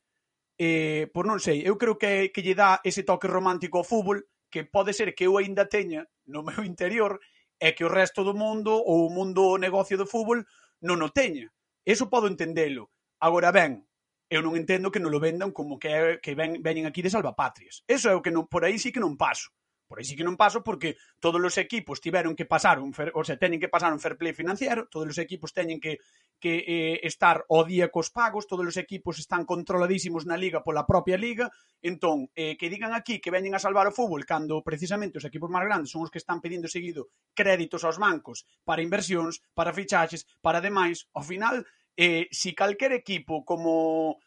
eh, 0.58 1.08
por 1.14 1.26
non 1.26 1.40
sei, 1.40 1.64
eu 1.64 1.78
creo 1.80 1.94
que, 1.94 2.30
que 2.34 2.44
lle 2.44 2.58
dá 2.58 2.80
ese 2.84 3.02
toque 3.02 3.30
romántico 3.30 3.78
ao 3.80 3.88
fútbol 3.88 4.26
que 4.52 4.62
pode 4.62 4.94
ser 4.94 5.14
que 5.14 5.26
eu 5.26 5.34
aínda 5.38 5.66
teña 5.66 6.06
no 6.26 6.46
meu 6.46 6.62
interior 6.72 7.18
e 7.58 7.70
que 7.72 7.86
o 7.86 7.92
resto 7.92 8.22
do 8.22 8.34
mundo 8.34 8.74
ou 8.74 9.08
o 9.08 9.12
mundo 9.12 9.56
o 9.56 9.60
negocio 9.62 9.98
do 9.98 10.06
fútbol 10.06 10.42
non 10.84 11.00
o 11.00 11.10
teña. 11.10 11.50
Eso 11.84 12.08
podo 12.08 12.26
entendelo. 12.26 12.90
Agora 13.20 13.52
ben, 13.52 13.84
eu 14.32 14.40
non 14.40 14.56
entendo 14.56 14.90
que 14.90 15.00
non 15.00 15.12
lo 15.12 15.20
vendan 15.20 15.52
como 15.52 15.78
que, 15.78 16.18
que 16.24 16.32
ven, 16.34 16.64
veñen 16.64 16.88
aquí 16.88 17.04
de 17.04 17.12
salvapatrias. 17.12 17.84
Eso 17.86 18.08
é 18.08 18.14
o 18.16 18.24
que 18.24 18.32
non, 18.32 18.48
por 18.48 18.64
aí 18.64 18.80
sí 18.80 18.90
que 18.90 19.00
non 19.00 19.20
paso. 19.20 19.52
Por 19.88 20.00
aí 20.00 20.06
sí 20.08 20.16
que 20.16 20.24
non 20.24 20.40
paso 20.40 20.64
porque 20.64 20.96
todos 21.20 21.40
os 21.40 21.56
equipos 21.60 22.00
tiveron 22.00 22.32
que 22.32 22.48
pasar 22.48 22.80
un 22.80 22.96
fair, 22.96 23.12
ou 23.12 23.22
sea, 23.22 23.36
teñen 23.36 23.60
que 23.60 23.68
pasar 23.68 23.92
un 23.92 24.00
fair 24.00 24.16
play 24.16 24.32
financiero, 24.32 24.88
todos 24.88 25.08
os 25.12 25.18
equipos 25.20 25.52
teñen 25.52 25.80
que 25.80 26.00
que 26.40 26.64
eh, 26.66 27.00
estar 27.08 27.44
ao 27.48 27.64
día 27.64 27.88
cos 27.88 28.12
pagos, 28.12 28.44
todos 28.44 28.66
os 28.68 28.76
equipos 28.76 29.16
están 29.16 29.48
controladísimos 29.48 30.28
na 30.28 30.36
liga 30.36 30.60
pola 30.60 30.84
propia 30.84 31.16
liga, 31.16 31.48
entón, 31.80 32.28
eh, 32.36 32.56
que 32.60 32.68
digan 32.68 32.92
aquí 32.92 33.20
que 33.20 33.32
veñen 33.32 33.56
a 33.56 33.62
salvar 33.62 33.88
o 33.88 33.96
fútbol 33.96 34.28
cando 34.28 34.60
precisamente 34.60 35.16
os 35.16 35.24
equipos 35.24 35.48
máis 35.48 35.64
grandes 35.64 35.92
son 35.92 36.04
os 36.04 36.12
que 36.12 36.20
están 36.20 36.44
pedindo 36.44 36.68
seguido 36.68 37.08
créditos 37.32 37.84
aos 37.84 37.96
bancos 37.96 38.44
para 38.68 38.84
inversións, 38.84 39.40
para 39.56 39.72
fichaxes, 39.72 40.28
para 40.44 40.60
demais, 40.60 41.08
ao 41.16 41.24
final, 41.24 41.64
eh, 41.96 42.26
si 42.32 42.52
calquer 42.52 42.92
equipo 42.92 43.44
como 43.44 44.18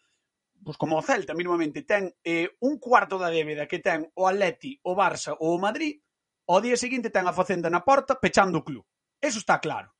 pois 0.63 0.77
como 0.77 0.97
o 0.97 1.05
Celta 1.05 1.33
minimamente 1.33 1.83
ten 1.83 2.13
eh, 2.23 2.55
un 2.63 2.77
cuarto 2.77 3.17
da 3.17 3.29
débeda 3.31 3.67
que 3.67 3.79
ten 3.79 4.09
o 4.15 4.25
Atleti, 4.25 4.79
o 4.83 4.95
Barça 4.95 5.35
ou 5.37 5.55
o 5.55 5.61
Madrid, 5.61 6.01
ao 6.47 6.61
día 6.61 6.79
seguinte 6.79 7.11
ten 7.11 7.27
a 7.27 7.35
facenda 7.35 7.69
na 7.69 7.83
porta 7.83 8.17
pechando 8.17 8.61
o 8.61 8.65
club. 8.65 8.85
Eso 9.19 9.39
está 9.39 9.59
claro. 9.59 9.91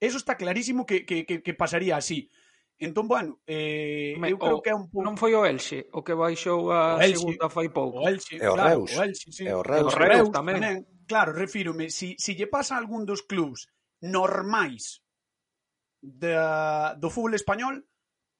Eso 0.00 0.16
está 0.16 0.36
clarísimo 0.36 0.86
que, 0.86 1.04
que, 1.04 1.26
que, 1.28 1.42
que 1.44 1.54
pasaría 1.54 1.96
así. 1.96 2.30
Entón, 2.80 3.08
bueno, 3.08 3.40
eh, 3.44 4.16
Me, 4.16 4.32
eu 4.32 4.38
creo 4.40 4.56
o, 4.56 4.62
que 4.64 4.72
é 4.72 4.74
un 4.74 4.88
pouco... 4.88 5.04
Non 5.04 5.20
foi 5.20 5.36
o 5.36 5.44
Elxe 5.44 5.92
o 5.92 6.00
que 6.00 6.16
baixou 6.16 6.72
a 6.72 6.96
o 6.96 7.04
Elxe, 7.04 7.20
segunda 7.20 7.52
fai 7.52 7.68
pouco. 7.68 8.00
O 8.00 8.08
Elxe, 8.08 8.40
e 8.40 8.48
o 8.48 8.56
claro, 8.56 8.88
Reus. 8.88 8.96
O 8.96 8.98
Elxe, 9.04 9.28
sí. 9.28 9.44
E 9.44 9.52
o 9.52 9.60
Reus, 9.60 9.92
e 9.92 9.96
o 9.96 10.00
Reus, 10.00 10.32
tamén. 10.32 10.56
tamén. 10.56 10.76
Claro, 11.04 11.36
refírome, 11.36 11.92
si, 11.92 12.16
si 12.16 12.32
lle 12.32 12.48
pasa 12.48 12.72
a 12.74 12.80
algún 12.80 13.04
dos 13.04 13.20
clubs 13.28 13.68
normais 14.00 15.04
da, 16.00 16.96
do 16.96 17.12
fútbol 17.12 17.36
español, 17.36 17.84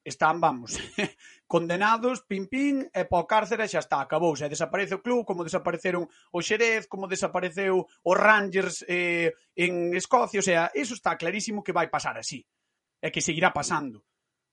están, 0.04 0.40
vamos, 0.40 0.78
condenados, 1.46 2.22
pim 2.22 2.46
pim, 2.46 2.88
e 2.88 3.04
pa 3.04 3.20
o 3.20 3.28
cárcere 3.28 3.68
xa 3.68 3.84
está, 3.84 4.00
acabouse. 4.00 4.46
E 4.46 4.52
desaparece 4.52 4.96
o 4.96 5.04
club, 5.04 5.26
como 5.28 5.44
desapareceron 5.44 6.08
o 6.08 6.38
Xerez, 6.40 6.88
como 6.88 7.10
desapareceu 7.10 7.84
o 7.84 8.12
Rangers 8.14 8.84
eh, 8.88 9.34
en 9.56 9.92
Escocia, 9.92 10.40
o 10.40 10.46
sea, 10.46 10.72
eso 10.72 10.94
está 10.94 11.16
clarísimo 11.20 11.64
que 11.64 11.76
vai 11.76 11.92
pasar 11.92 12.16
así. 12.16 12.46
E 13.00 13.08
que 13.12 13.24
seguirá 13.24 13.52
pasando. 13.52 14.04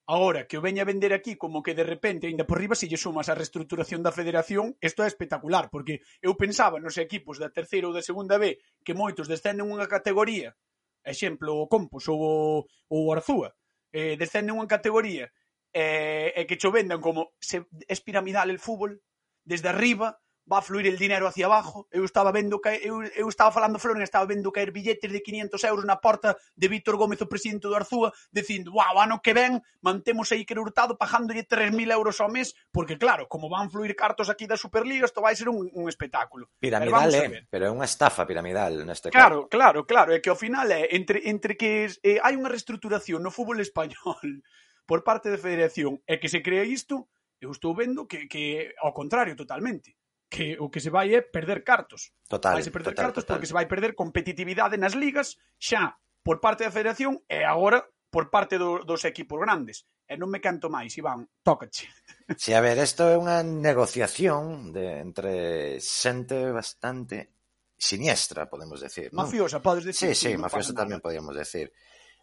Agora, 0.08 0.48
que 0.48 0.56
o 0.56 0.64
veña 0.64 0.88
a 0.88 0.90
vender 0.90 1.12
aquí 1.12 1.36
como 1.36 1.60
que 1.60 1.76
de 1.76 1.84
repente, 1.84 2.32
ainda 2.32 2.48
por 2.48 2.60
riba, 2.60 2.80
se 2.80 2.88
lle 2.88 2.96
sumas 2.96 3.28
a 3.28 3.36
reestruturación 3.36 4.00
da 4.00 4.16
federación, 4.16 4.80
isto 4.80 5.04
é 5.04 5.08
espectacular, 5.12 5.68
porque 5.68 6.00
eu 6.24 6.40
pensaba 6.40 6.80
nos 6.80 6.96
equipos 6.96 7.36
da 7.36 7.52
terceira 7.52 7.92
ou 7.92 7.96
da 7.96 8.00
segunda 8.00 8.40
B 8.40 8.56
que 8.88 8.96
moitos 8.96 9.28
descenden 9.28 9.68
unha 9.68 9.84
categoría, 9.92 10.56
exemplo, 11.04 11.60
o 11.60 11.68
Compos 11.68 12.08
ou 12.08 12.24
o, 12.24 12.40
o 12.88 13.12
Arzúa, 13.12 13.52
eh, 13.92 14.16
descenden 14.18 14.58
unha 14.58 14.70
categoría 14.70 15.32
eh, 15.74 16.34
e 16.34 16.42
eh, 16.42 16.44
eh, 16.44 16.46
que 16.48 16.58
cho 16.58 16.72
vendan 16.72 17.02
como 17.02 17.34
se, 17.40 17.68
es 17.88 18.00
piramidal 18.02 18.50
el 18.50 18.60
fútbol, 18.60 19.04
desde 19.44 19.70
arriba 19.70 20.20
va 20.52 20.60
a 20.60 20.62
fluir 20.62 20.88
el 20.88 20.98
dinero 20.98 21.28
hacia 21.28 21.46
abajo. 21.46 21.88
Eu 21.92 22.06
estaba 22.06 22.32
vendo 22.32 22.60
que 22.60 22.70
eu, 22.82 23.04
eu 23.04 23.28
estaba 23.28 23.52
falando 23.52 23.80
Floren, 23.80 24.02
estaba 24.02 24.26
vendo 24.26 24.52
caer 24.52 24.72
billetes 24.72 25.12
de 25.12 25.22
500 25.22 25.64
euros 25.66 25.86
na 25.86 25.98
porta 25.98 26.38
de 26.56 26.68
Víctor 26.68 26.98
Gómez, 26.98 27.22
o 27.22 27.28
presidente 27.28 27.68
do 27.68 27.76
Arzúa, 27.76 28.14
dicindo, 28.32 28.72
"Wow, 28.72 29.00
ano 29.00 29.22
que 29.22 29.34
ven 29.34 29.62
mantemos 29.82 30.32
aí 30.32 30.42
Iker 30.42 30.60
Hurtado 30.60 30.98
pagándolle 30.98 31.44
3.000 31.44 31.92
euros 31.92 32.22
ao 32.22 32.32
mes", 32.32 32.56
porque 32.72 32.98
claro, 32.98 33.28
como 33.28 33.50
van 33.50 33.70
fluir 33.70 33.96
cartos 33.96 34.30
aquí 34.30 34.48
da 34.48 34.56
Superliga, 34.56 35.06
isto 35.06 35.22
vai 35.22 35.36
ser 35.36 35.50
un, 35.50 35.70
un 35.74 35.90
espectáculo. 35.90 36.50
Piramidal, 36.60 37.12
pero, 37.12 37.34
eh, 37.34 37.48
pero 37.50 37.64
é 37.68 37.72
unha 37.72 37.86
estafa 37.86 38.24
piramidal 38.24 38.88
neste 38.88 39.12
caso. 39.12 39.20
Claro, 39.20 39.40
claro, 39.52 39.80
claro, 39.84 40.10
é 40.16 40.20
que 40.24 40.32
ao 40.32 40.40
final 40.40 40.72
é 40.72 40.96
entre 40.96 41.28
entre 41.28 41.60
que 41.60 41.92
eh, 42.04 42.20
hai 42.24 42.40
unha 42.40 42.48
reestruturación 42.48 43.20
no 43.20 43.36
fútbol 43.36 43.60
español 43.60 44.24
por 44.90 45.04
parte 45.04 45.28
da 45.28 45.38
federación 45.38 46.00
e 46.08 46.16
que 46.18 46.32
se 46.32 46.40
crea 46.40 46.64
isto, 46.64 47.12
eu 47.44 47.52
estou 47.52 47.76
vendo 47.76 48.08
que, 48.08 48.26
que 48.32 48.74
ao 48.82 48.96
contrario 48.96 49.36
totalmente 49.36 49.96
que 50.28 50.60
o 50.60 50.68
que 50.70 50.84
se 50.84 50.92
vai 50.92 51.16
é 51.16 51.24
perder 51.24 51.64
cartos. 51.64 52.12
Total, 52.28 52.54
Vaise 52.60 52.72
perder 52.72 52.94
total, 52.94 53.06
cartos 53.12 53.24
total. 53.24 53.36
porque 53.40 53.48
se 53.48 53.56
vai 53.56 53.66
perder 53.66 53.96
competitividade 53.96 54.76
nas 54.76 54.94
ligas 54.94 55.40
xa 55.56 55.96
por 56.24 56.44
parte 56.44 56.68
da 56.68 56.72
federación 56.72 57.24
e 57.32 57.48
agora 57.48 57.88
por 58.12 58.30
parte 58.30 58.60
do, 58.60 58.84
dos 58.84 59.04
equipos 59.08 59.40
grandes. 59.40 59.88
E 60.08 60.16
non 60.16 60.32
me 60.32 60.40
canto 60.40 60.72
máis, 60.72 60.96
Iván, 60.96 61.28
tócache. 61.44 61.88
Si, 62.36 62.52
sí, 62.52 62.54
a 62.54 62.60
ver, 62.60 62.76
isto 62.76 63.08
é 63.08 63.16
unha 63.16 63.40
negociación 63.40 64.76
de, 64.76 65.00
entre 65.00 65.80
xente 65.80 66.52
bastante 66.52 67.32
siniestra, 67.80 68.52
podemos 68.52 68.84
decir. 68.84 69.16
¿no? 69.16 69.24
Mafiosa, 69.24 69.64
podes 69.64 69.88
decir. 69.88 70.12
Sí, 70.12 70.36
sí, 70.36 70.36
mafiosa 70.36 70.76
tamén 70.76 71.00
podíamos 71.00 71.32
decir. 71.40 71.72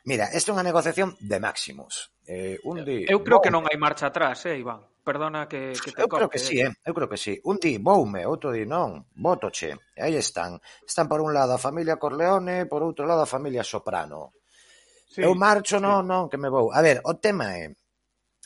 Mira, 0.04 0.28
isto 0.36 0.52
é 0.52 0.56
unha 0.60 0.66
negociación 0.68 1.16
de 1.16 1.40
máximos. 1.40 2.12
Eh, 2.28 2.60
un 2.68 2.84
día, 2.84 3.08
Eu 3.08 3.24
creo 3.24 3.40
que 3.40 3.48
non 3.48 3.64
hai 3.64 3.80
marcha 3.80 4.12
atrás, 4.12 4.44
eh, 4.44 4.60
Iván. 4.60 4.84
Perdona 5.04 5.46
que, 5.46 5.76
que 5.76 5.92
te 5.92 6.00
Eu 6.00 6.08
corte. 6.08 6.24
creo 6.24 6.30
que 6.32 6.40
eh. 6.40 6.46
sí, 6.48 6.56
eh? 6.64 6.72
eu 6.80 6.94
creo 6.96 7.08
que 7.12 7.20
sí. 7.20 7.36
Un 7.44 7.60
di, 7.60 7.76
voume, 7.76 8.24
outro 8.24 8.56
di, 8.56 8.64
non, 8.64 9.04
votoche. 9.20 9.76
E 9.92 10.00
aí 10.00 10.16
están. 10.16 10.56
Están 10.80 11.12
por 11.12 11.20
un 11.20 11.36
lado 11.36 11.52
a 11.52 11.60
familia 11.60 12.00
Corleone, 12.00 12.64
por 12.64 12.80
outro 12.80 13.04
lado 13.04 13.20
a 13.20 13.28
familia 13.28 13.60
Soprano. 13.60 14.32
Sí, 15.12 15.20
eu 15.20 15.36
marcho, 15.36 15.76
sí. 15.76 15.84
non, 15.84 16.08
non, 16.08 16.32
que 16.32 16.40
me 16.40 16.48
vou. 16.48 16.72
A 16.72 16.80
ver, 16.80 17.04
o 17.04 17.20
tema 17.20 17.52
é, 17.52 17.76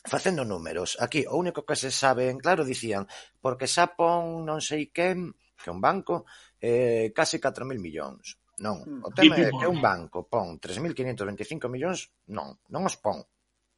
facendo 0.03 0.43
números, 0.43 0.99
aquí 0.99 1.23
o 1.23 1.39
único 1.39 1.63
que 1.63 1.79
se 1.79 1.95
sabe 1.95 2.27
en 2.27 2.43
claro 2.43 2.67
dicían, 2.67 3.07
porque 3.39 3.63
xa 3.63 3.95
pon 3.95 4.43
non 4.43 4.59
sei 4.59 4.91
quen, 4.91 5.31
que 5.55 5.71
un 5.71 5.79
banco, 5.79 6.27
eh, 6.59 7.15
case 7.15 7.39
4.000 7.39 7.79
millóns. 7.79 8.35
Non, 8.59 8.83
hmm. 8.83 9.07
o 9.07 9.09
tema 9.15 9.39
é 9.39 9.47
que 9.47 9.63
un 9.63 9.79
banco 9.79 10.27
pon 10.27 10.59
3.525 10.59 11.71
millóns, 11.71 12.11
non, 12.35 12.51
non 12.67 12.83
os 12.83 12.99
pon, 12.99 13.23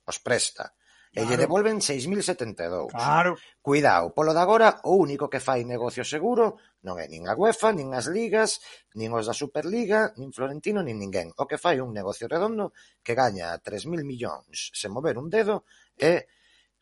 os 0.10 0.18
presta 0.18 0.74
E 1.12 1.28
lle 1.28 1.36
devolven 1.36 1.84
6.072. 1.84 2.96
Claro. 2.96 3.36
Cuidado, 3.60 4.16
polo 4.16 4.32
de 4.32 4.40
agora, 4.40 4.80
o 4.88 4.96
único 4.96 5.28
que 5.28 5.44
fai 5.44 5.68
negocio 5.68 6.08
seguro 6.08 6.56
non 6.88 6.96
é 7.04 7.12
nin 7.12 7.28
a 7.28 7.36
UEFA, 7.36 7.76
nin 7.76 7.92
as 7.92 8.08
ligas, 8.08 8.64
nin 8.96 9.12
os 9.12 9.28
da 9.28 9.36
Superliga, 9.36 10.16
nin 10.16 10.32
Florentino, 10.32 10.80
nin 10.80 10.96
ninguén. 10.96 11.36
O 11.36 11.44
que 11.44 11.60
fai 11.60 11.84
un 11.84 11.92
negocio 11.92 12.32
redondo 12.32 12.72
que 13.04 13.12
gaña 13.12 13.52
3.000 13.60 14.08
millóns 14.08 14.72
se 14.72 14.88
mover 14.88 15.20
un 15.20 15.28
dedo 15.28 15.68
é 16.00 16.32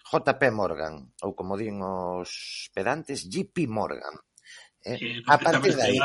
JP 0.06 0.42
Morgan, 0.54 1.10
ou 1.26 1.34
como 1.34 1.58
din 1.58 1.82
os 1.82 2.70
pedantes, 2.70 3.26
JP 3.26 3.66
Morgan. 3.66 4.14
Eh? 4.86 5.26
A 5.26 5.42
partir 5.42 5.74
de 5.74 5.84
aí... 5.84 6.00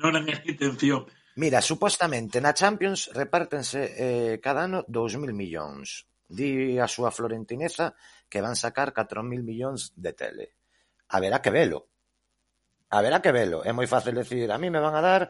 Non 0.00 0.16
é 0.16 0.32
intención. 0.48 1.04
Mira, 1.36 1.60
supostamente 1.60 2.40
na 2.40 2.56
Champions 2.56 3.12
repártense 3.12 3.84
eh, 3.92 4.34
cada 4.40 4.64
ano 4.64 4.80
2.000 4.88 5.36
millóns. 5.36 6.08
Di 6.26 6.78
a 6.82 6.90
súa 6.90 7.14
florentineza 7.14 7.94
que 8.26 8.42
van 8.42 8.58
sacar 8.58 8.90
catro 8.90 9.22
mil 9.22 9.46
millóns 9.46 9.94
de 9.94 10.12
tele. 10.12 10.46
Haberá 11.08 11.38
que 11.38 11.54
velo. 11.54 11.86
Haberá 12.90 13.22
que 13.22 13.30
velo. 13.30 13.62
É 13.62 13.70
moi 13.70 13.86
fácil 13.86 14.18
decir, 14.18 14.50
a 14.50 14.58
mí 14.58 14.70
me 14.70 14.82
van 14.82 14.94
a 14.98 15.02
dar 15.02 15.22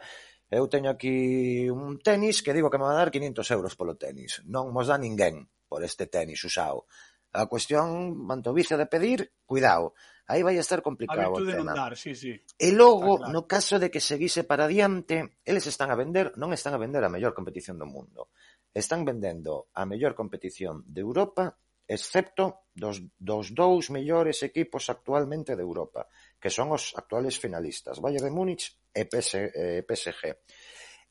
eu 0.47 0.71
teño 0.71 0.91
aquí 0.91 1.67
un 1.69 1.99
tenis 1.99 2.39
que 2.39 2.55
digo 2.55 2.71
que 2.71 2.79
me 2.79 2.87
van 2.87 2.95
a 2.95 3.03
dar 3.03 3.11
500 3.11 3.51
euros 3.51 3.75
polo 3.75 3.99
tenis. 3.99 4.47
Non 4.47 4.71
mos 4.71 4.87
dá 4.87 4.95
ninguén 4.95 5.51
por 5.67 5.83
este 5.83 6.07
tenis 6.07 6.39
usado. 6.47 6.87
A 7.35 7.51
cuestión, 7.51 8.15
manto 8.15 8.55
vicio 8.55 8.79
de 8.79 8.87
pedir, 8.87 9.35
cuidado. 9.45 9.93
Aí 10.31 10.47
vai 10.47 10.57
estar 10.57 10.81
complicado 10.81 11.35
o 11.35 11.43
tema. 11.43 11.75
Dar, 11.75 11.99
sí, 11.99 12.15
sí. 12.15 12.33
E 12.59 12.71
logo, 12.71 13.19
claro. 13.19 13.35
no 13.35 13.51
caso 13.51 13.83
de 13.83 13.91
que 13.91 13.99
seguise 13.99 14.47
para 14.47 14.71
diante, 14.71 15.39
eles 15.43 15.67
están 15.67 15.91
a 15.91 15.99
vender, 15.99 16.33
non 16.39 16.55
están 16.55 16.73
a 16.73 16.81
vender 16.81 17.03
a 17.03 17.11
mellor 17.11 17.35
competición 17.35 17.77
do 17.77 17.87
mundo 17.91 18.31
Están 18.77 19.09
vendendo 19.09 19.73
a 19.73 19.89
mellor 19.89 20.13
competición 20.13 20.85
de 20.85 21.01
Europa 21.01 21.57
excepto 21.89 22.69
dos, 22.75 23.01
dos 23.17 23.55
dous 23.57 23.89
mellores 23.89 24.43
equipos 24.43 24.91
actualmente 24.93 25.57
de 25.57 25.65
Europa, 25.65 26.05
que 26.37 26.53
son 26.53 26.77
os 26.77 26.93
actuales 26.93 27.41
finalistas, 27.41 28.05
Bayern 28.05 28.29
de 28.29 28.37
Múnich 28.37 28.77
e 28.93 29.09
PS, 29.09 29.49
eh, 29.49 29.81
PSG. 29.81 30.45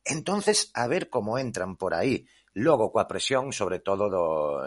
Entonces, 0.06 0.70
a 0.78 0.86
ver 0.86 1.10
como 1.10 1.42
entran 1.42 1.74
por 1.74 1.98
aí, 1.98 2.30
logo 2.54 2.94
coa 2.94 3.10
presión, 3.10 3.50
sobre 3.50 3.82
todo 3.82 4.14
do 4.14 4.62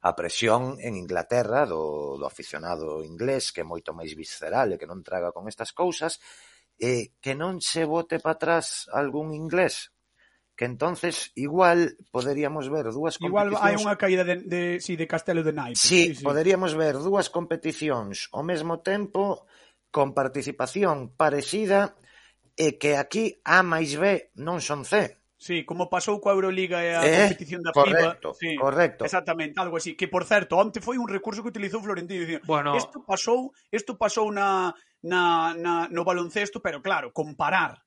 a 0.00 0.16
presión 0.16 0.80
en 0.80 0.96
Inglaterra 0.96 1.68
do, 1.68 2.18
do 2.18 2.26
aficionado 2.26 3.04
inglés, 3.06 3.54
que 3.54 3.62
é 3.62 3.68
moito 3.68 3.94
máis 3.94 4.16
visceral 4.18 4.74
e 4.74 4.78
que 4.80 4.90
non 4.90 5.06
traga 5.06 5.30
con 5.30 5.46
estas 5.46 5.70
cousas, 5.70 6.18
e 6.80 7.14
que 7.22 7.36
non 7.38 7.62
se 7.62 7.86
bote 7.86 8.18
para 8.18 8.34
atrás 8.34 8.90
algún 8.90 9.36
inglés, 9.36 9.92
que 10.60 10.66
entonces 10.66 11.32
igual 11.36 11.96
poderíamos 12.10 12.68
ver 12.68 12.92
dúas 12.92 13.16
competicións... 13.16 13.56
Igual 13.56 13.64
hai 13.64 13.80
unha 13.80 13.96
caída 13.96 14.28
de, 14.28 14.44
de, 14.44 14.62
sí, 14.76 14.92
de 14.92 15.08
Castelo 15.08 15.40
de 15.40 15.56
Naipes. 15.56 15.80
Sí, 15.80 16.12
sí, 16.12 16.20
sí, 16.20 16.22
poderíamos 16.22 16.76
ver 16.76 17.00
dúas 17.00 17.32
competicións 17.32 18.28
ao 18.36 18.44
mesmo 18.44 18.84
tempo 18.84 19.48
con 19.88 20.12
participación 20.12 21.16
parecida 21.16 21.96
e 22.60 22.76
que 22.76 23.00
aquí 23.00 23.40
A 23.40 23.64
máis 23.64 23.96
B 23.96 24.36
non 24.36 24.60
son 24.60 24.84
C. 24.84 25.16
Sí, 25.40 25.64
como 25.64 25.88
pasou 25.88 26.20
coa 26.20 26.36
Euroliga 26.36 26.84
e 26.84 26.92
a 26.92 27.00
eh, 27.08 27.32
competición 27.32 27.64
da 27.64 27.72
correcto, 27.72 28.36
FIBA. 28.36 28.44
Sí, 28.44 28.50
correcto. 28.60 29.02
Exactamente, 29.08 29.56
algo 29.56 29.80
así. 29.80 29.96
Que, 29.96 30.12
por 30.12 30.28
certo, 30.28 30.60
onte 30.60 30.84
foi 30.84 31.00
un 31.00 31.08
recurso 31.08 31.40
que 31.40 31.56
utilizou 31.56 31.80
Florentino. 31.80 32.20
Dicía, 32.20 32.44
bueno, 32.44 32.76
isto 32.76 33.00
pasou, 33.00 33.56
isto 33.72 33.96
pasou 33.96 34.28
na, 34.28 34.76
na, 35.00 35.56
na, 35.56 35.88
no 35.88 36.04
baloncesto, 36.04 36.60
pero 36.60 36.84
claro, 36.84 37.16
comparar 37.16 37.80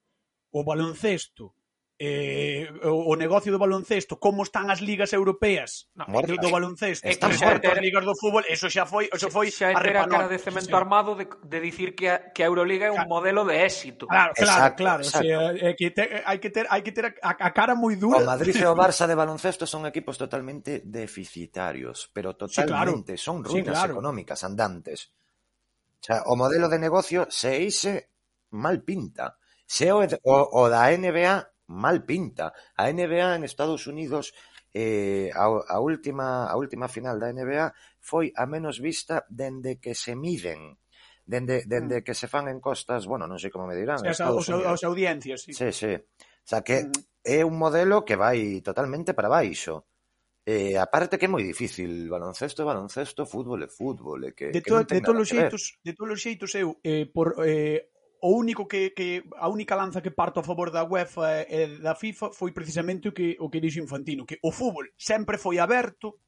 o 0.49 0.65
baloncesto 0.65 1.53
eh, 1.99 2.73
o, 2.83 3.13
o 3.13 3.15
negocio 3.15 3.53
do 3.53 3.61
baloncesto, 3.61 4.17
como 4.17 4.41
están 4.41 4.73
as 4.73 4.81
ligas 4.81 5.13
europeas 5.13 5.87
no, 5.93 6.09
do, 6.25 6.35
do 6.41 6.49
eh, 6.49 6.51
baloncesto, 6.51 7.05
están 7.05 7.31
mortas 7.37 7.69
as 7.69 7.81
ligas 7.81 8.01
do 8.01 8.17
fútbol, 8.17 8.43
eso 8.49 8.65
xa 8.65 8.89
foi, 8.89 9.07
eso 9.13 9.29
foi 9.29 9.53
xa, 9.53 9.71
xa 9.71 10.01
a 10.01 10.09
cara 10.09 10.27
de 10.27 10.41
cemento 10.41 10.73
sí, 10.73 10.75
armado 10.75 11.13
de, 11.13 11.29
de 11.29 11.59
dicir 11.61 11.93
que 11.93 12.09
a, 12.09 12.33
que 12.33 12.41
a 12.41 12.49
Euroliga 12.49 12.89
é 12.89 12.91
un 12.91 13.05
claro. 13.05 13.13
modelo 13.13 13.41
de 13.45 13.61
éxito. 13.61 14.09
Claro, 14.09 14.33
claro, 14.33 14.51
exacto, 14.51 14.77
claro, 14.81 15.01
exacto. 15.05 15.21
O 15.21 15.29
sea, 15.29 15.69
é 15.69 15.71
que 15.77 15.93
te, 15.93 16.03
hai 16.25 16.37
que 16.41 16.49
ter 16.49 16.65
hai 16.67 16.81
que 16.81 16.91
ter 16.91 17.05
a, 17.21 17.29
a 17.29 17.51
cara 17.53 17.77
moi 17.77 17.93
dura. 17.95 18.19
O 18.19 18.25
Madrid 18.25 18.57
e 18.57 18.65
o 18.65 18.73
Barça 18.73 19.05
de 19.05 19.13
baloncesto 19.13 19.69
son 19.69 19.85
equipos 19.85 20.17
totalmente 20.17 20.81
deficitarios, 20.81 22.09
pero 22.09 22.33
totalmente 22.33 23.15
sí, 23.15 23.21
claro. 23.21 23.37
son 23.37 23.37
ruínas 23.45 23.77
sí, 23.77 23.85
claro. 23.85 24.01
económicas 24.01 24.41
andantes. 24.41 25.13
O, 26.01 26.03
sea, 26.03 26.25
o 26.25 26.35
modelo 26.35 26.67
de 26.67 26.81
negocio 26.81 27.29
se 27.29 27.61
ise 27.61 28.09
mal 28.49 28.81
pinta. 28.81 29.37
Se 29.63 29.87
o, 29.93 30.03
o, 30.03 30.35
o 30.51 30.63
da 30.67 30.91
NBA 30.91 31.52
mal 31.67 32.03
pinta. 32.03 32.51
A 32.75 32.91
NBA 32.91 33.37
en 33.37 33.43
Estados 33.43 33.87
Unidos 33.87 34.33
eh, 34.73 35.29
a, 35.35 35.45
a 35.45 35.77
última 35.79 36.49
a 36.49 36.55
última 36.57 36.89
final 36.89 37.21
da 37.21 37.29
NBA 37.29 37.71
foi 38.01 38.33
a 38.35 38.49
menos 38.49 38.81
vista 38.81 39.23
dende 39.29 39.77
que 39.77 39.93
se 39.93 40.17
miden 40.17 40.81
dende, 41.25 41.63
dende 41.65 41.97
hmm. 41.99 42.03
que 42.03 42.13
se 42.13 42.27
fan 42.27 42.49
encostas, 42.49 43.07
bueno, 43.07 43.27
non 43.27 43.39
sei 43.39 43.49
como 43.49 43.67
me 43.67 43.77
dirán. 43.77 44.03
Sí, 44.03 44.11
os, 44.11 44.49
os 44.49 44.81
audiencias, 44.83 45.47
sí. 45.47 45.53
Sí, 45.55 45.71
sí. 45.71 45.93
O 45.95 46.47
sea 46.47 46.61
que 46.61 46.83
mm. 46.83 46.91
é 47.23 47.39
un 47.47 47.55
modelo 47.55 48.03
que 48.03 48.19
vai 48.19 48.59
totalmente 48.59 49.15
para 49.15 49.31
baixo. 49.31 49.87
Eh, 50.43 50.75
aparte 50.75 51.15
que 51.15 51.31
é 51.31 51.31
moi 51.31 51.39
difícil, 51.39 52.11
baloncesto, 52.11 52.67
baloncesto, 52.67 53.23
fútbol 53.23 53.63
e 53.63 53.71
fútbol, 53.71 54.27
e 54.27 54.35
que, 54.35 54.51
de, 54.51 54.59
to, 54.59 54.83
que 54.83 54.99
non 54.99 54.99
de 54.99 54.99
todos 54.99 55.23
os 55.23 55.29
xeitos, 55.31 55.63
de 55.79 55.91
todos 55.95 56.11
os 56.11 56.19
xeitos 56.19 56.51
eu 56.59 56.75
eh, 56.83 57.07
por 57.07 57.39
eh, 57.47 57.92
o 58.23 58.39
único 58.39 58.67
que, 58.67 58.95
que 58.95 59.27
a 59.35 59.49
única 59.51 59.75
lanza 59.75 59.99
que 59.99 60.15
parto 60.15 60.39
a 60.39 60.47
favor 60.47 60.71
da 60.71 60.87
UEFA 60.87 61.43
e 61.43 61.83
da 61.83 61.91
FIFA 61.91 62.31
foi 62.31 62.55
precisamente 62.55 63.11
o 63.11 63.13
que 63.13 63.35
o 63.35 63.51
que 63.51 63.59
dixo 63.59 63.83
Infantino, 63.83 64.23
que 64.23 64.39
o 64.39 64.51
fútbol 64.55 64.87
sempre 64.95 65.35
foi 65.35 65.59
aberto. 65.59 66.23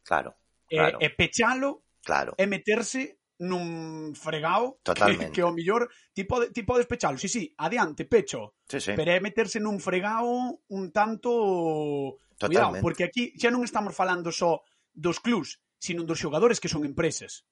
Claro. 0.00 0.32
claro. 0.64 0.96
E, 1.00 1.04
e 1.04 1.08
pechalo. 1.12 1.84
Claro. 2.00 2.32
E 2.40 2.48
meterse 2.48 3.20
nun 3.44 4.16
fregao 4.16 4.80
Totalmente. 4.80 5.36
que, 5.36 5.40
que 5.40 5.44
o 5.44 5.52
millor 5.52 5.92
ti, 6.16 6.24
pode, 6.24 6.48
ti 6.48 6.64
podes 6.64 6.88
pechalo, 6.88 7.20
si, 7.20 7.28
sí, 7.28 7.40
si, 7.40 7.40
sí, 7.48 7.54
adiante, 7.60 8.08
pecho 8.08 8.56
sí, 8.64 8.80
sí. 8.80 8.92
pero 8.94 9.10
é 9.10 9.20
meterse 9.20 9.58
nun 9.60 9.82
fregao 9.82 10.64
un 10.70 10.84
tanto 10.94 12.16
Totalmente. 12.38 12.40
cuidado, 12.40 12.74
porque 12.80 13.04
aquí 13.04 13.34
xa 13.36 13.52
non 13.52 13.66
estamos 13.66 13.92
falando 13.92 14.32
só 14.32 14.62
dos 14.94 15.18
clubs, 15.18 15.60
sino 15.76 16.06
dos 16.06 16.22
xogadores 16.22 16.62
que 16.62 16.70
son 16.70 16.86
empresas 16.86 17.44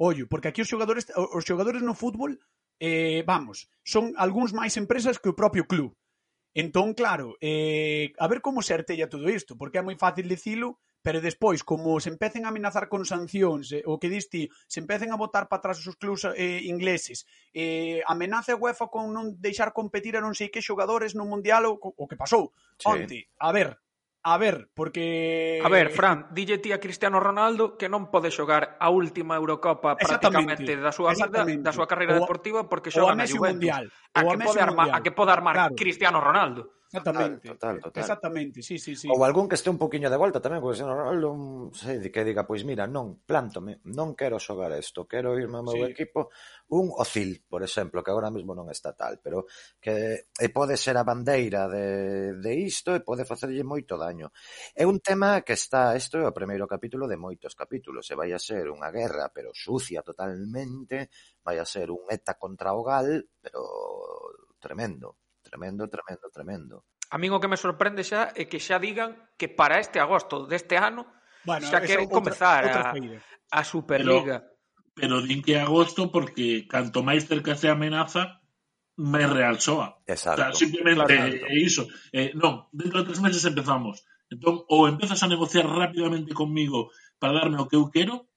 ollo, 0.00 0.28
porque 0.28 0.48
aquí 0.48 0.60
os 0.62 0.68
xogadores 0.68 1.08
os 1.16 1.44
xogadores 1.44 1.84
no 1.84 1.92
fútbol 1.92 2.40
eh, 2.80 3.22
vamos, 3.28 3.68
son 3.84 4.16
algúns 4.16 4.56
máis 4.56 4.74
empresas 4.80 5.20
que 5.20 5.30
o 5.30 5.38
propio 5.38 5.68
club. 5.68 5.94
Entón, 6.56 6.98
claro, 6.98 7.38
eh, 7.38 8.10
a 8.18 8.26
ver 8.26 8.40
como 8.42 8.64
se 8.64 8.74
artella 8.74 9.12
todo 9.12 9.30
isto, 9.30 9.54
porque 9.54 9.78
é 9.78 9.86
moi 9.86 9.94
fácil 9.94 10.26
dicilo, 10.26 10.82
pero 11.02 11.20
despois, 11.20 11.64
como 11.64 12.00
se 12.00 12.10
empecen 12.10 12.44
a 12.44 12.48
amenazar 12.48 12.88
con 12.88 13.06
sancións, 13.06 13.72
eh, 13.72 13.84
o 13.86 14.00
que 14.00 14.10
diste, 14.10 14.48
se 14.66 14.80
empecen 14.80 15.12
a 15.12 15.20
botar 15.20 15.48
para 15.48 15.60
atrás 15.60 15.80
os 15.86 15.96
clubs 15.96 16.26
eh, 16.36 16.66
ingleses, 16.66 17.24
eh, 17.54 18.02
amenaza 18.08 18.52
a 18.52 18.60
UEFA 18.60 18.88
con 18.92 19.14
non 19.14 19.38
deixar 19.40 19.72
competir 19.72 20.16
a 20.16 20.24
non 20.24 20.36
sei 20.36 20.52
que 20.52 20.64
xogadores 20.64 21.16
no 21.16 21.24
Mundial 21.24 21.70
o, 21.70 21.78
o 21.78 22.04
que 22.08 22.20
pasou 22.20 22.52
sí. 22.76 22.88
onte. 22.88 23.18
A 23.38 23.54
ver, 23.54 23.80
A 24.22 24.36
ver, 24.36 24.68
porque... 24.74 25.62
A 25.64 25.68
ver, 25.68 25.88
Fran, 25.90 26.28
dille 26.30 26.58
ti 26.58 26.72
a 26.72 26.80
Cristiano 26.80 27.20
Ronaldo 27.20 27.80
que 27.80 27.88
non 27.88 28.12
pode 28.12 28.28
xogar 28.28 28.76
a 28.76 28.92
última 28.92 29.40
Eurocopa 29.40 29.96
prácticamente 29.96 30.76
da 30.76 30.92
súa 30.92 31.16
vida, 31.16 31.48
da 31.48 31.72
súa 31.72 31.88
carreira 31.88 32.20
o, 32.20 32.20
deportiva, 32.20 32.68
porque 32.68 32.92
xoga 32.92 33.16
na 33.16 33.24
Juventus. 33.24 33.64
Mundial, 33.64 33.88
a, 34.12 34.20
que 34.20 34.36
pode 34.36 34.60
mundial. 34.60 34.68
armar, 34.68 34.88
a 34.92 34.98
que 35.00 35.12
pode 35.16 35.32
armar 35.32 35.54
claro. 35.56 35.72
Cristiano 35.72 36.20
Ronaldo. 36.20 36.79
Exactamente. 36.92 37.46
Total, 37.46 37.76
total, 37.76 37.80
total. 37.80 38.02
Exactamente, 38.02 38.62
sí, 38.62 38.76
sí, 38.76 38.96
sí. 38.98 39.06
Ou 39.06 39.22
algún 39.22 39.46
que 39.46 39.54
este 39.54 39.70
un 39.70 39.78
poquinho 39.78 40.10
de 40.10 40.18
volta 40.18 40.42
tamén, 40.42 40.58
porque 40.58 40.82
senón 40.82 40.98
non 41.22 41.70
sei 41.70 42.02
de 42.02 42.10
que 42.10 42.26
diga, 42.26 42.42
pois 42.42 42.66
mira, 42.66 42.90
non, 42.90 43.22
plántome, 43.22 43.78
non 43.94 44.18
quero 44.18 44.42
xogar 44.42 44.74
isto, 44.74 45.06
quero 45.06 45.38
irme 45.38 45.62
ao 45.62 45.70
meu 45.70 45.86
sí. 45.86 45.94
equipo, 45.94 46.34
un 46.74 46.90
Ocil, 46.90 47.46
por 47.46 47.62
exemplo, 47.62 48.02
que 48.02 48.10
agora 48.10 48.34
mesmo 48.34 48.58
non 48.58 48.66
está 48.74 48.90
tal, 48.90 49.22
pero 49.22 49.46
que 49.78 50.26
e 50.34 50.46
pode 50.50 50.74
ser 50.74 50.98
a 50.98 51.06
bandeira 51.06 51.70
de, 51.70 52.34
de 52.42 52.52
isto 52.58 52.90
e 52.98 53.06
pode 53.06 53.22
facerlle 53.22 53.62
moito 53.62 53.94
daño. 53.94 54.34
É 54.74 54.82
un 54.82 54.98
tema 54.98 55.46
que 55.46 55.54
está, 55.54 55.94
isto 55.94 56.18
é 56.18 56.26
o 56.26 56.34
primeiro 56.34 56.66
capítulo 56.66 57.06
de 57.06 57.14
moitos 57.14 57.54
capítulos, 57.54 58.10
e 58.10 58.18
vai 58.18 58.34
a 58.34 58.42
ser 58.42 58.66
unha 58.66 58.90
guerra, 58.90 59.30
pero 59.30 59.54
sucia 59.54 60.02
totalmente, 60.02 61.06
vai 61.46 61.62
a 61.62 61.66
ser 61.70 61.94
un 61.94 62.02
ETA 62.10 62.34
contra 62.34 62.74
o 62.74 62.82
GAL, 62.82 63.30
pero 63.38 63.62
tremendo 64.58 65.19
tremendo, 65.50 65.90
tremendo, 65.90 66.30
tremendo. 66.30 66.74
A 67.10 67.18
min 67.18 67.34
o 67.34 67.42
que 67.42 67.50
me 67.50 67.58
sorprende 67.58 68.06
xa 68.06 68.30
é 68.38 68.46
que 68.46 68.62
xa 68.62 68.78
digan 68.78 69.18
que 69.34 69.50
para 69.50 69.82
este 69.82 69.98
agosto 69.98 70.46
deste 70.46 70.78
ano 70.78 71.10
bueno, 71.42 71.66
xa 71.66 71.82
queren 71.82 72.06
outra, 72.06 72.16
comezar 72.22 72.62
outra, 72.70 72.94
a, 72.94 73.58
a 73.58 73.60
Superliga. 73.66 74.46
Pero, 74.94 75.18
pero 75.18 75.26
din 75.26 75.42
que 75.42 75.58
agosto 75.58 76.14
porque 76.14 76.70
canto 76.70 77.02
máis 77.02 77.26
cerca 77.26 77.58
se 77.58 77.66
amenaza, 77.66 78.38
me 78.94 79.26
realzoa. 79.26 79.98
Exacto. 80.06 80.38
O 80.38 80.44
sea, 80.44 80.54
simplemente 80.54 81.16
claro, 81.16 81.50
é 81.50 81.56
iso. 81.58 81.90
Eh, 82.14 82.30
non, 82.38 82.70
dentro 82.70 83.02
de 83.02 83.06
tres 83.10 83.20
meses 83.24 83.42
empezamos. 83.42 84.06
Entón, 84.30 84.62
ou 84.70 84.86
empezas 84.86 85.18
a 85.24 85.30
negociar 85.32 85.66
rapidamente 85.66 86.30
conmigo 86.36 86.94
para 87.18 87.34
darme 87.34 87.58
o 87.58 87.66
que 87.66 87.74
eu 87.74 87.90
quero, 87.90 88.30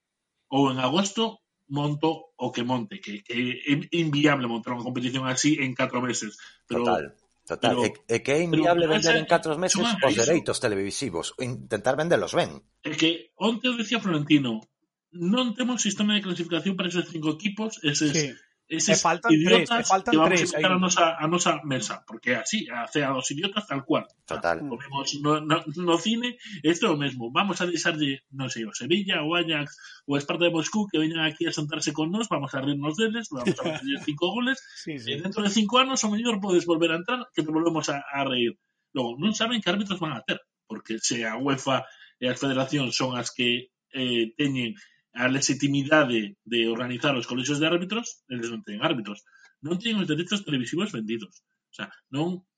ou 0.49 0.74
en 0.74 0.82
agosto 0.82 1.42
monto 1.68 2.34
o 2.36 2.51
que 2.51 2.64
monte, 2.64 2.99
que 2.99 3.24
é 3.28 3.74
inviable 3.95 4.47
montar 4.47 4.76
unha 4.76 4.86
competición 4.86 5.28
así 5.28 5.59
en 5.61 5.76
4 5.76 5.99
meses. 6.03 6.36
Pero, 6.68 6.84
Total. 6.84 7.05
Total, 7.43 7.76
pero, 7.76 7.84
e, 7.84 7.91
e 8.07 8.24
que 8.24 8.32
é 8.36 8.39
inviable 8.39 8.88
vender 8.88 9.20
en 9.20 9.28
4 9.28 9.59
meses 9.59 9.80
os 9.84 10.16
dereitos 10.16 10.64
televisivos, 10.64 11.36
intentar 11.43 11.99
vendelos 11.99 12.32
ben. 12.32 12.64
É 12.88 12.95
que 12.95 13.36
onte 13.36 13.68
o 13.68 13.76
decía 13.76 13.99
Florentino, 13.99 14.64
non 15.11 15.51
temos 15.51 15.84
sistema 15.84 16.16
de 16.16 16.24
clasificación 16.24 16.80
para 16.80 16.88
esos 16.88 17.11
cinco 17.11 17.36
equipos, 17.36 17.84
eses 17.84 18.11
sí 18.16 18.32
eses 18.70 18.97
E 18.97 19.01
faltan 19.01 19.30
tres, 19.30 19.41
idiotas 19.43 19.80
e 19.80 19.89
faltan 19.89 20.11
que 20.11 20.18
vamos 20.18 20.39
tres 20.39 20.49
a 20.53 20.57
invitar 20.57 20.72
a 20.72 20.80
nosa, 20.80 21.05
a 21.20 21.26
nosa 21.28 21.51
mesa, 21.68 21.95
porque 22.07 22.36
así, 22.36 22.66
a 22.72 22.88
cea 22.88 23.11
dos 23.11 23.30
idiotas 23.32 23.68
tal 23.68 23.84
cual. 23.84 24.07
Total. 24.26 24.64
O 24.64 24.80
vemos 24.80 25.20
no, 25.20 25.43
no, 25.43 25.64
no 25.68 25.95
cine, 25.99 26.39
isto 26.64 26.88
é 26.88 26.91
o 26.91 26.97
mesmo. 26.97 27.30
Vamos 27.32 27.59
a 27.59 27.68
deixarlle, 27.68 28.24
non 28.32 28.47
sei, 28.47 28.64
o 28.64 28.74
Sevilla, 28.74 29.22
o 29.22 29.36
Ajax, 29.36 29.76
o 30.07 30.16
Esparta 30.16 30.47
de 30.47 30.55
Moscú 30.55 30.88
que 30.88 30.97
veñan 30.97 31.22
aquí 31.28 31.43
a 31.45 31.53
sentarse 31.53 31.91
con 31.91 32.09
nós, 32.09 32.32
vamos 32.32 32.55
a 32.55 32.64
rirnos 32.64 32.95
deles, 32.95 33.28
vamos 33.30 33.53
a 33.59 33.64
meterles 33.68 34.01
cinco 34.07 34.32
goles, 34.32 34.57
Sí, 34.80 34.97
sí. 34.97 35.11
e 35.11 35.20
dentro 35.20 35.43
de 35.43 35.51
cinco 35.51 35.78
anos 35.84 36.01
o 36.03 36.11
mellor 36.11 36.39
podes 36.39 36.64
volver 36.64 36.95
a 36.95 36.99
entrar 36.99 37.28
que 37.36 37.43
te 37.43 37.51
volvemos 37.51 37.91
a, 37.91 37.99
a 37.99 38.24
reír. 38.24 38.55
Logo, 38.95 39.20
non 39.20 39.36
saben 39.36 39.59
que 39.59 39.70
árbitros 39.70 39.99
van 39.99 40.16
a 40.16 40.24
ter, 40.24 40.39
porque 40.70 40.97
se 41.03 41.28
a 41.28 41.36
UEFA 41.36 41.84
e 42.22 42.32
as 42.32 42.39
federacións 42.39 42.95
son 42.95 43.20
as 43.20 43.34
que 43.36 43.74
eh, 43.91 44.32
teñen 44.39 44.74
a 45.14 45.30
legitimidade 45.30 46.36
de 46.43 46.59
organizar 46.68 47.14
os 47.16 47.30
colexios 47.30 47.61
de 47.61 47.70
árbitros, 47.70 48.26
eles 48.28 48.49
non 48.49 48.66
teñen 48.66 48.82
árbitros. 48.82 49.22
Non 49.61 49.78
teñen 49.78 50.01
os 50.01 50.09
derechos 50.09 50.41
televisivos 50.41 50.89
vendidos. 50.89 51.45
O 51.70 51.74
sea, 51.78 51.88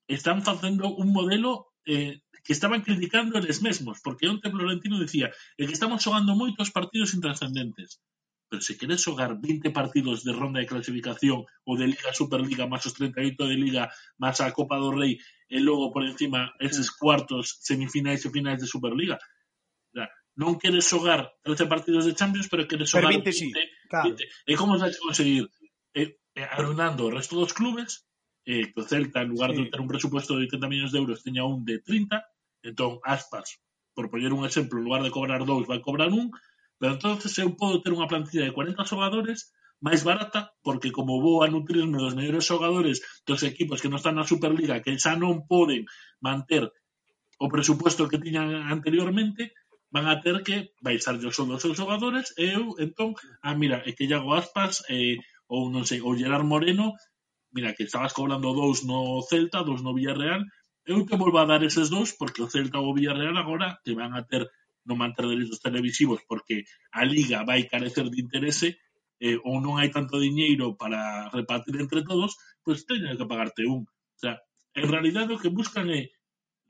están 0.08 0.40
facendo 0.42 0.94
un 0.96 1.12
modelo 1.12 1.72
eh, 1.84 2.20
que 2.44 2.52
estaban 2.52 2.82
criticando 2.82 3.38
eles 3.38 3.60
mesmos, 3.60 4.00
porque 4.00 4.28
onte 4.28 4.50
Florentino 4.50 4.96
dicía 5.02 5.28
é 5.60 5.62
que 5.66 5.76
estamos 5.76 6.00
xogando 6.00 6.38
moitos 6.38 6.72
partidos 6.72 7.12
intrascendentes. 7.18 8.00
Pero 8.48 8.62
se 8.62 8.78
queres 8.78 9.02
xogar 9.02 9.34
20 9.34 9.74
partidos 9.74 10.22
de 10.22 10.32
ronda 10.32 10.62
de 10.62 10.70
clasificación 10.70 11.42
ou 11.66 11.74
de 11.74 11.90
Liga 11.90 12.14
Superliga 12.14 12.70
máis 12.70 12.86
os 12.86 12.94
38 12.94 13.34
de 13.50 13.56
Liga 13.58 13.90
máis 14.22 14.38
a 14.38 14.54
Copa 14.54 14.78
do 14.78 14.94
Rei 14.94 15.18
e 15.50 15.58
logo 15.58 15.90
por 15.90 16.06
encima 16.06 16.54
eses 16.62 16.88
cuartos, 16.94 17.58
semifinais 17.66 18.22
e 18.22 18.30
finais 18.30 18.62
de 18.62 18.70
Superliga. 18.70 19.18
non 20.36 20.60
queres 20.60 20.84
xogar 20.84 21.32
12 21.42 21.64
partidos 21.64 22.04
de 22.04 22.12
Champions, 22.12 22.48
pero 22.52 22.68
queres 22.68 22.92
xogar 22.92 23.08
20, 23.08 23.24
20, 23.24 23.32
sí, 23.32 23.48
20, 23.50 23.88
claro. 23.88 24.12
20. 24.12 24.24
E 24.46 24.52
como 24.54 24.76
vais 24.76 25.00
conseguir? 25.00 25.48
Eh, 25.96 26.20
eh, 26.36 26.44
arruinando 26.44 27.08
o 27.08 27.12
resto 27.12 27.40
dos 27.40 27.56
clubes, 27.56 28.04
eh, 28.44 28.68
que 28.68 28.78
o 28.80 28.84
Celta, 28.84 29.24
en 29.24 29.32
lugar 29.32 29.56
sí. 29.56 29.64
de 29.64 29.72
ter 29.72 29.80
un 29.80 29.88
presupuesto 29.88 30.36
de 30.36 30.44
80 30.44 30.68
millóns 30.68 30.92
de 30.92 31.00
euros, 31.00 31.24
teña 31.24 31.48
un 31.48 31.64
de 31.64 31.80
30, 31.80 32.20
entón, 32.62 33.00
aspas, 33.02 33.64
por 33.96 34.12
poñer 34.12 34.36
un 34.36 34.44
exemplo, 34.44 34.76
en 34.78 34.84
lugar 34.84 35.02
de 35.02 35.10
cobrar 35.10 35.42
dous, 35.48 35.64
vai 35.64 35.80
cobrar 35.80 36.12
un, 36.12 36.28
pero 36.76 36.92
entonces 36.92 37.32
eu 37.40 37.56
podo 37.56 37.80
ter 37.80 37.96
unha 37.96 38.06
plantilla 38.06 38.44
de 38.44 38.52
40 38.52 38.84
xogadores 38.84 39.56
máis 39.80 40.04
barata, 40.04 40.52
porque 40.60 40.92
como 40.92 41.20
vou 41.20 41.40
a 41.44 41.48
nutrirme 41.48 41.96
dos 41.96 42.16
mellores 42.16 42.44
xogadores 42.44 43.00
dos 43.24 43.40
equipos 43.44 43.80
que 43.80 43.88
non 43.88 44.00
están 44.00 44.16
na 44.16 44.28
Superliga, 44.28 44.80
que 44.84 44.92
xa 45.00 45.16
non 45.16 45.48
poden 45.48 45.88
manter 46.20 46.68
o 47.36 47.46
presupuesto 47.52 48.08
que 48.08 48.20
tiñan 48.20 48.52
anteriormente, 48.68 49.52
van 49.94 50.06
a 50.10 50.20
ter 50.24 50.42
que 50.46 50.56
baixar 50.82 51.14
o 51.16 51.32
son 51.32 51.48
dos 51.50 51.62
seus 51.62 51.78
xogadores 51.78 52.34
e 52.36 52.54
eu, 52.58 52.74
entón, 52.78 53.14
ah, 53.42 53.54
mira, 53.54 53.82
é 53.86 53.92
que 53.96 54.08
Iago 54.10 54.34
Aspas 54.34 54.82
eh, 54.90 55.18
ou 55.46 55.70
non 55.70 55.86
sei, 55.86 56.00
ou 56.02 56.18
Gerard 56.18 56.46
Moreno 56.46 56.94
mira, 57.56 57.74
que 57.74 57.84
estabas 57.84 58.12
cobrando 58.12 58.52
dous 58.52 58.84
no 58.84 59.22
Celta, 59.22 59.64
dous 59.64 59.80
no 59.80 59.94
Villarreal, 59.96 60.44
eu 60.84 61.06
te 61.08 61.16
volvo 61.16 61.38
a 61.38 61.48
dar 61.48 61.62
eses 61.64 61.88
dous 61.88 62.12
porque 62.12 62.42
o 62.42 62.50
Celta 62.50 62.78
ou 62.78 62.90
o 62.90 62.94
Villarreal 62.94 63.36
agora 63.38 63.80
te 63.84 63.94
van 63.94 64.12
a 64.14 64.22
ter 64.28 64.44
non 64.86 65.00
van 65.02 65.16
ter 65.16 65.26
dereitos 65.26 65.58
televisivos 65.58 66.22
porque 66.30 66.62
a 66.94 67.02
Liga 67.02 67.42
vai 67.42 67.66
carecer 67.66 68.06
de 68.06 68.22
interese 68.22 68.78
eh, 69.18 69.40
ou 69.42 69.58
non 69.58 69.80
hai 69.80 69.90
tanto 69.90 70.22
diñeiro 70.22 70.78
para 70.78 71.32
repartir 71.32 71.74
entre 71.80 72.06
todos, 72.06 72.38
pois 72.62 72.84
pues 72.84 72.86
teñen 72.86 73.18
que 73.18 73.26
pagarte 73.26 73.66
un. 73.66 73.82
O 73.88 74.18
sea, 74.20 74.38
en 74.76 74.86
realidad 74.86 75.26
o 75.32 75.40
que 75.40 75.50
buscan 75.50 75.90
é 75.90 76.12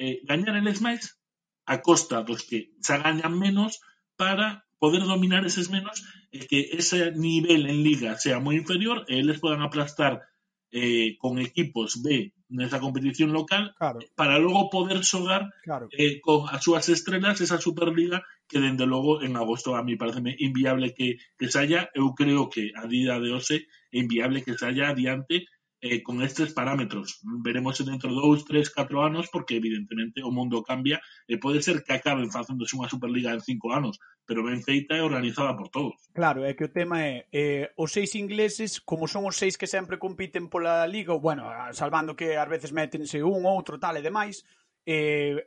eh, 0.01 0.23
gañar 0.25 0.57
eles 0.57 0.81
máis 0.81 1.19
a 1.67 1.83
costa 1.83 2.23
dos 2.23 2.47
que 2.49 2.59
xa 2.87 2.97
gañan 3.03 3.35
menos 3.35 3.83
para 4.17 4.67
poder 4.79 5.03
dominar 5.03 5.43
eses 5.45 5.69
menos 5.71 6.05
e 6.31 6.47
que 6.47 6.61
ese 6.81 7.13
nivel 7.13 7.67
en 7.67 7.83
liga 7.83 8.15
sea 8.23 8.39
moi 8.45 8.55
inferior 8.57 9.05
e 9.11 9.19
eles 9.23 9.43
podan 9.43 9.65
aplastar 9.65 10.23
eh, 10.71 11.17
con 11.23 11.39
equipos 11.39 12.03
B 12.05 12.37
nesa 12.49 12.79
competición 12.79 13.35
local 13.35 13.75
Claro, 13.75 13.99
para 14.15 14.39
logo 14.39 14.71
poder 14.71 15.03
xogar 15.03 15.51
claro. 15.67 15.91
eh, 15.91 16.23
con 16.23 16.47
as 16.47 16.63
súas 16.63 16.87
estrelas 16.87 17.43
esa 17.43 17.59
Superliga 17.59 18.23
que 18.47 18.63
dende 18.63 18.87
logo 18.87 19.23
en 19.27 19.35
agosto 19.35 19.75
a 19.75 19.83
mí 19.83 19.99
parece 19.99 20.23
inviable 20.39 20.95
que, 20.95 21.19
que 21.39 21.51
saia 21.51 21.91
eu 21.91 22.15
creo 22.15 22.47
que 22.47 22.71
a 22.79 22.87
día 22.87 23.19
de 23.19 23.35
hoxe 23.35 23.67
é 23.91 23.99
inviable 23.99 24.45
que 24.47 24.55
saia 24.55 24.95
adiante 24.95 25.51
eh, 25.81 26.03
con 26.03 26.23
estes 26.23 26.53
parámetros. 26.53 27.21
Veremos 27.23 27.85
dentro 27.85 28.11
de 28.11 28.17
dous, 28.17 28.45
tres, 28.45 28.71
catro 28.71 29.03
anos, 29.03 29.29
porque 29.31 29.57
evidentemente 29.57 30.23
o 30.23 30.31
mundo 30.31 30.63
cambia 30.63 31.01
e 31.29 31.37
pode 31.37 31.61
ser 31.61 31.85
que 31.85 31.93
acaben 31.93 32.33
facéndose 32.33 32.77
unha 32.77 32.89
Superliga 32.89 33.35
en 33.35 33.45
cinco 33.45 33.77
anos, 33.77 34.01
pero 34.25 34.41
ben 34.41 34.65
feita 34.65 34.97
e 34.97 35.05
organizada 35.05 35.53
por 35.53 35.69
todos. 35.69 35.97
Claro, 36.17 36.43
é 36.49 36.57
que 36.57 36.65
o 36.65 36.73
tema 36.73 37.05
é 37.05 37.29
eh, 37.31 37.71
os 37.77 37.93
seis 37.93 38.17
ingleses, 38.17 38.81
como 38.81 39.05
son 39.05 39.29
os 39.29 39.37
seis 39.37 39.61
que 39.61 39.69
sempre 39.69 40.01
compiten 40.01 40.49
pola 40.49 40.89
Liga, 40.89 41.13
bueno, 41.15 41.45
salvando 41.77 42.17
que 42.17 42.41
ás 42.41 42.49
veces 42.49 42.73
métense 42.73 43.21
un, 43.21 43.45
outro, 43.45 43.77
tal 43.77 44.01
e 44.01 44.03
demais, 44.03 44.43
eh, 44.89 45.45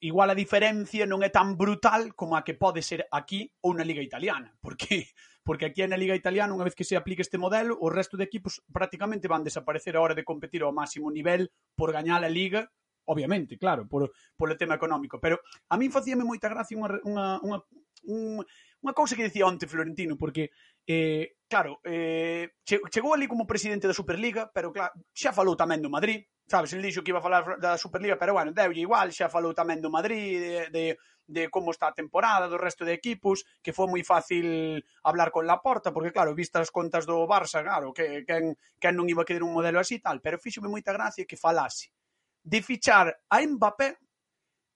igual 0.00 0.30
a 0.30 0.38
diferencia 0.38 1.04
non 1.04 1.20
é 1.26 1.28
tan 1.28 1.58
brutal 1.58 2.14
como 2.16 2.38
a 2.38 2.46
que 2.46 2.56
pode 2.56 2.80
ser 2.80 3.04
aquí 3.12 3.52
ou 3.60 3.74
na 3.76 3.84
Liga 3.84 4.00
Italiana, 4.00 4.54
porque 4.62 5.12
porque 5.42 5.66
aquí 5.66 5.86
na 5.86 5.96
Liga 5.96 6.14
Italiana, 6.14 6.52
unha 6.52 6.66
vez 6.66 6.76
que 6.76 6.84
se 6.84 6.96
aplique 6.96 7.24
este 7.24 7.40
modelo, 7.40 7.76
o 7.80 7.88
resto 7.88 8.16
de 8.16 8.28
equipos 8.28 8.60
prácticamente 8.72 9.28
van 9.28 9.44
desaparecer 9.44 9.96
a 9.96 10.02
hora 10.04 10.14
de 10.14 10.26
competir 10.26 10.62
ao 10.62 10.74
máximo 10.74 11.08
nivel 11.08 11.48
por 11.74 11.92
gañar 11.92 12.22
a 12.22 12.30
Liga, 12.30 12.68
obviamente, 13.08 13.58
claro, 13.58 13.88
por, 13.88 14.12
polo 14.36 14.56
tema 14.56 14.76
económico. 14.76 15.18
Pero 15.18 15.40
a 15.68 15.74
min 15.80 15.90
facíame 15.90 16.22
moita 16.22 16.48
gracia 16.52 16.76
unha, 16.76 17.00
unha, 17.02 17.26
unha, 17.42 17.58
unha, 18.06 18.44
unha 18.84 18.94
cousa 18.96 19.16
que 19.16 19.26
dicía 19.26 19.48
onte 19.48 19.68
Florentino, 19.68 20.14
porque, 20.16 20.52
eh, 20.86 21.40
claro, 21.48 21.80
eh, 21.84 22.54
chegou 22.64 23.16
ali 23.16 23.26
como 23.26 23.48
presidente 23.48 23.88
da 23.88 23.96
Superliga, 23.96 24.48
pero 24.52 24.70
claro, 24.70 24.92
xa 25.16 25.32
falou 25.34 25.56
tamén 25.56 25.80
do 25.80 25.92
Madrid, 25.92 26.24
sabes, 26.50 26.72
el 26.74 26.82
dixo 26.82 27.06
que 27.06 27.14
iba 27.14 27.22
a 27.22 27.22
falar 27.22 27.62
da 27.62 27.78
Superliga, 27.78 28.18
pero 28.18 28.34
bueno, 28.34 28.50
deulle 28.50 28.82
igual, 28.82 29.14
xa 29.14 29.30
falou 29.30 29.54
tamén 29.54 29.78
do 29.78 29.86
Madrid, 29.86 30.42
de, 30.42 30.54
de, 30.74 30.84
de 31.30 31.42
como 31.46 31.70
está 31.70 31.94
a 31.94 31.94
temporada, 31.94 32.50
do 32.50 32.58
resto 32.58 32.82
de 32.82 32.90
equipos, 32.90 33.46
que 33.62 33.70
foi 33.70 33.86
moi 33.86 34.02
fácil 34.02 34.82
hablar 35.06 35.30
con 35.30 35.46
Laporta, 35.46 35.94
porque 35.94 36.10
claro, 36.10 36.34
vistas 36.34 36.66
as 36.66 36.74
contas 36.74 37.06
do 37.06 37.22
Barça, 37.30 37.62
claro, 37.62 37.94
que 37.94 38.26
quen, 38.26 38.58
quen 38.82 38.98
non 38.98 39.06
iba 39.06 39.22
a 39.22 39.28
querer 39.28 39.46
un 39.46 39.54
modelo 39.54 39.78
así 39.78 40.02
tal, 40.02 40.18
pero 40.18 40.42
fíxome 40.42 40.66
moita 40.66 40.90
gracia 40.90 41.22
que 41.22 41.38
falase 41.38 41.94
de 42.42 42.58
fichar 42.66 43.14
a 43.30 43.38
Mbappé 43.38 43.94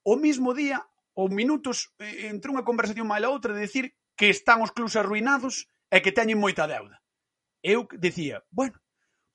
o 0.07 0.15
mismo 0.15 0.55
día, 0.55 0.79
ou 1.11 1.27
minutos, 1.27 1.91
entre 1.99 2.55
unha 2.55 2.63
conversación 2.63 3.03
máis 3.03 3.27
a 3.27 3.31
outra, 3.35 3.51
de 3.51 3.67
decir 3.67 3.91
que 4.15 4.31
están 4.31 4.63
os 4.63 4.71
clubes 4.71 4.95
arruinados 4.95 5.67
e 5.91 5.99
que 5.99 6.15
teñen 6.15 6.39
moita 6.39 6.71
deuda. 6.71 7.03
Eu 7.59 7.83
dicía, 7.99 8.45
bueno, 8.47 8.79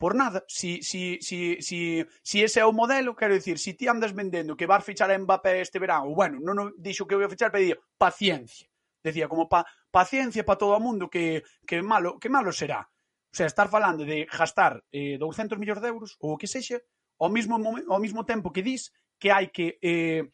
por 0.01 0.15
nada. 0.17 0.43
Si, 0.49 0.83
si, 0.83 1.19
si, 1.21 1.61
si, 1.61 2.07
si 2.23 2.43
ese 2.43 2.61
é 2.61 2.65
o 2.65 2.73
modelo, 2.73 3.13
quero 3.15 3.37
dicir, 3.37 3.61
si 3.61 3.77
ti 3.77 3.85
andas 3.85 4.17
vendendo 4.17 4.57
que 4.57 4.65
vas 4.65 4.81
fichar 4.81 5.13
a 5.13 5.19
Mbappé 5.21 5.61
este 5.61 5.77
verán, 5.77 6.09
ou 6.09 6.17
bueno, 6.17 6.41
non, 6.41 6.57
non 6.57 6.67
dixo 6.81 7.05
que 7.05 7.21
vou 7.21 7.29
fichar, 7.29 7.53
pedía 7.53 7.77
paciencia. 8.01 8.65
Decía, 9.05 9.29
como 9.29 9.45
pa, 9.45 9.69
paciencia 9.93 10.41
para 10.41 10.57
todo 10.57 10.73
o 10.73 10.81
mundo 10.81 11.13
que, 11.13 11.45
que, 11.69 11.85
malo, 11.85 12.17
que 12.17 12.33
malo 12.33 12.49
será. 12.49 12.89
O 13.29 13.35
sea, 13.37 13.45
estar 13.45 13.69
falando 13.69 14.09
de 14.09 14.25
gastar 14.25 14.81
eh, 14.89 15.21
200 15.21 15.61
millóns 15.61 15.85
de 15.85 15.93
euros, 15.93 16.17
ou 16.17 16.33
o 16.33 16.41
que 16.41 16.49
sexa, 16.49 16.81
ao 17.21 17.29
mesmo, 17.29 17.61
ao 17.61 18.01
mesmo 18.01 18.25
tempo 18.25 18.49
que 18.57 18.65
dis 18.65 18.97
que 19.21 19.29
hai 19.29 19.53
que 19.53 19.77
eh, 19.85 20.25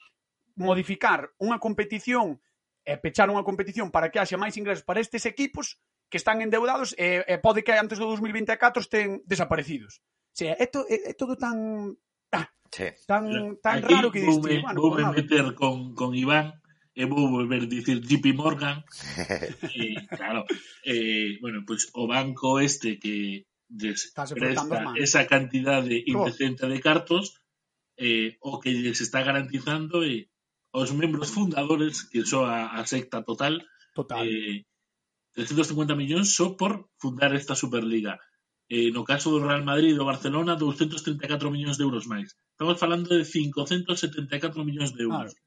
modificar 0.54 1.34
unha 1.42 1.58
competición 1.58 2.38
e 2.86 2.94
pechar 3.02 3.26
unha 3.34 3.42
competición 3.42 3.90
para 3.90 4.14
que 4.14 4.22
haxa 4.22 4.38
máis 4.38 4.54
ingresos 4.54 4.86
para 4.86 5.02
estes 5.02 5.26
equipos 5.26 5.82
que 6.10 6.18
están 6.18 6.42
endeudados 6.42 6.94
e, 6.98 7.24
e 7.26 7.34
pode 7.38 7.66
que 7.66 7.74
antes 7.74 7.98
do 7.98 8.06
2024 8.06 8.80
estén 8.82 9.22
desaparecidos. 9.26 9.98
O 10.32 10.36
sea, 10.36 10.54
é, 10.58 10.66
to, 10.66 10.84
é, 10.86 11.10
é 11.10 11.12
todo 11.16 11.34
tan 11.36 11.96
ah, 12.30 12.46
sí. 12.70 12.92
tan, 13.08 13.56
tan 13.58 13.82
Aquí 13.82 13.94
raro 13.94 14.12
que 14.12 14.22
diste, 14.22 14.62
vou, 14.62 14.62
bueno, 14.62 14.78
vou 14.80 14.92
me 14.94 15.04
meter 15.10 15.54
con, 15.56 15.96
con 15.96 16.14
Iván 16.14 16.60
e 16.96 17.04
vou 17.04 17.28
volver 17.28 17.66
dicir 17.68 18.00
JP 18.00 18.36
Morgan. 18.36 18.84
E, 19.76 19.96
claro 20.16 20.46
eh, 20.84 21.36
bueno, 21.42 21.64
pues 21.66 21.90
o 21.92 22.06
banco 22.06 22.60
este 22.60 22.98
que 22.98 23.44
des, 23.68 24.12
presta 24.14 24.94
esa 24.96 25.26
cantidad 25.26 25.82
de 25.82 26.04
oh. 26.06 26.10
indecente 26.12 26.68
de 26.68 26.80
cartos 26.80 27.40
eh, 27.96 28.36
o 28.40 28.60
que 28.60 28.70
les 28.70 29.00
está 29.00 29.22
garantizando 29.22 30.04
eh, 30.04 30.30
os 30.70 30.92
membros 30.92 31.32
fundadores 31.32 32.04
que 32.04 32.22
son 32.22 32.48
a, 32.48 32.76
a 32.76 32.86
secta 32.86 33.24
total 33.24 33.66
total. 33.94 34.28
eh, 34.28 34.64
350 35.36 35.92
millóns 36.00 36.32
só 36.32 36.56
por 36.56 36.88
fundar 36.96 37.36
esta 37.36 37.52
Superliga. 37.52 38.16
Eh, 38.72 38.90
no 38.90 39.04
caso 39.04 39.30
do 39.30 39.44
Real 39.44 39.62
Madrid 39.62 39.92
e 39.92 39.98
do 40.00 40.08
Barcelona, 40.08 40.56
234 40.56 41.52
millóns 41.52 41.76
de 41.76 41.84
euros 41.84 42.08
máis. 42.08 42.34
Estamos 42.56 42.80
falando 42.80 43.12
de 43.12 43.22
574 43.22 44.64
millóns 44.64 44.96
de 44.96 45.04
euros. 45.04 45.36
Claro. 45.36 45.44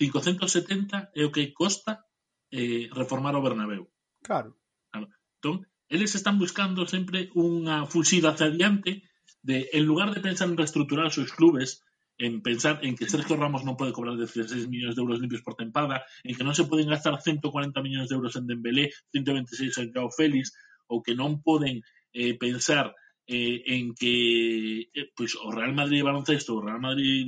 570 0.00 1.12
é 1.14 1.22
o 1.22 1.30
que 1.30 1.52
costa 1.52 2.02
eh, 2.50 2.88
reformar 2.90 3.36
o 3.36 3.44
Bernabéu. 3.44 3.92
Claro. 4.24 4.56
claro. 4.90 5.06
Entón, 5.38 5.68
eles 5.86 6.16
están 6.16 6.40
buscando 6.40 6.88
sempre 6.88 7.30
unha 7.36 7.86
fuxida 7.86 8.32
hacia 8.32 8.50
adiante 8.50 9.06
de, 9.46 9.70
en 9.70 9.84
lugar 9.86 10.10
de 10.10 10.24
pensar 10.24 10.48
en 10.50 10.58
reestructurar 10.58 11.06
os 11.06 11.14
seus 11.14 11.30
clubes, 11.30 11.85
en 12.18 12.40
pensar 12.40 12.80
en 12.82 12.96
que 12.96 13.08
Sergio 13.08 13.36
Ramos 13.36 13.64
non 13.64 13.76
pode 13.76 13.92
cobrar 13.92 14.16
16 14.16 14.72
millóns 14.72 14.96
de 14.96 15.02
euros 15.04 15.20
limpios 15.20 15.44
por 15.44 15.54
tempada, 15.54 16.04
en 16.24 16.32
que 16.32 16.46
non 16.46 16.56
se 16.56 16.64
poden 16.64 16.88
gastar 16.88 17.16
140 17.20 17.84
millóns 17.84 18.08
de 18.08 18.16
euros 18.16 18.34
en 18.40 18.48
Dembélé, 18.48 18.92
126 19.12 19.76
en 19.84 19.88
Joao 19.92 20.08
Félix, 20.08 20.56
ou 20.88 21.04
que 21.04 21.12
non 21.12 21.44
poden 21.44 21.84
eh, 22.16 22.34
pensar 22.40 22.96
eh, 23.28 23.62
en 23.76 23.92
que 23.92 24.88
eh, 24.94 25.12
pois, 25.12 25.36
o 25.36 25.52
Real 25.52 25.76
Madrid 25.76 26.00
de 26.00 26.08
baloncesto, 26.08 26.56
o 26.56 26.64
Real 26.64 26.80
Madrid 26.80 27.26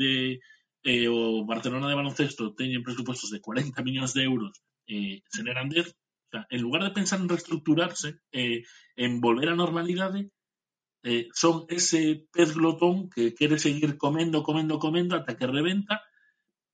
eh, 0.84 1.08
o 1.08 1.44
Barcelona 1.44 1.88
de 1.88 1.98
baloncesto 1.98 2.54
teñen 2.54 2.86
presupuestos 2.86 3.28
de 3.28 3.42
40 3.42 3.84
millóns 3.84 4.14
de 4.16 4.22
euros 4.24 4.56
eh, 4.88 5.20
sen 5.28 5.46
eran 5.48 5.68
10, 5.68 5.88
o 5.88 6.30
sea, 6.30 6.46
en 6.48 6.60
lugar 6.62 6.82
de 6.84 6.96
pensar 6.96 7.20
en 7.20 7.28
reestructurarse, 7.28 8.20
eh, 8.32 8.64
en 8.96 9.20
volver 9.20 9.52
á 9.52 9.54
normalidade, 9.54 10.32
eh, 11.02 11.28
son 11.32 11.66
ese 11.68 12.26
pez 12.32 12.54
glotón 12.54 13.10
que 13.10 13.34
quere 13.34 13.58
seguir 13.58 13.96
comendo, 13.96 14.42
comendo, 14.42 14.78
comendo 14.78 15.14
ata 15.16 15.36
que 15.36 15.46
reventa, 15.46 16.02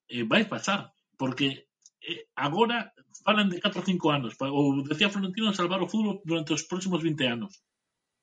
eh, 0.09 0.25
vai 0.25 0.49
pasar, 0.49 0.93
porque 1.16 1.68
eh, 2.01 2.29
agora 2.35 2.93
falan 3.25 3.49
de 3.49 3.61
4 3.61 3.81
ou 3.81 3.87
5 3.87 4.11
anos, 4.11 4.33
ou 4.41 4.85
decía 4.85 5.12
Florentino 5.12 5.53
salvar 5.53 5.81
o 5.81 5.89
fútbol 5.89 6.20
durante 6.25 6.53
os 6.53 6.64
próximos 6.64 7.01
20 7.01 7.25
anos. 7.25 7.64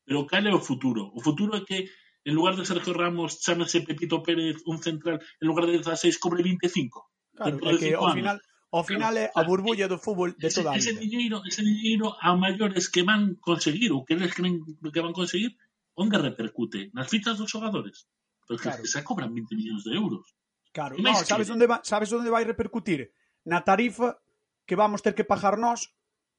Pero 0.05 0.25
cal 0.25 0.45
é 0.45 0.53
o 0.53 0.61
futuro? 0.61 1.09
O 1.13 1.21
futuro 1.21 1.57
é 1.57 1.65
que 1.65 1.89
en 2.25 2.33
lugar 2.37 2.53
de 2.55 2.65
Sergio 2.65 2.93
Ramos 2.93 3.41
chamase 3.41 3.81
Pepito 3.81 4.21
Pérez 4.21 4.61
un 4.65 4.77
central, 4.77 5.17
en 5.17 5.45
lugar 5.49 5.65
de 5.65 5.81
16 5.81 6.21
cobre 6.21 6.45
25. 6.45 7.09
Claro, 7.33 7.57
é 7.65 7.77
que 7.77 7.93
ao 7.93 8.13
final 8.13 8.37
ao 8.71 8.83
final 8.87 9.13
é 9.17 9.27
a 9.35 9.41
burbulla 9.43 9.89
do 9.91 9.97
fútbol 9.97 10.31
de 10.37 10.49
toda 10.49 10.71
a 10.71 10.73
vida. 10.77 10.79
Ese 10.79 10.93
diñeiro, 10.95 11.41
ese 11.43 11.61
diñeiro 11.65 12.15
a 12.21 12.37
maiores 12.37 12.87
que 12.87 13.03
van 13.03 13.35
conseguir 13.41 13.91
ou 13.91 14.05
que 14.05 14.13
eles 14.15 14.31
creen 14.31 14.63
que 14.63 15.03
van 15.03 15.17
conseguir 15.17 15.57
onde 15.95 16.17
repercute? 16.17 16.91
Nas 16.93 17.09
fichas 17.09 17.37
dos 17.37 17.49
xogadores? 17.49 18.07
Porque 18.47 18.69
claro. 18.69 18.83
xa 18.85 19.01
cobran 19.03 19.33
20 19.33 19.55
millóns 19.55 19.83
de 19.83 19.95
euros. 19.95 20.35
Claro, 20.71 20.95
no, 20.97 21.11
sabes 21.23 21.49
onde 21.51 21.67
va, 21.67 21.83
sabes 21.83 22.11
onde 22.11 22.31
vai 22.31 22.43
repercutir? 22.43 23.11
Na 23.43 23.61
tarifa 23.61 24.15
que 24.67 24.75
vamos 24.75 25.03
ter 25.03 25.13
que 25.15 25.27
pagar 25.27 25.59
nós 25.59 25.91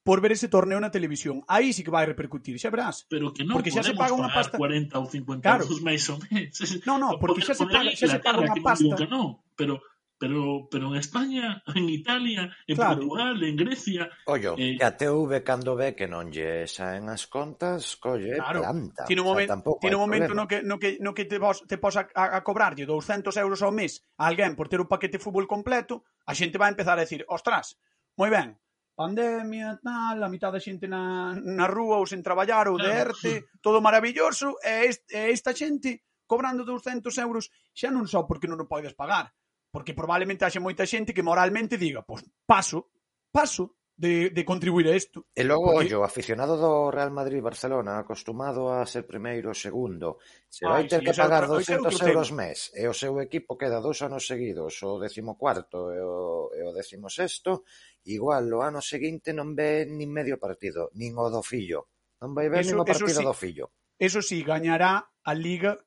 por 0.02 0.20
ver 0.20 0.32
ese 0.32 0.48
torneo 0.48 0.80
na 0.80 0.90
televisión. 0.90 1.42
Aí 1.46 1.72
sí 1.72 1.84
que 1.84 1.94
vai 1.94 2.06
repercutir, 2.06 2.58
xa 2.58 2.70
verás. 2.74 3.06
Pero 3.06 3.30
que 3.30 3.44
non 3.46 3.60
porque 3.60 3.70
xa 3.70 3.86
se 3.86 3.94
paga 3.94 4.16
unha 4.16 4.32
pasta 4.32 4.58
40 4.58 4.98
ou 4.98 5.06
50 5.06 5.44
claro. 5.44 5.62
euros 5.62 5.80
máis 5.84 6.02
ou 6.10 6.18
menos. 6.18 6.58
Non, 6.88 6.98
non, 6.98 7.16
porque, 7.22 7.42
porque 7.42 7.46
xa 7.46 7.54
se 7.54 7.66
paga, 7.68 7.90
xa 7.94 8.06
se 8.08 8.18
paga 8.18 8.42
unha 8.42 8.58
pasta. 8.58 8.94
Que 8.98 9.06
non, 9.06 9.38
pero 9.54 9.78
pero 10.22 10.68
pero 10.70 10.86
en 10.86 11.02
España, 11.02 11.64
en 11.74 11.88
Italia, 11.88 12.48
en 12.64 12.76
claro. 12.76 12.94
Portugal, 12.94 13.42
en 13.42 13.56
Grecia... 13.56 14.08
Ollo, 14.26 14.54
eh... 14.56 14.76
que 14.78 14.84
a 14.84 14.96
TV 14.96 15.42
cando 15.42 15.74
ve 15.74 15.98
que 15.98 16.06
non 16.06 16.30
lle 16.30 16.70
saen 16.70 17.10
as 17.10 17.26
contas, 17.26 17.98
colle 17.98 18.38
claro. 18.38 18.62
planta. 18.62 19.02
Tiene 19.02 19.26
un, 19.26 19.34
momen, 19.34 19.50
o 19.50 19.58
sea, 19.58 19.82
tiene 19.82 19.98
un 19.98 20.06
momento 20.06 20.30
problema. 20.30 20.46
no 20.46 20.46
que, 20.46 20.62
no 20.62 20.78
que, 20.78 20.90
no 21.02 21.10
que 21.10 21.26
te, 21.26 21.42
vos, 21.42 21.66
te 21.66 21.74
pos 21.74 21.98
a, 21.98 22.06
a, 22.14 22.38
a 22.38 22.40
cobrarlle 22.46 22.86
200 22.86 23.34
euros 23.42 23.66
ao 23.66 23.74
mes 23.74 24.06
a 24.14 24.30
alguén 24.30 24.54
por 24.54 24.70
ter 24.70 24.78
un 24.78 24.86
paquete 24.86 25.18
de 25.18 25.24
fútbol 25.26 25.50
completo, 25.50 26.06
a 26.22 26.38
xente 26.38 26.54
vai 26.54 26.70
empezar 26.70 26.94
a 26.94 27.02
decir, 27.02 27.26
ostras, 27.26 27.82
moi 28.14 28.30
ben, 28.30 28.54
pandemia, 28.94 29.82
tal, 29.82 30.22
a 30.22 30.30
mitad 30.30 30.54
da 30.54 30.62
xente 30.62 30.86
na, 30.86 31.34
na 31.34 31.66
rúa 31.66 31.98
ou 31.98 32.06
sen 32.06 32.22
traballar 32.22 32.70
ou 32.70 32.78
de 32.78 32.86
erte, 32.86 33.50
todo 33.58 33.82
maravilloso, 33.82 34.54
e, 34.62 34.86
est, 34.86 35.02
e 35.10 35.34
esta 35.34 35.50
xente 35.50 36.06
cobrando 36.30 36.62
200 36.62 37.10
euros 37.18 37.50
xa 37.74 37.90
non 37.90 38.06
só 38.06 38.22
porque 38.22 38.46
non 38.46 38.62
o 38.62 38.70
podes 38.70 38.94
pagar, 38.94 39.34
Porque 39.72 39.96
probablemente 39.96 40.44
haxe 40.44 40.60
moita 40.60 40.84
xente 40.84 41.16
que 41.16 41.24
moralmente 41.24 41.80
diga, 41.80 42.04
pois 42.04 42.20
paso, 42.44 42.92
paso 43.32 43.72
de, 43.96 44.30
de 44.30 44.44
contribuir 44.44 44.88
a 44.88 44.96
isto. 44.96 45.26
E 45.32 45.44
logo, 45.44 45.72
porque... 45.72 45.94
ollo, 45.94 46.04
aficionado 46.04 46.56
do 46.56 46.90
Real 46.90 47.12
Madrid-Barcelona, 47.12 48.02
acostumado 48.02 48.68
a 48.68 48.84
ser 48.84 49.06
primeiro 49.06 49.52
ou 49.52 49.56
segundo, 49.56 50.18
se 50.48 50.66
vai 50.66 50.88
ter 50.88 51.00
sí, 51.00 51.06
que 51.06 51.14
pagar 51.14 51.46
outra, 51.46 51.78
200 51.78 52.02
euros 52.10 52.28
tema. 52.34 52.44
mes 52.44 52.72
e 52.74 52.84
o 52.88 52.92
seu 52.96 53.16
equipo 53.20 53.56
queda 53.56 53.80
dous 53.80 54.02
anos 54.02 54.26
seguidos, 54.26 54.80
o 54.82 54.98
décimo 54.98 55.38
cuarto 55.38 55.92
e 55.92 56.00
o, 56.00 56.50
e 56.50 56.60
o 56.66 56.74
décimo 56.74 57.06
sexto, 57.06 57.64
igual 58.08 58.48
o 58.52 58.64
ano 58.64 58.80
seguinte 58.82 59.30
non 59.30 59.54
ve 59.54 59.86
nin 59.86 60.10
medio 60.10 60.40
partido, 60.40 60.90
nin 60.98 61.14
o 61.14 61.30
do 61.30 61.44
fillo. 61.44 61.88
Non 62.18 62.34
vai 62.34 62.50
ver 62.50 62.64
eso, 62.64 62.74
nin 62.74 62.82
o 62.82 62.88
partido 62.88 63.22
sí, 63.22 63.24
do 63.24 63.36
fillo. 63.36 63.70
Eso 64.02 64.18
sí, 64.18 64.42
gañará 64.42 65.14
a 65.22 65.32
Liga 65.36 65.78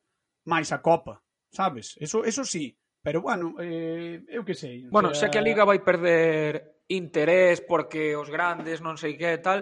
máis 0.48 0.72
a 0.72 0.80
Copa, 0.80 1.20
sabes? 1.52 1.98
Eso, 2.00 2.24
eso 2.24 2.48
sí, 2.48 2.80
Pero 3.06 3.22
bueno, 3.22 3.54
eh, 3.62 4.26
eu 4.34 4.42
que 4.42 4.58
sei. 4.58 4.90
Bueno, 4.90 5.14
xa 5.14 5.30
que 5.30 5.38
a 5.38 5.46
Liga 5.46 5.62
vai 5.62 5.78
perder 5.86 6.82
interés 6.90 7.62
porque 7.62 8.18
os 8.18 8.34
grandes 8.34 8.82
non 8.82 8.98
sei 8.98 9.14
que 9.14 9.38
tal, 9.38 9.62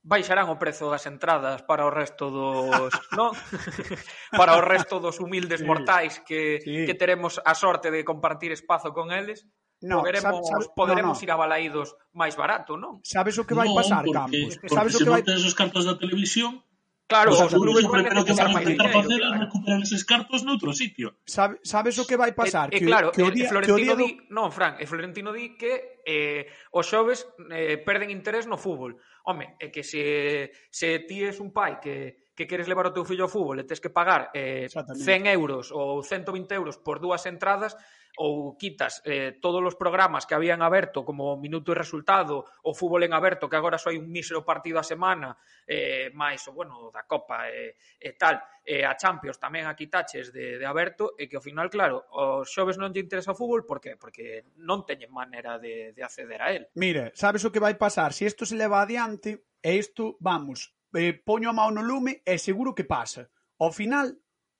baixarán 0.00 0.48
o 0.48 0.56
prezo 0.56 0.88
das 0.88 1.04
entradas 1.04 1.60
para 1.60 1.84
o 1.84 1.92
resto 1.92 2.32
dos, 2.32 2.88
non? 3.20 3.36
para 4.40 4.56
o 4.56 4.64
resto 4.64 4.96
dos 4.96 5.20
humildes 5.20 5.60
sí, 5.60 5.68
mortais 5.68 6.24
que 6.24 6.64
sí. 6.64 6.88
que 6.88 6.96
teremos 6.96 7.36
a 7.44 7.52
sorte 7.52 7.92
de 7.92 8.00
compartir 8.00 8.48
espazo 8.48 8.96
con 8.96 9.12
eles. 9.12 9.44
No, 9.84 10.00
poderemos, 10.00 10.40
sabe, 10.48 10.64
sabe, 10.64 10.72
poderemos 10.72 11.16
no, 11.16 11.20
no. 11.20 11.24
ir 11.24 11.30
a 11.32 11.36
balaídos 11.36 11.88
máis 12.16 12.32
barato, 12.32 12.80
non? 12.80 13.04
Sabes 13.04 13.36
o 13.36 13.44
que 13.44 13.52
vai 13.52 13.68
no, 13.68 13.76
pasar, 13.76 14.08
porque, 14.08 14.16
Campos? 14.16 14.56
Porque 14.56 14.72
sabes 14.72 14.92
porque 14.96 15.04
o 15.04 15.04
que 15.04 15.04
se 15.04 15.12
vai... 15.12 15.22
non 15.36 15.44
os 15.44 15.56
cartos 15.56 15.84
da 15.84 16.00
televisión, 16.00 16.64
Claro, 17.10 17.34
os, 17.34 17.40
os 17.42 17.50
clubes 17.50 17.84
van 17.90 18.06
a 18.06 18.22
tentar 18.22 18.54
facer 18.54 19.18
é 19.18 19.30
recuperar 19.42 19.82
eses 19.82 20.06
cartos 20.06 20.46
noutro 20.46 20.70
sitio. 20.70 21.18
Sabe, 21.26 21.58
sabes 21.66 21.98
o 21.98 22.06
que 22.06 22.14
vai 22.14 22.30
eh, 22.30 22.38
pasar? 22.38 22.70
E, 22.70 22.78
que, 22.78 22.86
claro, 22.86 23.10
que 23.10 23.18
eh, 23.18 23.26
o 23.26 23.34
día, 23.34 23.50
Florentino 23.50 23.74
que 23.74 23.82
o 23.82 23.84
día 23.84 23.96
di, 23.98 24.08
do... 24.14 24.30
non, 24.30 24.54
Fran, 24.54 24.78
e 24.78 24.86
Florentino 24.86 25.34
di 25.34 25.58
que 25.58 25.98
eh, 26.06 26.46
os 26.70 26.86
xoves 26.86 27.26
eh, 27.50 27.82
perden 27.82 28.14
interés 28.14 28.46
no 28.46 28.54
fútbol. 28.54 28.94
Home, 29.26 29.58
é 29.58 29.74
que 29.74 29.82
se, 29.82 30.54
se 30.70 31.02
ti 31.02 31.26
es 31.26 31.42
un 31.42 31.50
pai 31.50 31.82
que, 31.82 32.30
que 32.38 32.46
queres 32.46 32.70
levar 32.70 32.86
o 32.86 32.94
teu 32.94 33.02
fillo 33.02 33.26
ao 33.26 33.32
fútbol 33.34 33.58
e 33.58 33.66
tens 33.66 33.82
que 33.82 33.90
pagar 33.90 34.30
eh, 34.30 34.70
100 34.70 35.34
euros 35.34 35.74
ou 35.74 36.06
120 36.06 36.46
euros 36.54 36.78
por 36.78 37.02
dúas 37.02 37.26
entradas, 37.26 37.74
ou 38.18 38.56
quitas 38.58 39.02
eh, 39.04 39.38
todos 39.38 39.62
os 39.62 39.76
programas 39.78 40.26
que 40.26 40.34
habían 40.34 40.62
aberto 40.62 41.04
como 41.04 41.38
Minuto 41.38 41.70
e 41.70 41.78
Resultado, 41.78 42.44
o 42.66 42.74
Fútbol 42.74 43.06
en 43.06 43.14
Aberto, 43.14 43.46
que 43.46 43.54
agora 43.54 43.78
só 43.78 43.92
hai 43.92 43.98
un 44.00 44.10
mísero 44.10 44.42
partido 44.42 44.80
a 44.80 44.84
semana, 44.86 45.38
eh, 45.68 46.10
máis 46.16 46.42
o 46.48 46.52
bueno, 46.52 46.90
da 46.90 47.06
Copa 47.06 47.46
e, 47.46 47.76
eh, 48.00 48.10
e 48.10 48.10
tal, 48.18 48.42
eh, 48.66 48.82
a 48.82 48.98
Champions 48.98 49.38
tamén 49.38 49.70
a 49.70 49.78
quitaches 49.78 50.34
de, 50.34 50.58
de 50.58 50.66
Aberto, 50.66 51.14
e 51.14 51.30
que 51.30 51.38
ao 51.38 51.44
final, 51.44 51.70
claro, 51.70 52.08
os 52.10 52.50
xoves 52.50 52.76
non 52.76 52.90
lle 52.90 53.04
interesa 53.04 53.32
o 53.32 53.38
fútbol, 53.38 53.62
por 53.62 53.78
qué? 53.78 53.94
Porque 53.94 54.50
non 54.58 54.82
teñen 54.82 55.14
maneira 55.14 55.62
de, 55.62 55.94
de 55.94 56.02
acceder 56.02 56.42
a 56.42 56.50
él. 56.50 56.66
Mire, 56.74 57.14
sabes 57.14 57.46
o 57.46 57.52
que 57.54 57.62
vai 57.62 57.78
pasar? 57.78 58.10
Se 58.10 58.26
si 58.26 58.30
isto 58.30 58.42
se 58.44 58.58
leva 58.58 58.82
adiante, 58.82 59.46
e 59.62 59.76
isto, 59.76 60.16
vamos, 60.20 60.74
eh, 60.94 61.14
poño 61.14 61.50
a 61.50 61.56
mão 61.56 61.70
no 61.70 61.84
lume 61.84 62.22
e 62.26 62.34
seguro 62.38 62.74
que 62.74 62.84
pasa. 62.84 63.30
Ao 63.60 63.70
final, 63.70 64.10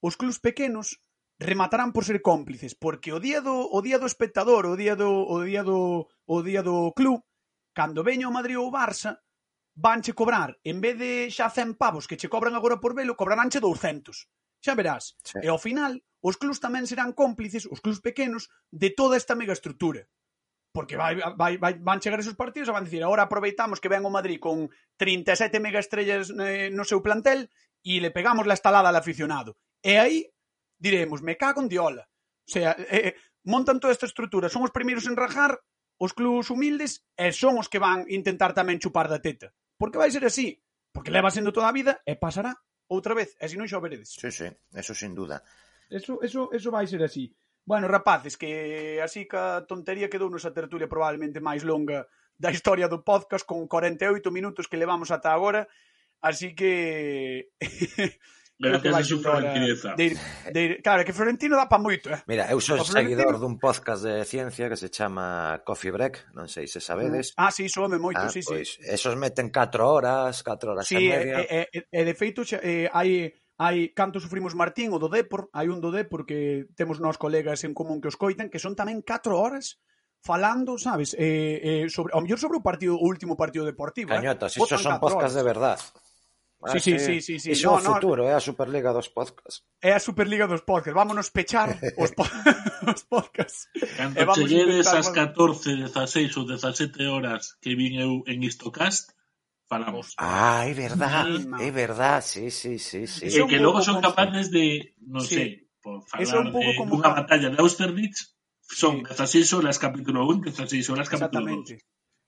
os 0.00 0.16
clubs 0.16 0.38
pequenos 0.38 1.00
rematarán 1.40 1.92
por 1.92 2.04
ser 2.04 2.20
cómplices, 2.20 2.76
porque 2.76 3.16
o 3.16 3.18
día 3.18 3.40
do 3.40 3.56
o 3.56 3.80
día 3.80 3.96
do 3.96 4.04
espectador, 4.04 4.68
o 4.68 4.76
día 4.76 4.94
do 4.94 5.08
o 5.08 5.40
día 5.40 5.64
do 5.64 6.06
o 6.28 6.36
día 6.44 6.60
do 6.60 6.92
club, 6.92 7.24
cando 7.72 8.04
veña 8.04 8.28
o 8.28 8.36
Madrid 8.36 8.60
ou 8.60 8.68
o 8.68 8.74
Barça, 8.74 9.24
vanche 9.72 10.12
cobrar, 10.12 10.60
en 10.62 10.84
vez 10.84 11.00
de 11.00 11.32
xa 11.32 11.48
100 11.48 11.80
pavos 11.80 12.04
que 12.04 12.20
che 12.20 12.28
cobran 12.28 12.52
agora 12.52 12.76
por 12.76 12.92
velo, 12.92 13.16
cobraránche 13.16 13.58
200. 13.58 14.28
Xa 14.60 14.76
verás. 14.76 15.16
Sí. 15.24 15.40
E 15.40 15.48
ao 15.48 15.56
final, 15.56 16.04
os 16.20 16.36
clubs 16.36 16.60
tamén 16.60 16.84
serán 16.84 17.16
cómplices, 17.16 17.64
os 17.64 17.80
clubs 17.80 18.04
pequenos, 18.04 18.52
de 18.68 18.92
toda 18.92 19.16
esta 19.16 19.32
megaestructura. 19.32 20.04
Porque 20.76 21.00
vai, 21.00 21.16
vai, 21.40 21.56
vai, 21.56 21.74
van 21.80 22.04
chegar 22.04 22.20
esos 22.20 22.36
partidos 22.36 22.68
e 22.68 22.76
van 22.76 22.84
dicir 22.84 23.02
ahora 23.02 23.24
aproveitamos 23.24 23.80
que 23.80 23.88
ven 23.88 24.04
o 24.04 24.12
Madrid 24.12 24.38
con 24.38 24.68
37 25.00 25.56
megaestrellas 25.58 26.30
eh, 26.36 26.68
no 26.68 26.84
seu 26.84 27.00
plantel 27.00 27.48
e 27.80 27.98
le 27.98 28.12
pegamos 28.12 28.44
la 28.44 28.54
estalada 28.54 28.92
al 28.92 29.00
aficionado. 29.00 29.56
E 29.80 29.96
aí 29.96 30.28
diremos, 30.80 31.22
me 31.22 31.36
cago 31.36 31.60
en 31.60 31.68
diola. 31.68 32.08
O 32.48 32.50
sea, 32.50 32.72
eh, 32.72 32.88
eh, 32.90 33.14
montan 33.44 33.78
toda 33.78 33.92
esta 33.92 34.06
estrutura, 34.08 34.48
son 34.48 34.64
os 34.64 34.74
primeiros 34.74 35.06
en 35.06 35.14
rajar, 35.14 35.60
os 36.00 36.16
clubs 36.16 36.50
humildes, 36.50 37.04
e 37.14 37.30
son 37.30 37.60
os 37.60 37.68
que 37.68 37.78
van 37.78 38.08
intentar 38.08 38.56
tamén 38.56 38.80
chupar 38.80 39.06
da 39.06 39.20
teta. 39.20 39.52
Porque 39.76 40.00
vai 40.00 40.10
ser 40.10 40.24
así, 40.24 40.58
porque 40.90 41.12
leva 41.12 41.30
sendo 41.30 41.52
toda 41.52 41.68
a 41.68 41.76
vida 41.76 42.00
e 42.08 42.16
pasará 42.16 42.56
outra 42.88 43.14
vez, 43.14 43.36
e 43.38 43.46
se 43.46 43.60
non 43.60 43.68
xa 43.68 43.78
o 43.78 43.84
veredes. 43.84 44.16
Sí, 44.16 44.32
sí, 44.32 44.48
eso 44.74 44.96
sin 44.96 45.14
duda. 45.14 45.44
Eso, 45.92 46.18
eso, 46.24 46.48
eso 46.50 46.72
vai 46.72 46.88
ser 46.88 47.04
así. 47.04 47.30
Bueno, 47.68 47.86
rapaces, 47.86 48.40
que 48.40 48.98
así 49.04 49.28
ca 49.28 49.62
tontería 49.68 50.10
quedou 50.10 50.32
nosa 50.32 50.50
tertulia 50.50 50.88
probablemente 50.88 51.44
máis 51.44 51.62
longa 51.62 52.08
da 52.40 52.48
historia 52.48 52.88
do 52.88 53.04
podcast 53.04 53.44
con 53.44 53.68
48 53.68 54.32
minutos 54.32 54.66
que 54.66 54.80
levamos 54.80 55.12
ata 55.12 55.36
agora, 55.36 55.68
así 56.24 56.56
que 56.56 57.52
Gracias 58.60 58.94
a 58.94 59.04
su 59.04 59.20
florentineza. 59.20 59.94
De, 59.96 60.16
de, 60.52 60.80
claro, 60.82 61.02
que 61.04 61.14
Florentino 61.16 61.56
dá 61.56 61.64
pa 61.64 61.80
moito, 61.80 62.12
eh? 62.12 62.20
Mira, 62.28 62.44
eu 62.52 62.60
sou 62.60 62.76
Florentino... 62.76 62.92
seguidor 62.92 63.40
dun 63.40 63.56
podcast 63.56 64.04
de 64.04 64.20
ciencia 64.28 64.68
que 64.68 64.76
se 64.76 64.92
chama 64.92 65.64
Coffee 65.64 65.88
Break, 65.88 66.36
non 66.36 66.44
sei 66.44 66.68
se 66.68 66.76
sabedes. 66.76 67.32
Mm. 67.32 67.40
Ah, 67.40 67.48
sí, 67.48 67.72
soame 67.72 67.96
moito, 67.96 68.20
ah, 68.20 68.28
sí, 68.28 68.44
pois, 68.44 68.76
sí. 68.76 68.84
Esos 68.84 69.16
meten 69.16 69.48
4 69.48 69.80
horas, 69.80 70.44
4 70.44 70.76
horas 70.76 70.84
sí, 70.84 71.00
e 71.00 71.08
media. 71.08 71.40
E, 71.40 71.72
e, 71.72 71.78
e 71.88 72.00
de 72.04 72.12
feito 72.12 72.44
eh, 72.60 72.92
hai 72.92 73.32
hai 73.56 73.96
canto 73.96 74.20
sufrimos 74.20 74.52
Martín, 74.52 74.92
o 74.92 75.00
do 75.00 75.08
Depor, 75.08 75.48
hai 75.56 75.72
un 75.72 75.80
do 75.80 75.88
Depor 75.88 76.28
que 76.28 76.68
temos 76.76 77.00
nós 77.00 77.16
colegas 77.16 77.64
en 77.64 77.72
común 77.72 78.04
que 78.04 78.12
os 78.12 78.20
coitan, 78.20 78.52
que 78.52 78.60
son 78.60 78.76
tamén 78.76 79.00
4 79.00 79.32
horas 79.32 79.80
falando, 80.20 80.76
sabes, 80.76 81.16
eh, 81.16 81.60
eh, 81.64 81.88
sobre, 81.88 82.12
ao 82.12 82.20
mellor 82.20 82.36
sobre 82.36 82.60
o 82.60 82.64
partido 82.64 82.92
o 82.92 83.08
último 83.08 83.40
partido 83.40 83.64
deportivo. 83.64 84.12
Eh. 84.12 84.20
Cañotas, 84.20 84.52
eh? 84.52 84.60
iso 84.60 84.76
son 84.76 85.00
podcast 85.00 85.32
horas. 85.32 85.38
de 85.40 85.44
verdad. 85.48 85.80
Sí, 86.60 86.80
sí, 86.80 86.98
sí, 86.98 87.20
sí, 87.22 87.40
sí. 87.40 87.50
Iso 87.52 87.72
no, 87.72 87.78
é 87.78 87.80
o 87.80 87.94
futuro, 87.94 88.22
no, 88.24 88.28
é 88.28 88.34
a 88.36 88.40
Superliga 88.40 88.92
dos 88.92 89.08
podcasts. 89.08 89.64
É 89.80 89.96
a 89.96 90.00
Superliga 90.00 90.46
dos 90.46 90.60
podcasts. 90.60 90.92
Vámonos 90.92 91.32
pechar 91.32 91.72
os, 91.96 92.10
po 92.12 92.28
os 92.84 93.02
podcasts. 93.08 93.72
Cando 93.96 94.20
e 94.20 94.24
vamos 94.28 94.44
che 94.44 94.52
llegue 94.52 94.76
esas 94.76 95.08
14, 95.08 95.88
16 95.88 96.36
ou 96.36 96.44
17 96.44 97.08
horas 97.08 97.56
que 97.64 97.72
vin 97.72 97.96
eu 97.96 98.20
en 98.28 98.44
Istocast, 98.44 99.16
falamos. 99.72 100.12
Ah, 100.20 100.68
é 100.68 100.74
verdad, 100.76 101.32
é 101.64 101.70
verdad, 101.72 102.20
sí, 102.20 102.52
sí, 102.52 102.76
sí. 102.76 103.08
sí. 103.08 103.24
E 103.24 103.46
que 103.48 103.56
logo 103.56 103.80
son 103.80 104.04
capaces 104.04 104.52
de, 104.52 104.92
non 105.00 105.24
sí. 105.24 105.40
sei, 105.40 105.48
por 105.80 106.04
falar 106.04 106.44
un 106.44 106.52
pouco 106.52 106.70
como... 106.76 107.00
unha 107.00 107.08
batalla 107.08 107.48
de 107.48 107.56
Austerlitz, 107.56 108.36
son 108.68 109.00
sí. 109.00 109.16
16 109.16 109.56
horas 109.56 109.80
capítulo 109.80 110.28
1, 110.28 110.44
16 110.44 110.92
horas 110.92 111.08
capítulo 111.08 111.56
2. 111.56 111.72
Exactamente. 111.72 111.72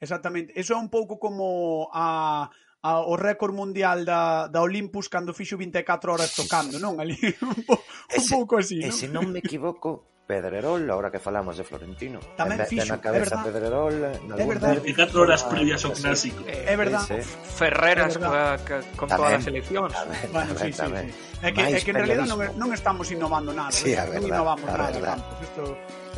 Exactamente. 0.01 0.51
Eso 0.57 0.73
é 0.73 0.79
un 0.81 0.89
pouco 0.89 1.21
como 1.21 1.93
a 1.93 2.49
a, 2.83 3.01
o 3.07 3.15
récord 3.15 3.55
mundial 3.55 4.05
da, 4.05 4.51
da 4.51 4.61
Olympus 4.61 5.07
cando 5.07 5.33
fixo 5.33 5.57
24 5.57 6.13
horas 6.13 6.35
tocando, 6.35 6.83
non? 6.83 6.99
Ali 6.99 7.15
un, 7.43 7.63
po, 7.63 7.79
un 7.79 8.11
ese, 8.11 8.35
pouco 8.35 8.59
así, 8.59 8.83
non? 8.83 8.91
E 8.91 8.91
se 8.91 9.07
non 9.07 9.31
me 9.31 9.39
equivoco, 9.39 10.13
Pedrerol, 10.27 10.89
ahora 10.91 11.11
que 11.11 11.19
falamos 11.19 11.59
de 11.59 11.65
Florentino. 11.67 12.19
Tamén 12.39 12.59
ten, 12.63 12.71
fixo, 12.71 12.95
ten 12.95 13.03
cabeza 13.03 13.39
é 13.39 13.45
Pedrerol. 13.47 13.95
É 14.35 14.45
verdad. 14.47 14.83
24 14.83 15.19
horas 15.19 15.43
previas 15.47 15.83
ao 15.87 15.93
clásico. 15.93 16.43
É, 16.47 16.73
é 16.73 16.77
verdad. 16.79 17.05
Ferreras 17.05 18.17
é 18.17 18.23
verdad. 18.23 18.59
Ca, 18.67 18.81
ca, 18.81 18.97
con 18.99 19.07
tamén, 19.07 19.19
todas 19.19 19.43
as 19.43 19.47
eleccións. 19.47 19.93
Tamén, 19.93 20.23
bueno, 20.31 20.51
tamén, 20.57 20.73
sí, 20.73 20.79
tamén. 20.79 21.05
Sí. 21.07 21.43
É 21.43 21.49
que, 21.51 21.63
é 21.63 21.81
que 21.83 21.91
en 21.91 21.99
realidad 22.03 22.27
non, 22.27 22.39
non 22.55 22.71
estamos 22.71 23.07
innovando 23.11 23.51
nada. 23.51 23.75
Sí, 23.75 23.95
a 23.95 24.07
verdad, 24.07 24.19
non 24.19 24.31
innovamos 24.31 24.67
a 24.71 24.75
nada. 24.79 24.95
Verdad. 24.95 25.19
Isto, 25.43 25.63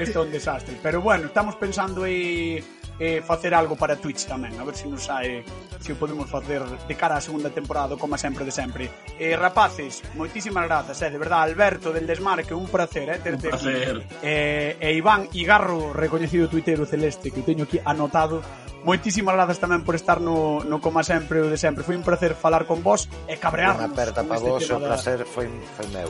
isto 0.01 0.17
é 0.21 0.23
un 0.23 0.31
desastre. 0.31 0.73
Pero 0.85 1.01
bueno, 1.01 1.29
estamos 1.29 1.57
pensando 1.57 2.05
aí... 2.05 2.61
E 2.61 2.84
eh, 2.99 3.23
facer 3.23 3.55
algo 3.55 3.77
para 3.77 3.97
Twitch 3.97 4.27
tamén, 4.27 4.55
a 4.59 4.65
ver 4.65 4.77
se 4.77 4.87
nos 4.87 5.07
sae 5.07 5.43
se 5.81 5.93
o 5.93 5.97
podemos 5.99 6.31
facer 6.31 6.63
de 6.63 6.95
cara 6.95 7.19
á 7.19 7.21
segunda 7.21 7.51
temporada 7.51 7.99
como 7.99 8.17
sempre 8.17 8.47
de 8.47 8.55
sempre. 8.55 8.89
Eh, 9.19 9.37
rapaces, 9.37 10.01
moitísimas 10.15 10.65
grazas, 10.65 10.97
eh, 11.03 11.11
de 11.11 11.19
verdad, 11.19 11.43
Alberto 11.43 11.93
del 11.93 12.07
Desmarque, 12.07 12.55
un 12.55 12.71
placer, 12.71 13.11
eh, 13.11 13.21
terte 13.21 13.49
un 13.49 13.53
placer. 13.53 13.97
Aquí. 14.01 14.17
Eh, 14.23 14.77
e 14.81 14.89
Iván 14.95 15.29
Igarro, 15.35 15.93
recoñecido 15.93 16.49
tuitero 16.49 16.87
celeste 16.87 17.35
que 17.35 17.43
teño 17.43 17.67
aquí 17.67 17.83
anotado, 17.85 18.41
moitísimas 18.87 19.35
grazas 19.35 19.59
tamén 19.59 19.83
por 19.83 19.99
estar 19.99 20.23
no, 20.23 20.63
no 20.63 20.79
como 20.79 21.03
sempre 21.03 21.43
o 21.43 21.49
de 21.51 21.59
sempre. 21.59 21.83
Foi 21.83 21.99
un 21.99 22.07
placer 22.07 22.39
falar 22.39 22.65
con 22.65 22.81
vos 22.85 23.11
e 23.27 23.37
cabrearnos. 23.37 23.85
Unha 23.85 23.93
aperta 23.93 24.21
para 24.23 24.41
vos, 24.41 24.63
o 24.71 24.79
placer 24.79 25.27
foi, 25.27 25.51
foi 25.77 25.89
meu 25.91 26.09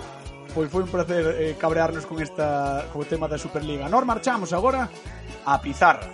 pois 0.55 0.71
foi 0.71 0.87
un 0.87 0.93
placer 0.95 1.35
eh, 1.35 1.59
cabrearnos 1.59 2.07
con 2.07 2.23
esta 2.23 2.87
co 2.95 3.03
tema 3.03 3.27
da 3.27 3.35
Superliga. 3.35 3.91
Nós 3.91 4.07
marchamos 4.07 4.55
agora 4.55 4.87
a 5.47 5.61
pizarra. 5.61 6.09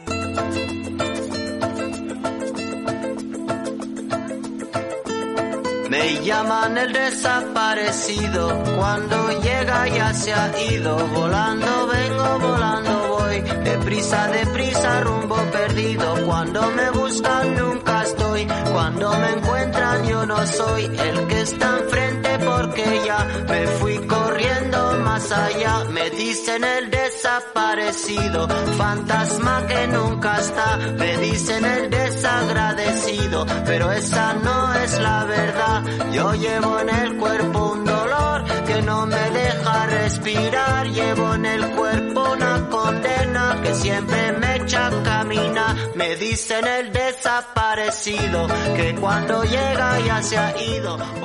Me 5.89 6.25
llaman 6.25 6.79
el 6.79 6.93
desaparecido, 6.93 8.63
cuando 8.79 9.41
llega 9.41 9.89
ya 9.89 10.15
se 10.15 10.33
ha 10.33 10.53
ido, 10.71 10.97
volando 11.09 11.89
vengo, 11.89 12.39
volando 12.39 13.09
voy, 13.09 13.41
deprisa, 13.41 14.29
deprisa, 14.29 15.01
rumbo 15.01 15.37
perdido, 15.51 16.27
cuando 16.27 16.71
me 16.71 16.91
buscan 16.91 17.57
nunca 17.57 18.03
estoy, 18.05 18.47
cuando 18.73 19.13
me 19.19 19.31
encuentran 19.33 20.07
yo 20.07 20.27
no 20.27 20.47
soy 20.47 20.85
el 20.85 21.27
que 21.27 21.41
está 21.41 21.79
enfrente 21.79 22.20
porque 22.45 23.03
ya 23.05 23.27
me 23.49 23.67
fui 23.67 23.99
corriendo 24.07 24.93
más 25.05 25.31
allá, 25.33 25.85
me 25.91 26.11
dicen 26.11 26.65
el 26.65 26.91
desaparecido, 26.91 28.49
fantasma 28.79 29.67
que 29.67 29.87
nunca 29.89 30.39
está, 30.39 30.77
me 30.77 31.17
dicen 31.19 31.65
el 31.65 31.91
desagradecido, 31.91 33.47
pero 33.67 33.91
esa 33.93 34.35
no 34.35 34.75
es 34.75 34.99
la 35.01 35.25
verdad, 35.25 35.83
yo 36.13 36.33
llevo 36.35 36.81
en 36.81 36.89
el 36.91 37.17
cuerpo 37.17 37.73
un 37.73 37.85
dolor 37.85 38.45
que 38.67 38.83
no 38.83 39.07
me 39.07 39.31
deja 39.31 39.87
respirar, 39.87 40.87
llevo 40.89 41.35
en 41.35 41.47
el 41.47 41.71
cuerpo 41.73 42.31
una 42.33 42.69
condena 42.69 43.61
que 43.63 43.75
siempre 43.75 44.33
me 44.33 44.57
echa 44.57 44.87
a 44.89 45.03
caminar, 45.03 45.77
me 45.95 46.17
dicen 46.17 46.67
el 46.67 46.93
desaparecido, 46.93 48.47
que 48.77 48.95
cuando 49.01 49.43
llega 49.45 50.01
ya 50.01 50.23
se 50.23 50.39
ha 50.39 50.61
ido, 50.63 50.97
ven- 50.99 51.21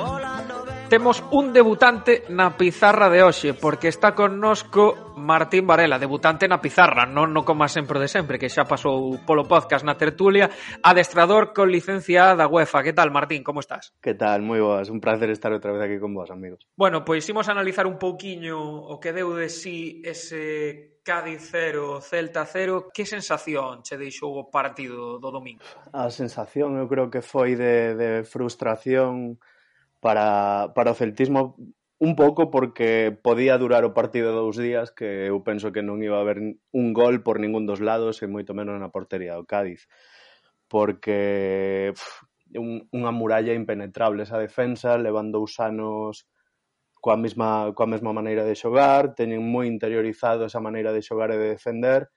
Temos 0.88 1.24
un 1.32 1.52
debutante 1.52 2.22
na 2.30 2.54
pizarra 2.54 3.10
de 3.10 3.18
hoxe, 3.18 3.58
porque 3.58 3.90
está 3.90 4.14
connosco 4.14 5.14
Martín 5.18 5.66
Varela, 5.66 5.98
debutante 5.98 6.46
na 6.46 6.62
pizarra, 6.62 7.10
non 7.10 7.34
no 7.34 7.42
como 7.42 7.66
sempre 7.66 7.98
de 7.98 8.06
sempre, 8.06 8.38
que 8.38 8.46
xa 8.46 8.70
pasou 8.70 9.18
polo 9.26 9.50
podcast 9.50 9.82
na 9.82 9.98
tertulia, 9.98 10.46
adestrador 10.86 11.50
con 11.50 11.74
licencia 11.74 12.38
da 12.38 12.46
UEFA. 12.46 12.86
Que 12.86 12.94
tal, 12.94 13.10
Martín, 13.10 13.42
como 13.42 13.58
estás? 13.58 13.98
Que 13.98 14.14
tal, 14.14 14.46
moi 14.46 14.62
boas, 14.62 14.86
un 14.86 15.02
placer 15.02 15.26
estar 15.34 15.50
outra 15.50 15.74
vez 15.74 15.82
aquí 15.82 15.98
con 15.98 16.14
vos, 16.14 16.30
amigos. 16.30 16.62
Bueno, 16.78 17.02
pois 17.02 17.26
imos 17.26 17.50
analizar 17.50 17.90
un 17.90 17.98
pouquiño 17.98 18.54
o 18.54 19.02
que 19.02 19.10
deu 19.10 19.34
de 19.34 19.50
si 19.50 20.06
ese 20.06 21.02
Cádiz 21.02 21.50
0, 21.50 21.98
Celta 21.98 22.46
0, 22.46 22.94
que 22.94 23.02
sensación 23.02 23.82
che 23.82 23.98
deixou 23.98 24.38
o 24.38 24.54
partido 24.54 25.18
do 25.18 25.34
domingo? 25.34 25.66
A 25.90 26.14
sensación 26.14 26.78
eu 26.78 26.86
creo 26.86 27.10
que 27.10 27.26
foi 27.26 27.58
de, 27.58 27.98
de 27.98 28.10
frustración, 28.22 29.42
para, 30.00 30.72
para 30.74 30.92
o 30.92 30.98
celtismo 30.98 31.56
un 31.98 32.12
pouco 32.14 32.50
porque 32.50 33.16
podía 33.16 33.56
durar 33.56 33.84
o 33.88 33.96
partido 33.96 34.36
dous 34.36 34.60
días 34.60 34.92
que 34.92 35.32
eu 35.32 35.40
penso 35.40 35.72
que 35.72 35.80
non 35.80 36.04
iba 36.04 36.20
a 36.20 36.24
haber 36.24 36.60
un 36.70 36.86
gol 36.92 37.24
por 37.24 37.40
ningún 37.40 37.64
dos 37.64 37.80
lados 37.80 38.20
e 38.20 38.28
moito 38.28 38.52
menos 38.52 38.76
na 38.76 38.92
portería 38.92 39.32
do 39.32 39.48
Cádiz 39.48 39.88
porque 40.68 41.92
pff, 41.96 42.26
un, 42.54 42.86
unha 42.94 43.10
muralla 43.10 43.54
impenetrable. 43.54 44.22
Esa 44.22 44.38
defensa, 44.38 44.98
levan 44.98 45.34
dous 45.34 45.58
anos 45.58 46.26
coa 47.00 47.16
mesma, 47.16 47.70
coa 47.74 47.86
mesma 47.86 48.10
maneira 48.10 48.42
de 48.42 48.58
xogar, 48.58 49.14
teñen 49.14 49.42
moi 49.42 49.70
interiorizado 49.70 50.46
esa 50.46 50.58
maneira 50.58 50.90
de 50.90 51.02
xogar 51.02 51.30
e 51.30 51.38
de 51.38 51.48
defender, 51.54 52.10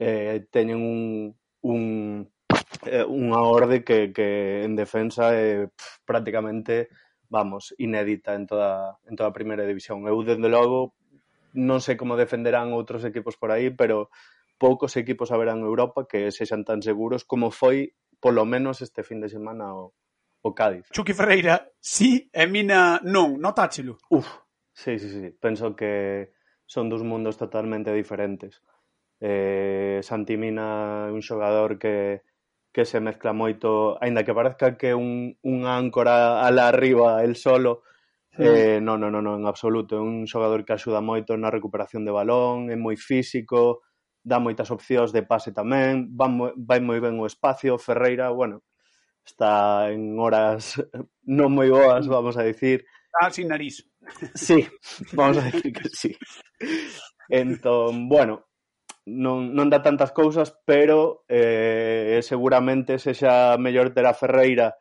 eh, 0.00 0.48
teñen 0.48 0.80
un, 0.80 1.00
un, 1.60 1.80
Eh, 2.86 3.06
unha 3.06 3.40
orde 3.42 3.86
que, 3.86 4.10
que 4.10 4.62
en 4.66 4.74
defensa 4.74 5.32
é 5.34 5.66
eh, 5.66 5.68
prácticamente, 6.04 6.90
vamos, 7.30 7.74
inédita 7.78 8.34
en 8.34 8.46
toda, 8.46 8.98
en 9.06 9.14
toda 9.14 9.30
a 9.30 9.36
primeira 9.36 9.64
división. 9.66 10.06
Eu, 10.06 10.22
dende 10.26 10.50
logo, 10.50 10.94
non 11.54 11.80
sei 11.80 11.96
como 11.96 12.18
defenderán 12.18 12.74
outros 12.74 13.06
equipos 13.06 13.38
por 13.38 13.54
aí, 13.54 13.72
pero 13.72 14.12
poucos 14.58 14.96
equipos 14.96 15.32
haberán 15.32 15.62
en 15.62 15.68
Europa 15.68 16.06
que 16.08 16.30
sexan 16.32 16.64
tan 16.64 16.82
seguros 16.82 17.24
como 17.24 17.54
foi 17.54 17.96
polo 18.20 18.44
menos 18.44 18.80
este 18.82 19.04
fin 19.04 19.20
de 19.20 19.28
semana 19.28 19.72
o, 19.72 19.94
o 20.42 20.50
Cádiz. 20.54 20.88
Chucky 20.92 21.12
Ferreira, 21.12 21.70
sí, 21.80 22.28
e 22.32 22.44
Mina 22.46 23.00
non, 23.04 23.38
notáchelo. 23.38 24.00
Uf, 24.10 24.26
sí, 24.72 24.98
sí, 24.98 25.08
sí, 25.10 25.26
penso 25.38 25.76
que 25.76 26.32
son 26.66 26.88
dos 26.88 27.02
mundos 27.02 27.36
totalmente 27.36 27.92
diferentes. 27.92 28.62
Eh, 29.20 30.00
Santi 30.02 30.36
Mina 30.36 31.08
é 31.08 31.12
un 31.12 31.24
xogador 31.24 31.80
que 31.80 32.20
que 32.76 32.84
se 32.84 33.00
mezcla 33.00 33.32
moito, 33.32 33.96
aínda 34.04 34.20
que 34.20 34.36
parezca 34.36 34.76
que 34.76 34.92
un, 34.92 35.32
un 35.40 35.64
áncora 35.64 36.44
ala 36.44 36.68
arriba 36.68 37.24
el 37.24 37.32
solo, 37.40 37.88
sí. 38.36 38.44
eh, 38.44 38.84
non, 38.84 39.00
non, 39.00 39.16
non, 39.16 39.24
no, 39.24 39.32
en 39.32 39.48
absoluto, 39.48 39.96
é 39.96 40.02
un 40.04 40.28
xogador 40.28 40.60
que 40.68 40.76
axuda 40.76 41.00
moito 41.00 41.32
na 41.40 41.48
recuperación 41.48 42.04
de 42.04 42.12
balón, 42.12 42.68
é 42.68 42.76
moi 42.76 43.00
físico, 43.00 43.80
dá 44.20 44.36
moitas 44.36 44.68
opcións 44.68 45.08
de 45.08 45.24
pase 45.24 45.56
tamén, 45.56 46.12
vai, 46.12 46.28
moi, 46.28 46.52
vai 46.52 46.80
moi 46.84 47.00
ben 47.00 47.16
o 47.16 47.24
espacio, 47.24 47.80
Ferreira, 47.80 48.28
bueno, 48.28 48.60
está 49.24 49.88
en 49.88 50.20
horas 50.20 50.76
non 51.24 51.56
moi 51.56 51.72
boas, 51.72 52.04
vamos 52.04 52.36
a 52.36 52.44
dicir. 52.44 52.84
Está 52.84 53.24
ah, 53.24 53.32
sin 53.32 53.48
nariz. 53.48 53.88
Sí, 54.36 54.68
vamos 55.16 55.40
a 55.40 55.48
decir 55.48 55.72
que 55.72 55.88
sí. 55.88 56.12
Entón, 57.32 58.12
bueno, 58.12 58.45
non, 59.06 59.54
non 59.54 59.70
dá 59.70 59.86
tantas 59.86 60.10
cousas, 60.10 60.50
pero 60.66 61.22
eh, 61.30 62.18
seguramente 62.26 62.98
sexa 62.98 63.54
mellor 63.54 63.94
ter 63.94 64.04
a 64.04 64.18
Ferreira 64.18 64.74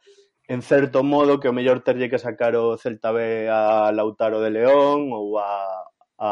en 0.48 0.62
certo 0.62 1.06
modo 1.06 1.40
que 1.40 1.50
o 1.50 1.54
mellor 1.54 1.82
terlle 1.82 2.10
que 2.10 2.22
sacar 2.22 2.58
o 2.58 2.78
Celta 2.78 3.14
B 3.14 3.50
a 3.50 3.90
Lautaro 3.94 4.42
de 4.42 4.50
León 4.50 5.14
ou 5.14 5.38
a, 5.38 5.86
a 6.18 6.30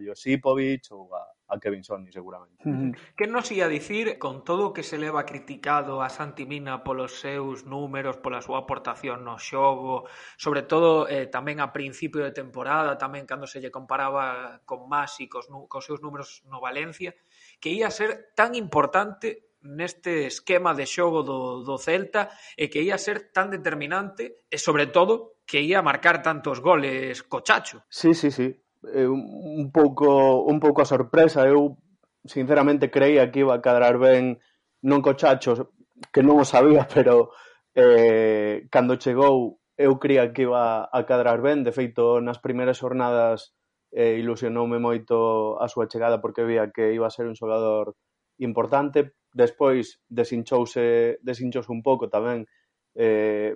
Josipovic 0.00 0.88
ou 0.92 1.12
a, 1.12 1.24
a 1.50 1.58
Kevin 1.58 1.84
Sonny, 1.84 2.10
seguramente. 2.12 2.62
Mm 2.64 2.72
-hmm. 2.72 2.96
Que 3.16 3.26
nos 3.26 3.50
ia 3.52 3.68
dicir 3.68 4.18
con 4.18 4.44
todo 4.44 4.70
o 4.70 4.72
que 4.72 4.82
se 4.82 4.96
leva 4.96 5.26
criticado 5.26 6.00
a 6.00 6.08
Santimina 6.08 6.84
polos 6.84 7.20
seus 7.20 7.66
números, 7.66 8.16
pola 8.16 8.40
súa 8.40 8.64
aportación 8.64 9.24
no 9.26 9.36
xogo, 9.36 10.08
sobre 10.38 10.62
todo 10.62 11.10
eh, 11.10 11.26
tamén 11.26 11.60
a 11.60 11.72
principio 11.74 12.22
de 12.24 12.32
temporada, 12.32 12.96
tamén 12.96 13.26
cando 13.26 13.50
se 13.50 13.60
lle 13.60 13.74
comparaba 13.74 14.62
con 14.64 14.88
Masi 14.88 15.28
cos, 15.28 15.50
cos 15.68 15.84
seus 15.84 16.00
números 16.00 16.46
no 16.48 16.62
Valencia, 16.62 17.12
que 17.60 17.70
ia 17.70 17.90
ser 17.92 18.32
tan 18.34 18.56
importante 18.56 19.50
neste 19.62 20.26
esquema 20.26 20.72
de 20.72 20.88
xogo 20.88 21.22
do, 21.22 21.60
do 21.60 21.76
Celta 21.76 22.32
e 22.56 22.72
que 22.72 22.80
ia 22.80 22.96
ser 22.96 23.28
tan 23.30 23.52
determinante 23.52 24.48
e, 24.48 24.56
sobre 24.56 24.88
todo, 24.88 25.44
que 25.44 25.60
ia 25.60 25.84
marcar 25.84 26.24
tantos 26.24 26.64
goles 26.64 27.22
cochacho. 27.22 27.84
Sí, 27.92 28.16
sí, 28.16 28.30
sí. 28.32 28.56
Eh, 28.88 29.06
un 29.06 29.68
pouco 29.70 30.42
un 30.48 30.58
pouco 30.58 30.80
a 30.80 30.88
sorpresa. 30.88 31.44
Eu, 31.44 31.76
sinceramente, 32.24 32.90
creía 32.90 33.28
que 33.28 33.44
iba 33.44 33.52
a 33.52 33.60
cadrar 33.60 34.00
ben 34.00 34.40
non 34.80 35.04
cochacho, 35.04 35.76
que 36.08 36.24
non 36.24 36.40
o 36.40 36.48
sabía, 36.48 36.88
pero 36.96 37.36
eh, 37.76 38.64
cando 38.72 38.96
chegou 38.96 39.60
eu 39.80 39.96
creía 39.96 40.32
que 40.36 40.44
iba 40.44 40.88
a 40.92 41.00
cadrar 41.08 41.40
ben, 41.40 41.64
de 41.64 41.72
feito 41.72 42.20
nas 42.20 42.36
primeiras 42.36 42.80
xornadas 42.80 43.56
eh, 43.92 44.18
ilusionoume 44.18 44.78
moito 44.78 45.58
a 45.58 45.66
súa 45.66 45.90
chegada 45.90 46.22
porque 46.22 46.46
vía 46.46 46.70
que 46.70 46.94
iba 46.94 47.06
a 47.06 47.14
ser 47.14 47.26
un 47.26 47.34
xogador 47.34 47.98
importante, 48.38 49.14
despois 49.34 50.00
desinchouse, 50.08 51.18
desinchouse 51.22 51.70
un 51.70 51.82
pouco 51.82 52.08
tamén 52.08 52.46
eh, 52.94 53.54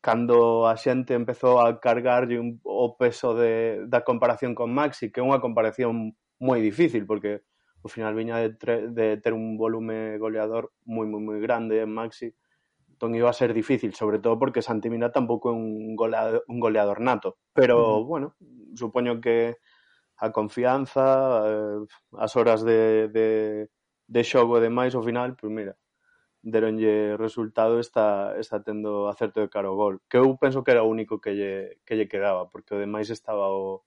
cando 0.00 0.66
a 0.68 0.76
xente 0.76 1.14
empezou 1.14 1.58
a 1.58 1.80
cargarlle 1.80 2.38
un, 2.38 2.60
o 2.62 2.94
peso 2.94 3.34
de, 3.34 3.86
da 3.90 4.06
comparación 4.06 4.54
con 4.54 4.70
Maxi, 4.70 5.10
que 5.10 5.18
é 5.18 5.26
unha 5.26 5.42
comparación 5.42 6.14
moi 6.38 6.60
difícil, 6.60 7.08
porque 7.08 7.42
ao 7.82 7.88
final 7.90 8.14
viña 8.14 8.38
de, 8.38 8.54
tre, 8.54 8.90
de 8.92 9.16
ter 9.18 9.32
un 9.32 9.56
volume 9.56 10.18
goleador 10.18 10.74
moi, 10.86 11.06
moi, 11.06 11.22
moi 11.22 11.38
grande 11.42 11.82
en 11.82 11.90
Maxi, 11.90 12.34
entón 12.92 13.14
iba 13.14 13.28
a 13.30 13.36
ser 13.36 13.52
difícil, 13.52 13.94
sobre 13.94 14.18
todo 14.18 14.38
porque 14.38 14.62
Santimina 14.62 15.12
tampouco 15.12 15.50
é 15.50 15.54
un 15.56 15.96
goleador, 15.96 16.44
un 16.48 16.58
goleador 16.60 17.00
nato. 17.00 17.36
Pero, 17.52 17.76
uh 17.76 18.00
-huh. 18.00 18.06
bueno, 18.06 18.26
supoño 18.74 19.20
que 19.20 19.56
a 20.18 20.30
confianza, 20.30 21.04
eh, 21.46 21.80
as 22.18 22.36
horas 22.36 22.64
de, 22.64 23.08
de, 23.08 23.68
de 24.08 24.22
xogo 24.24 24.58
e 24.58 24.60
demais, 24.60 24.94
ao 24.94 25.02
final, 25.02 25.36
pois 25.36 25.52
mira, 25.52 25.76
deronlle 26.42 27.16
resultado 27.18 27.80
está, 27.80 28.38
está 28.38 28.60
tendo 28.60 29.08
acerto 29.08 29.40
de 29.40 29.48
cara 29.48 29.68
ao 29.68 29.76
gol. 29.76 30.00
Que 30.08 30.18
eu 30.18 30.36
penso 30.38 30.62
que 30.62 30.70
era 30.70 30.82
o 30.84 30.90
único 30.90 31.20
que 31.20 31.32
lle, 31.34 31.80
que 31.84 31.96
lle 31.96 32.08
quedaba, 32.08 32.48
porque 32.48 32.74
o 32.74 32.78
demais 32.78 33.10
estaba 33.10 33.50
o, 33.50 33.84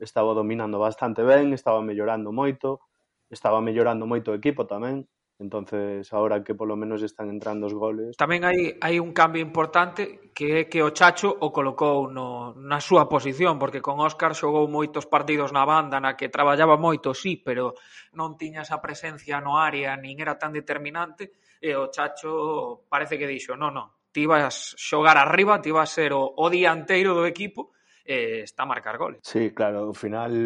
estaba 0.00 0.34
dominando 0.34 0.78
bastante 0.78 1.22
ben, 1.22 1.52
estaba 1.52 1.82
mellorando 1.82 2.32
moito, 2.32 2.80
estaba 3.28 3.60
mellorando 3.60 4.06
moito 4.06 4.32
o 4.32 4.38
equipo 4.40 4.64
tamén, 4.66 5.06
Entonces, 5.40 6.12
ahora 6.12 6.44
que 6.44 6.54
polo 6.54 6.76
menos 6.76 7.00
están 7.02 7.32
entrando 7.32 7.64
os 7.64 7.72
goles... 7.72 8.12
Tamén 8.20 8.44
hai, 8.44 8.76
hai 8.76 9.00
un 9.00 9.16
cambio 9.16 9.40
importante 9.40 10.28
que 10.36 10.62
é 10.62 10.62
que 10.68 10.84
o 10.84 10.92
Chacho 10.92 11.32
o 11.32 11.48
colocou 11.48 12.12
no, 12.12 12.52
na 12.60 12.76
súa 12.76 13.08
posición, 13.08 13.56
porque 13.56 13.80
con 13.80 13.96
Óscar 14.04 14.36
xogou 14.36 14.68
moitos 14.68 15.08
partidos 15.08 15.48
na 15.56 15.64
banda 15.64 15.96
na 15.96 16.12
que 16.12 16.28
traballaba 16.28 16.76
moito, 16.76 17.16
sí, 17.16 17.40
pero 17.40 17.72
non 18.12 18.36
tiña 18.36 18.68
esa 18.68 18.84
presencia 18.84 19.40
no 19.40 19.56
área, 19.56 19.96
nin 19.96 20.20
era 20.20 20.36
tan 20.36 20.52
determinante, 20.52 21.32
e 21.56 21.72
o 21.72 21.88
Chacho 21.88 22.84
parece 22.92 23.16
que 23.16 23.24
dixo, 23.24 23.56
non, 23.56 23.72
non, 23.72 23.88
ti 24.12 24.28
vas 24.28 24.76
xogar 24.76 25.16
arriba, 25.16 25.64
ti 25.64 25.72
vas 25.72 25.88
ser 25.88 26.12
o, 26.12 26.20
o 26.20 26.46
dianteiro 26.52 27.16
do 27.16 27.24
equipo, 27.24 27.72
e 28.04 28.44
está 28.44 28.68
a 28.68 28.70
marcar 28.76 29.00
goles. 29.00 29.24
Sí, 29.24 29.56
claro, 29.56 29.88
ao 29.88 29.96
final 29.96 30.36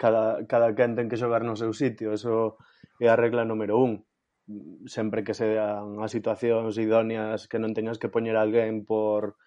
cada, 0.00 0.48
cada 0.48 0.72
quen 0.72 0.96
ten 0.96 1.12
que 1.12 1.20
xogar 1.20 1.44
no 1.44 1.60
seu 1.60 1.76
sitio. 1.76 2.16
Eso 2.16 2.56
é 3.00 3.08
a 3.08 3.16
regla 3.16 3.44
número 3.44 3.78
un 3.78 4.04
sempre 4.86 5.24
que 5.24 5.34
sean 5.34 6.02
as 6.02 6.10
situacións 6.10 6.74
idóneas 6.76 7.46
que 7.46 7.62
non 7.62 7.72
teñas 7.76 7.96
que 8.00 8.12
poñer 8.12 8.36
alguén 8.36 8.84
por 8.84 9.38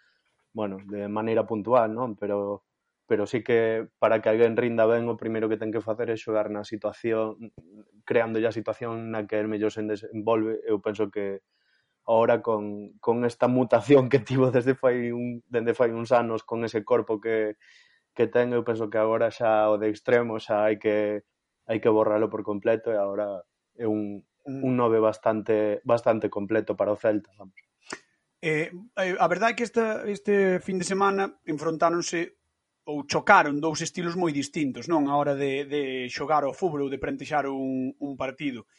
bueno, 0.56 0.80
de 0.88 1.12
maneira 1.12 1.44
puntual, 1.44 1.92
non? 1.92 2.16
Pero 2.16 2.64
pero 3.08 3.28
sí 3.28 3.44
que 3.44 3.88
para 4.00 4.22
que 4.22 4.30
alguén 4.30 4.58
rinda 4.58 4.86
ben 4.90 5.06
o 5.06 5.20
primeiro 5.20 5.46
que 5.50 5.62
ten 5.62 5.70
que 5.70 5.84
facer 5.84 6.10
é 6.10 6.18
xogar 6.18 6.50
na 6.50 6.66
situación 6.66 7.54
creando 8.02 8.42
a 8.42 8.56
situación 8.56 9.14
na 9.14 9.30
que 9.30 9.38
el 9.38 9.46
mellor 9.52 9.70
se 9.70 9.86
desenvolve 9.86 10.58
eu 10.66 10.82
penso 10.82 11.14
que 11.14 11.46
ahora 12.06 12.42
con, 12.42 12.98
con 12.98 13.26
esta 13.26 13.48
mutación 13.48 14.10
que 14.10 14.20
tivo 14.20 14.50
desde 14.50 14.74
fai 14.74 15.14
un, 15.14 15.46
desde 15.46 15.78
fai 15.78 15.94
uns 15.94 16.12
anos 16.12 16.42
con 16.42 16.66
ese 16.66 16.82
corpo 16.82 17.22
que, 17.22 17.58
que 18.18 18.26
ten 18.26 18.54
eu 18.58 18.66
penso 18.66 18.90
que 18.90 18.98
agora 18.98 19.30
xa 19.30 19.70
o 19.70 19.78
de 19.78 19.90
extremo 19.94 20.42
xa 20.42 20.66
hai 20.66 20.82
que 20.82 21.22
hai 21.66 21.82
que 21.82 21.90
borralo 21.90 22.30
por 22.30 22.46
completo 22.46 22.94
e 22.94 22.98
agora 22.98 23.42
é 23.76 23.86
un, 23.90 24.22
mm. 24.46 24.62
un 24.64 24.74
nove 24.78 25.02
bastante 25.02 25.82
bastante 25.84 26.30
completo 26.30 26.78
para 26.78 26.94
o 26.94 27.00
Celta, 27.00 27.34
vamos. 27.38 27.58
Eh, 28.42 28.70
eh 28.72 29.16
a 29.18 29.28
verdade 29.28 29.54
é 29.54 29.58
que 29.58 29.66
esta, 29.66 30.06
este 30.06 30.62
fin 30.62 30.78
de 30.78 30.86
semana 30.86 31.42
enfrontáronse 31.50 32.38
ou 32.86 33.04
chocaron 33.10 33.58
dous 33.58 33.82
estilos 33.82 34.14
moi 34.14 34.30
distintos, 34.30 34.86
non? 34.86 35.10
A 35.10 35.18
hora 35.18 35.34
de, 35.34 35.66
de 35.66 35.82
xogar 36.14 36.46
ao 36.46 36.54
fútbol 36.54 36.86
ou 36.86 36.94
de 36.94 37.02
prentexar 37.02 37.50
un, 37.50 37.98
un 37.98 38.14
partido. 38.14 38.70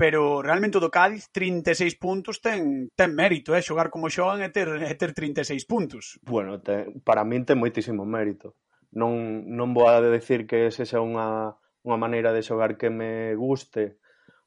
Pero 0.00 0.40
realmente 0.40 0.80
o 0.80 0.84
do 0.84 0.88
Cádiz 0.88 1.28
36 1.28 2.00
puntos 2.00 2.40
ten 2.40 2.88
ten 2.96 3.12
mérito, 3.12 3.52
eh? 3.52 3.60
xogar 3.60 3.92
como 3.92 4.08
xogan 4.08 4.40
e 4.40 4.48
ter 4.48 4.72
e 4.80 4.94
ter 4.96 5.12
36 5.12 5.68
puntos. 5.68 6.16
Bueno, 6.24 6.64
te, 6.64 6.88
para 7.04 7.20
min 7.20 7.44
ten 7.44 7.60
moitísimo 7.60 8.08
mérito. 8.08 8.56
Non 8.96 9.44
non 9.44 9.76
vou 9.76 9.92
a 9.92 10.00
decir 10.00 10.48
que 10.48 10.72
ese 10.72 10.88
xa 10.88 11.04
unha 11.04 11.59
unha 11.84 11.96
maneira 11.96 12.32
de 12.36 12.44
xogar 12.44 12.76
que 12.76 12.92
me 12.92 13.32
guste, 13.34 14.00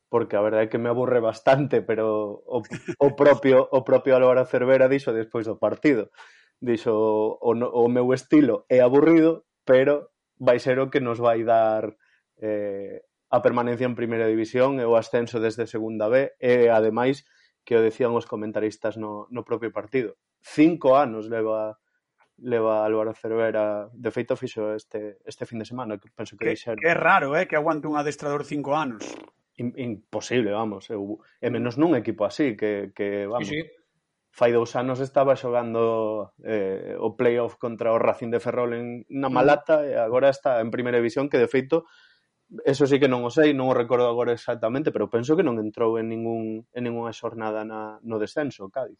porque 0.09 0.37
a 0.37 0.45
verdade 0.45 0.67
é 0.67 0.71
que 0.71 0.77
me 0.77 0.93
aburre 0.93 1.17
bastante, 1.17 1.81
pero 1.81 2.45
o, 2.45 2.61
o 2.99 3.09
propio 3.17 3.65
o 3.73 3.81
propio 3.81 4.13
Álvaro 4.13 4.45
Cervera 4.45 4.85
dixo 4.85 5.09
despois 5.09 5.49
do 5.49 5.57
partido. 5.57 6.13
Dixo 6.61 6.93
o, 6.93 7.51
o 7.51 7.85
meu 7.89 8.07
estilo 8.13 8.65
é 8.69 8.79
aburrido, 8.79 9.49
pero 9.65 10.13
vai 10.37 10.61
ser 10.61 10.77
o 10.77 10.93
que 10.93 11.01
nos 11.01 11.17
vai 11.17 11.41
dar 11.43 11.97
eh, 12.37 13.01
a 13.33 13.41
permanencia 13.41 13.89
en 13.89 13.97
primeira 13.97 14.29
división 14.29 14.77
e 14.77 14.85
o 14.85 14.93
ascenso 14.93 15.41
desde 15.41 15.65
segunda 15.65 16.05
B 16.05 16.37
e 16.37 16.69
ademais 16.69 17.25
que 17.65 17.73
o 17.73 17.81
decían 17.81 18.13
os 18.13 18.29
comentaristas 18.29 18.93
no, 19.01 19.25
no 19.33 19.41
propio 19.41 19.73
partido. 19.73 20.21
Cinco 20.45 20.93
anos 20.93 21.25
leva 21.25 21.79
leva 22.37 22.85
Álvaro 22.85 23.13
Cervera. 23.13 23.89
De 23.93 24.11
feito, 24.11 24.35
fixo 24.35 24.73
este, 24.73 25.17
este 25.25 25.45
fin 25.45 25.59
de 25.59 25.65
semana, 25.65 25.97
que 25.97 26.09
penso 26.09 26.37
que, 26.37 26.45
que 26.45 26.49
dixeron. 26.55 26.81
Que 26.81 26.89
é 26.89 26.97
raro, 26.97 27.37
eh, 27.37 27.47
que 27.47 27.55
aguante 27.55 27.87
un 27.87 27.97
adestrador 27.97 28.43
cinco 28.43 28.75
anos. 28.75 29.03
In, 29.57 29.73
imposible, 29.77 30.51
vamos. 30.51 30.89
Eu, 30.89 31.21
e 31.37 31.47
menos 31.53 31.77
nun 31.77 31.93
equipo 31.93 32.25
así, 32.25 32.57
que, 32.57 32.89
que 32.95 33.29
vamos. 33.29 33.47
Sí, 33.47 33.61
sí. 33.61 33.81
Fai 34.33 34.49
dous 34.49 34.73
anos 34.73 34.97
estaba 34.97 35.37
xogando 35.37 36.33
eh, 36.41 36.97
o 36.97 37.13
playoff 37.13 37.61
contra 37.61 37.93
o 37.93 38.01
Racing 38.01 38.33
de 38.33 38.41
Ferrol 38.41 38.73
en 38.73 39.05
na 39.05 39.29
Malata 39.29 39.85
e 39.85 39.93
agora 39.93 40.33
está 40.33 40.57
en 40.57 40.73
primeira 40.73 40.97
división 40.97 41.29
que 41.29 41.37
de 41.37 41.45
feito 41.45 41.85
eso 42.65 42.85
sí 42.89 42.97
que 42.97 43.05
non 43.05 43.21
o 43.21 43.29
sei, 43.29 43.53
non 43.53 43.69
o 43.69 43.77
recordo 43.77 44.09
agora 44.09 44.33
exactamente, 44.33 44.89
pero 44.89 45.05
penso 45.05 45.37
que 45.37 45.45
non 45.45 45.61
entrou 45.61 46.01
en 46.01 46.09
ningún 46.09 46.65
en 46.73 46.81
ningunha 46.81 47.13
xornada 47.13 47.61
na, 47.61 48.01
no 48.01 48.17
descenso, 48.17 48.73
Cádiz 48.73 48.97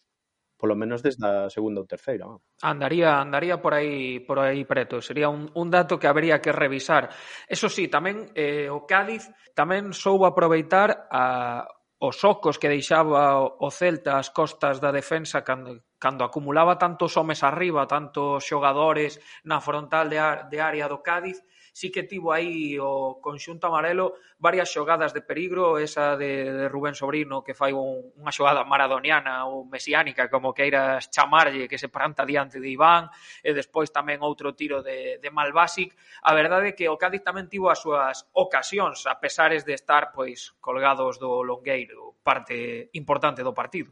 polo 0.63 0.79
menos 0.79 1.03
desde 1.03 1.27
a 1.27 1.51
segunda 1.51 1.83
ou 1.83 1.89
terceira. 1.91 2.23
Vamos. 2.23 2.39
Andaría 2.63 3.19
andaría 3.19 3.59
por 3.59 3.75
aí 3.75 4.23
por 4.23 4.39
aí 4.39 4.63
preto, 4.63 5.03
sería 5.03 5.27
un, 5.27 5.51
un 5.51 5.67
dato 5.67 5.99
que 5.99 6.07
habría 6.07 6.39
que 6.39 6.55
revisar. 6.55 7.11
Eso 7.51 7.67
sí, 7.67 7.91
tamén 7.91 8.31
eh, 8.31 8.71
o 8.71 8.87
Cádiz 8.87 9.27
tamén 9.51 9.91
soubo 9.91 10.23
aproveitar 10.23 11.11
a 11.11 11.67
os 11.99 12.23
ocos 12.23 12.55
que 12.59 12.71
deixaba 12.71 13.43
o 13.43 13.67
Celta 13.67 14.15
ás 14.15 14.31
costas 14.31 14.79
da 14.79 14.95
defensa 14.95 15.43
cando, 15.43 15.83
cando 15.99 16.23
acumulaba 16.23 16.79
tantos 16.79 17.19
homes 17.19 17.43
arriba, 17.43 17.83
tantos 17.83 18.47
xogadores 18.47 19.19
na 19.43 19.59
frontal 19.59 20.07
de, 20.07 20.19
de 20.47 20.59
área 20.63 20.87
do 20.87 21.03
Cádiz, 21.03 21.43
sí 21.73 21.91
que 21.91 22.05
tivo 22.05 22.31
aí 22.31 22.77
o 22.77 23.17
conxunto 23.17 23.65
amarelo 23.65 24.13
varias 24.37 24.69
xogadas 24.69 25.11
de 25.11 25.25
perigro, 25.25 25.81
esa 25.81 26.15
de, 26.15 26.53
de 26.53 26.69
Rubén 26.69 26.93
Sobrino 26.93 27.43
que 27.43 27.57
fai 27.57 27.73
un, 27.73 28.13
unha 28.13 28.29
xogada 28.29 28.61
maradoniana 28.61 29.49
ou 29.49 29.65
mesiánica, 29.65 30.29
como 30.29 30.53
queiras 30.53 31.09
chamarlle, 31.09 31.65
que 31.65 31.81
se 31.81 31.89
planta 31.89 32.29
diante 32.29 32.61
de 32.61 32.69
Iván, 32.69 33.09
e 33.41 33.57
despois 33.57 33.89
tamén 33.89 34.21
outro 34.21 34.53
tiro 34.53 34.85
de, 34.85 35.17
de 35.17 35.29
Malbasic. 35.33 35.97
A 36.21 36.37
verdade 36.37 36.71
é 36.71 36.77
que 36.77 36.85
o 36.85 36.95
Cádiz 37.01 37.25
tamén 37.25 37.49
tivo 37.49 37.73
as 37.73 37.81
súas 37.81 38.29
ocasións, 38.37 39.09
a 39.09 39.17
pesares 39.17 39.65
de 39.65 39.73
estar 39.73 40.13
pois 40.13 40.53
colgados 40.61 41.17
do 41.17 41.41
Longueiro, 41.41 42.13
parte 42.21 42.93
importante 42.93 43.41
do 43.41 43.57
partido. 43.57 43.89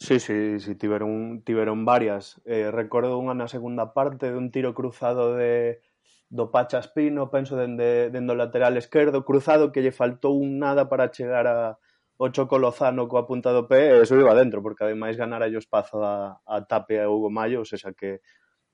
Sí, 0.00 0.16
sí, 0.16 0.60
sí, 0.60 0.74
tiveron, 0.76 1.42
tiveron 1.42 1.84
varias. 1.84 2.40
Eh, 2.46 2.72
recordo 2.72 3.20
unha 3.20 3.36
na 3.36 3.52
segunda 3.52 3.92
parte 3.92 4.32
de 4.32 4.38
un 4.38 4.48
tiro 4.48 4.72
cruzado 4.72 5.36
de, 5.36 5.84
do 6.30 6.50
Pachaspino, 6.50 7.28
penso 7.28 7.58
dende, 7.58 8.08
dende 8.14 8.32
o 8.32 8.38
lateral 8.38 8.78
esquerdo, 8.78 9.26
cruzado 9.26 9.74
que 9.74 9.82
lle 9.82 9.90
faltou 9.90 10.38
un 10.38 10.62
nada 10.62 10.86
para 10.86 11.10
chegar 11.10 11.46
a, 11.50 11.74
o 12.22 12.30
Choco 12.30 12.56
Lozano 12.58 13.10
coa 13.10 13.26
punta 13.26 13.50
do 13.50 13.66
pé 13.66 13.98
e 13.98 14.06
eso 14.06 14.14
iba 14.14 14.30
dentro, 14.38 14.62
porque 14.62 14.86
ademais 14.86 15.18
ganara 15.18 15.50
o 15.50 15.58
espazo 15.58 16.04
a, 16.06 16.38
a 16.46 16.62
Tape 16.70 17.02
a 17.02 17.10
Hugo 17.10 17.34
Mayo, 17.34 17.58
ou 17.58 17.66
seja, 17.66 17.90
que, 17.96 18.22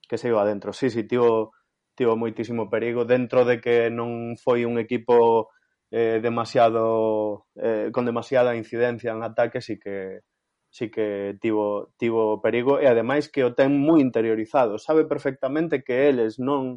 que 0.05 0.19
se 0.21 0.29
iba 0.29 0.45
dentro. 0.45 0.77
Sí, 0.77 0.91
sí, 0.93 1.09
tivo, 1.09 1.57
tivo 1.97 2.13
moitísimo 2.19 2.69
perigo 2.69 3.09
dentro 3.09 3.49
de 3.49 3.57
que 3.63 3.89
non 3.89 4.37
foi 4.37 4.69
un 4.69 4.77
equipo 4.77 5.49
eh, 5.89 6.21
demasiado 6.21 7.49
eh, 7.57 7.89
con 7.89 8.05
demasiada 8.05 8.53
incidencia 8.53 9.17
en 9.17 9.25
ataque, 9.25 9.65
sí 9.65 9.81
que 9.81 10.27
sí 10.69 10.91
que 10.91 11.39
tivo, 11.41 11.95
tivo 11.97 12.43
perigo 12.45 12.83
e 12.83 12.87
ademais 12.91 13.33
que 13.33 13.47
o 13.47 13.57
ten 13.57 13.81
moi 13.81 14.03
interiorizado, 14.05 14.77
sabe 14.77 15.09
perfectamente 15.09 15.81
que 15.81 16.11
eles 16.13 16.37
non, 16.37 16.77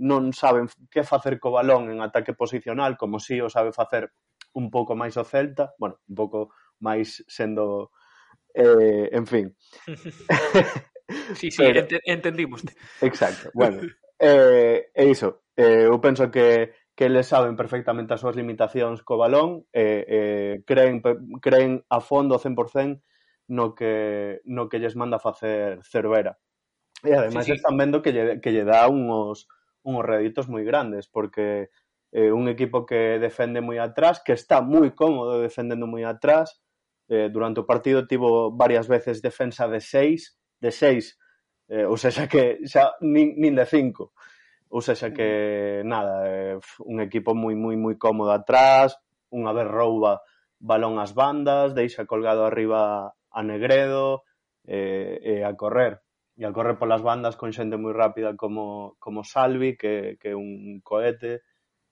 non 0.00 0.32
saben 0.32 0.66
que 0.88 1.04
facer 1.04 1.36
co 1.36 1.52
balón 1.52 1.92
en 1.92 2.00
ataque 2.00 2.32
posicional, 2.32 2.96
como 2.96 3.20
si 3.20 3.36
o 3.40 3.52
sabe 3.52 3.76
facer 3.76 4.10
un 4.56 4.72
pouco 4.72 4.96
máis 4.96 5.14
o 5.20 5.24
Celta, 5.24 5.76
bueno, 5.76 6.00
un 6.08 6.16
pouco 6.16 6.38
máis 6.80 7.22
sendo 7.28 7.92
eh, 8.56 9.12
en 9.12 9.26
fin. 9.28 9.46
sí, 11.38 11.52
sí, 11.52 11.60
Pero, 11.60 11.84
ent 11.84 11.92
entendimos. 12.08 12.64
Exacto, 13.00 13.50
bueno. 13.54 13.84
Eh, 14.22 14.92
é 14.92 15.08
iso, 15.08 15.48
eh, 15.56 15.88
eu 15.88 15.96
penso 15.96 16.28
que 16.28 16.76
que 17.00 17.06
eles 17.06 17.32
saben 17.32 17.56
perfectamente 17.56 18.12
as 18.12 18.20
súas 18.20 18.36
limitacións 18.36 19.00
co 19.00 19.16
balón, 19.16 19.64
eh, 19.72 20.04
eh, 20.04 20.54
creen, 20.68 21.00
creen 21.40 21.80
a 21.88 22.04
fondo 22.04 22.36
100% 22.36 23.00
no 23.48 23.72
que, 23.72 24.44
no 24.44 24.68
que 24.68 24.76
lles 24.76 25.00
manda 25.00 25.16
facer 25.16 25.80
Cervera. 25.80 26.36
E 27.00 27.16
ademais 27.16 27.48
sí, 27.48 27.52
sí. 27.52 27.56
están 27.56 27.80
vendo 27.80 28.04
que 28.04 28.12
lle, 28.12 28.44
que 28.44 28.52
lle 28.52 28.68
dá 28.68 28.84
unhos 28.92 29.48
unhos 29.82 30.04
réditos 30.04 30.48
moi 30.48 30.64
grandes, 30.64 31.08
porque 31.08 31.70
eh, 32.12 32.32
un 32.32 32.48
equipo 32.48 32.84
que 32.86 33.18
defende 33.18 33.60
moi 33.62 33.78
atrás, 33.78 34.20
que 34.24 34.34
está 34.34 34.60
moi 34.60 34.92
cómodo 34.92 35.40
defendendo 35.40 35.86
moi 35.86 36.02
atrás, 36.04 36.60
eh, 37.08 37.28
durante 37.30 37.62
o 37.62 37.68
partido 37.68 38.06
tivo 38.06 38.50
varias 38.54 38.86
veces 38.86 39.22
defensa 39.22 39.66
de 39.66 39.80
seis, 39.80 40.38
de 40.60 40.70
seis, 40.70 41.18
eh, 41.68 41.86
ou 41.86 41.96
seja 41.96 42.26
que 42.26 42.62
xa 42.66 42.94
nin, 43.00 43.38
nin 43.38 43.54
de 43.54 43.66
cinco, 43.66 44.12
ou 44.70 44.82
seja 44.82 45.10
que 45.10 45.82
nada, 45.86 46.26
eh, 46.26 46.58
un 46.86 47.02
equipo 47.02 47.34
moi 47.34 47.54
moi 47.54 47.74
moi 47.78 47.94
cómodo 47.98 48.30
atrás, 48.34 48.98
unha 49.30 49.54
vez 49.54 49.66
rouba 49.66 50.22
balón 50.60 51.00
ás 51.00 51.16
bandas, 51.16 51.72
deixa 51.72 52.04
colgado 52.04 52.44
arriba 52.44 53.14
a 53.30 53.40
Negredo, 53.42 54.26
eh, 54.66 55.18
eh, 55.22 55.42
a 55.44 55.56
correr 55.56 56.02
e 56.36 56.44
a 56.46 56.52
correr 56.52 56.78
polas 56.78 57.02
bandas 57.02 57.34
con 57.34 57.50
xente 57.54 57.80
moi 57.80 57.94
rápida 57.94 58.36
como, 58.36 58.96
como 59.02 59.26
Salvi, 59.26 59.76
que, 59.76 60.18
que 60.20 60.32
é 60.32 60.36
un 60.36 60.80
cohete, 60.84 61.42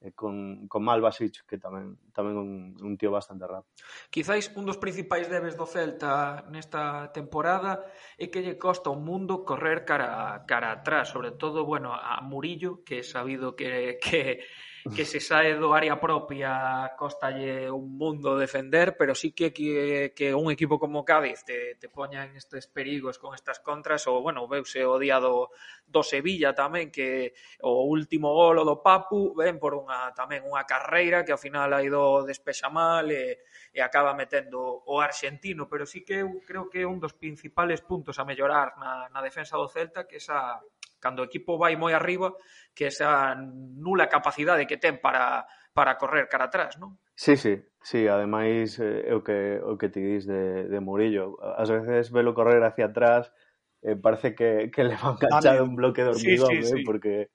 e 0.01 0.15
con, 0.15 0.69
con 0.71 0.87
Malvasic, 0.87 1.43
que 1.43 1.59
tamén 1.59 1.99
tamén 2.15 2.39
un, 2.39 2.51
un 2.79 2.95
tío 2.95 3.11
bastante 3.11 3.51
rápido. 3.51 3.75
Quizáis 4.15 4.47
un 4.55 4.63
dos 4.63 4.79
principais 4.79 5.27
debes 5.27 5.59
do 5.59 5.67
Celta 5.67 6.47
nesta 6.55 7.11
temporada 7.11 7.83
é 8.15 8.31
que 8.31 8.39
lle 8.39 8.55
costa 8.55 8.95
o 8.95 8.99
mundo 8.99 9.43
correr 9.43 9.83
cara, 9.83 10.47
cara 10.47 10.71
atrás, 10.71 11.11
sobre 11.11 11.35
todo, 11.35 11.67
bueno, 11.67 11.91
a 11.91 12.23
Murillo, 12.23 12.87
que 12.87 13.03
é 13.03 13.05
sabido 13.05 13.59
que, 13.59 13.99
que 13.99 14.47
que 14.95 15.05
se 15.05 15.21
sae 15.21 15.55
do 15.55 15.75
área 15.75 15.99
propia 16.01 16.93
costalle 16.97 17.71
un 17.71 17.97
mundo 17.97 18.39
defender, 18.39 18.97
pero 18.97 19.15
sí 19.15 19.33
que 19.33 19.53
que, 19.53 20.13
que 20.15 20.35
un 20.35 20.51
equipo 20.51 20.79
como 20.79 21.05
Cádiz 21.05 21.45
te, 21.45 21.77
te 21.77 21.89
poña 21.89 22.25
en 22.25 22.37
estes 22.37 22.67
perigos 22.67 23.19
con 23.19 23.35
estas 23.35 23.61
contras, 23.61 24.07
ou, 24.07 24.23
bueno, 24.23 24.47
veuse 24.47 24.85
o 24.85 24.99
día 24.99 25.19
do, 25.19 25.51
do 25.87 26.03
Sevilla 26.03 26.55
tamén, 26.55 26.91
que 26.93 27.35
o 27.65 27.87
último 27.89 28.33
golo 28.35 28.65
do 28.65 28.81
Papu 28.83 29.35
ven 29.35 29.59
por 29.59 29.75
unha 29.75 30.13
tamén 30.15 30.45
unha 30.45 30.65
carreira 30.65 31.25
que 31.25 31.33
ao 31.33 31.41
final 31.41 31.73
hai 31.73 31.89
do 31.89 32.23
despexa 32.25 32.69
mal 32.69 33.09
e, 33.09 33.45
e 33.73 33.81
acaba 33.81 34.15
metendo 34.15 34.61
o 34.85 35.01
argentino, 35.01 35.69
pero 35.69 35.85
sí 35.85 36.05
que 36.05 36.25
eu 36.25 36.41
creo 36.45 36.71
que 36.71 36.83
é 36.83 36.87
un 36.87 37.01
dos 37.03 37.15
principales 37.15 37.81
puntos 37.83 38.19
a 38.19 38.27
mellorar 38.29 38.77
na, 38.79 39.09
na 39.09 39.21
defensa 39.25 39.57
do 39.57 39.69
Celta 39.69 40.07
que 40.07 40.23
esa 40.23 40.61
Cando 40.99 41.23
o 41.23 41.29
equipo 41.31 41.59
vai 41.59 41.79
moi 41.79 41.95
arriba, 41.95 42.35
que 42.75 42.91
esa 42.91 43.35
nula 43.39 44.11
capacidade 44.11 44.67
que 44.67 44.77
ten 44.77 44.99
para, 44.99 45.47
para 45.73 45.97
correr 45.97 46.27
cara 46.27 46.51
atrás, 46.51 46.77
non? 46.79 46.99
Sí, 47.19 47.35
sí, 47.35 47.59
sí, 47.83 48.07
ademais 48.07 48.79
eh, 48.79 49.11
o 49.15 49.23
que 49.23 49.59
o 49.59 49.75
que 49.79 49.91
ti 49.91 49.99
dis 49.99 50.27
de, 50.27 50.71
de 50.71 50.79
Murillo, 50.79 51.39
ás 51.43 51.71
veces 51.71 52.11
velo 52.15 52.35
correr 52.35 52.63
hacia 52.63 52.91
atrás, 52.91 53.35
eh, 53.83 53.97
parece 53.97 54.35
que, 54.35 54.71
que 54.71 54.85
le 54.89 54.95
van 54.95 55.19
enganchado 55.19 55.65
un 55.65 55.75
bloque 55.75 56.03
de 56.03 56.11
hormigón, 56.11 56.51
sí, 56.51 56.59
eh, 56.59 56.63
sí, 56.63 56.75
eh, 56.75 56.79
sí. 56.79 56.85
porque 56.85 57.31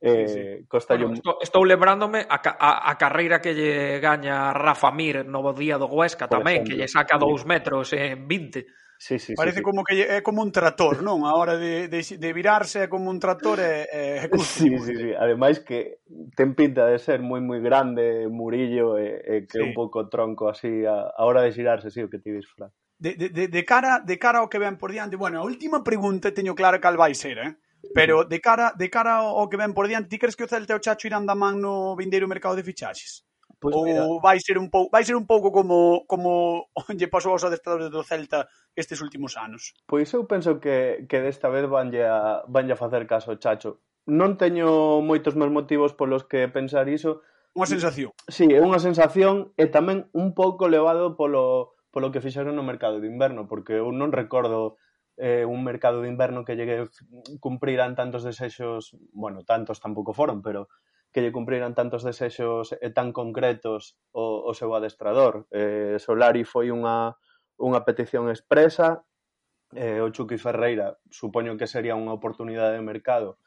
eh, 0.00 0.28
sí, 0.28 0.34
sí. 0.60 0.66
costa 0.66 0.94
bueno, 0.94 1.10
un... 1.10 1.14
estou, 1.14 1.38
estou 1.40 1.64
lembrándome 1.64 2.26
a, 2.28 2.36
a, 2.36 2.90
a 2.90 2.92
carreira 2.98 3.40
que 3.40 3.54
lle 3.54 3.98
gaña 3.98 4.52
Rafa 4.52 4.92
Mir 4.92 5.24
no 5.24 5.40
día 5.54 5.78
do 5.78 5.88
Huesca 5.88 6.28
Por 6.28 6.44
tamén, 6.44 6.62
exemplo. 6.62 6.68
que 6.70 6.78
lle 6.78 6.88
saca 6.90 7.16
dous 7.16 7.42
metros 7.48 7.90
en 7.96 8.28
20. 8.28 8.83
Sí, 9.04 9.18
sí, 9.18 9.34
Parece 9.34 9.58
sí, 9.58 9.62
como 9.62 9.82
sí. 9.84 9.96
que 9.96 10.16
é 10.16 10.22
como 10.22 10.40
un 10.40 10.48
trator, 10.48 11.04
non? 11.04 11.28
A 11.28 11.36
hora 11.36 11.60
de, 11.60 11.92
de, 11.92 12.00
de 12.00 12.30
virarse 12.32 12.84
é 12.84 12.88
como 12.88 13.12
un 13.12 13.20
trator 13.20 13.60
e, 13.60 13.84
e 13.92 14.32
sí, 14.40 14.72
sí, 14.80 14.96
sí. 14.96 15.12
Ademais 15.12 15.60
que 15.60 16.00
ten 16.32 16.56
pinta 16.56 16.88
de 16.88 16.96
ser 16.96 17.20
moi 17.20 17.44
moi 17.44 17.60
grande 17.60 18.24
Murillo 18.32 18.96
e, 18.96 19.20
e 19.20 19.34
que 19.44 19.60
sí. 19.60 19.64
un 19.68 19.76
pouco 19.76 20.08
tronco 20.08 20.48
así 20.48 20.88
a, 20.88 21.12
a 21.12 21.22
hora 21.28 21.44
de 21.44 21.52
xirarse, 21.52 21.92
sí, 21.92 22.00
o 22.00 22.08
que 22.08 22.16
ti 22.16 22.32
dis, 22.32 22.48
Fran. 22.48 22.72
De, 22.96 23.12
de, 23.20 23.28
de, 23.52 23.62
cara, 23.68 24.00
de 24.00 24.16
cara 24.16 24.40
ao 24.40 24.48
que 24.48 24.56
ven 24.56 24.80
por 24.80 24.88
diante, 24.88 25.20
bueno, 25.20 25.36
a 25.36 25.44
última 25.44 25.84
pregunta 25.84 26.32
teño 26.32 26.56
clara 26.56 26.80
cal 26.80 26.96
vai 26.96 27.12
ser, 27.12 27.36
eh? 27.44 27.60
Pero 27.92 28.24
de 28.24 28.40
cara, 28.40 28.72
de 28.72 28.88
cara 28.88 29.20
ao 29.20 29.52
que 29.52 29.60
ven 29.60 29.76
por 29.76 29.84
diante, 29.84 30.08
ti 30.08 30.16
crees 30.16 30.32
que 30.32 30.44
o 30.44 30.48
Celta 30.48 30.72
e 30.72 30.76
o 30.76 30.80
Chacho 30.80 31.04
irán 31.04 31.28
da 31.28 31.36
man 31.36 31.60
no 31.60 31.92
vindeiro 31.92 32.24
mercado 32.24 32.56
de 32.56 32.64
fichaxes? 32.64 33.23
Pois 33.64 33.72
ou 33.72 33.88
mira. 33.88 34.04
vai 34.20 34.36
ser 34.44 34.60
un 34.60 34.68
pouco 34.68 34.92
vai 34.92 35.08
ser 35.08 35.16
un 35.16 35.24
pouco 35.24 35.48
como 35.48 36.04
como 36.04 36.68
lle 36.92 37.08
pasou 37.08 37.32
aos 37.32 37.48
adestradores 37.48 37.88
do 37.88 38.04
Celta 38.04 38.44
estes 38.76 39.00
últimos 39.00 39.40
anos. 39.40 39.72
Pois 39.88 40.12
eu 40.12 40.28
penso 40.28 40.60
que 40.60 41.08
que 41.08 41.24
desta 41.24 41.48
vez 41.48 41.64
vanlle 41.64 42.04
a 42.04 42.44
vanlle 42.44 42.76
a 42.76 42.80
facer 42.80 43.08
caso 43.08 43.32
ao 43.32 43.40
Chacho. 43.40 43.80
Non 44.04 44.36
teño 44.36 45.00
moitos 45.00 45.32
máis 45.32 45.48
motivos 45.48 45.96
polos 45.96 46.28
que 46.28 46.44
pensar 46.52 46.92
iso. 46.92 47.24
Unha 47.56 47.64
sensación. 47.64 48.12
Sí, 48.28 48.52
é 48.52 48.60
unha 48.60 48.76
sensación 48.76 49.56
e 49.56 49.64
tamén 49.72 50.12
un 50.12 50.36
pouco 50.36 50.68
levado 50.68 51.16
polo 51.16 51.72
polo 51.88 52.12
que 52.12 52.20
fixeron 52.20 52.52
no 52.58 52.66
mercado 52.66 53.00
de 53.00 53.08
inverno, 53.08 53.48
porque 53.48 53.80
eu 53.80 53.88
non 53.96 54.12
recordo 54.12 54.76
eh, 55.16 55.48
un 55.48 55.64
mercado 55.64 56.04
de 56.04 56.12
inverno 56.12 56.44
que 56.44 56.58
llegue 56.58 56.90
cumpriran 57.40 57.96
tantos 57.96 58.28
desexos, 58.28 58.92
bueno, 59.14 59.40
tantos 59.46 59.80
tampouco 59.80 60.12
foron, 60.12 60.42
pero 60.44 60.68
que 61.14 61.22
lle 61.22 61.30
cumpriran 61.30 61.78
tantos 61.78 62.02
desexos 62.02 62.74
e 62.74 62.90
tan 62.90 63.14
concretos 63.14 63.94
o, 64.10 64.42
o 64.42 64.52
seu 64.58 64.74
adestrador. 64.74 65.46
Eh, 65.54 66.02
Solari 66.02 66.42
foi 66.42 66.74
unha, 66.74 67.14
unha 67.54 67.86
petición 67.86 68.26
expresa, 68.34 69.06
eh, 69.78 70.02
o 70.02 70.10
Chucky 70.10 70.42
Ferreira 70.42 70.98
supoño 71.10 71.54
que 71.54 71.70
sería 71.70 71.94
unha 71.94 72.10
oportunidade 72.10 72.74
de 72.74 72.82
mercado, 72.82 73.38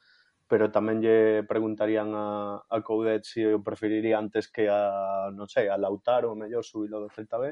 pero 0.48 0.72
tamén 0.72 1.04
lle 1.04 1.44
preguntarían 1.44 2.16
a, 2.16 2.64
a 2.64 2.78
Coudet 2.80 3.28
se 3.28 3.44
si 3.44 3.52
o 3.52 3.60
preferiría 3.60 4.16
antes 4.16 4.48
que 4.48 4.72
a, 4.72 5.28
non 5.36 5.52
sei, 5.52 5.68
a 5.68 5.76
Lautaro, 5.76 6.32
o 6.32 6.40
mellor 6.40 6.64
subilo 6.64 7.04
do 7.04 7.12
Celta 7.12 7.36
B. 7.36 7.52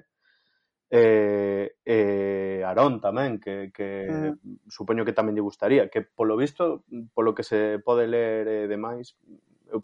Eh, 0.88 1.76
eh, 1.84 2.64
Arón 2.64 3.04
tamén, 3.04 3.42
que, 3.42 3.74
que 3.76 4.08
uh 4.08 4.32
-huh. 4.32 4.36
supoño 4.72 5.04
que 5.04 5.18
tamén 5.18 5.36
lle 5.36 5.44
gustaría, 5.44 5.92
que 5.92 6.08
polo 6.08 6.40
visto, 6.40 6.88
polo 7.12 7.36
que 7.36 7.44
se 7.44 7.84
pode 7.84 8.08
ler 8.08 8.48
eh, 8.48 8.68
demais, 8.72 9.20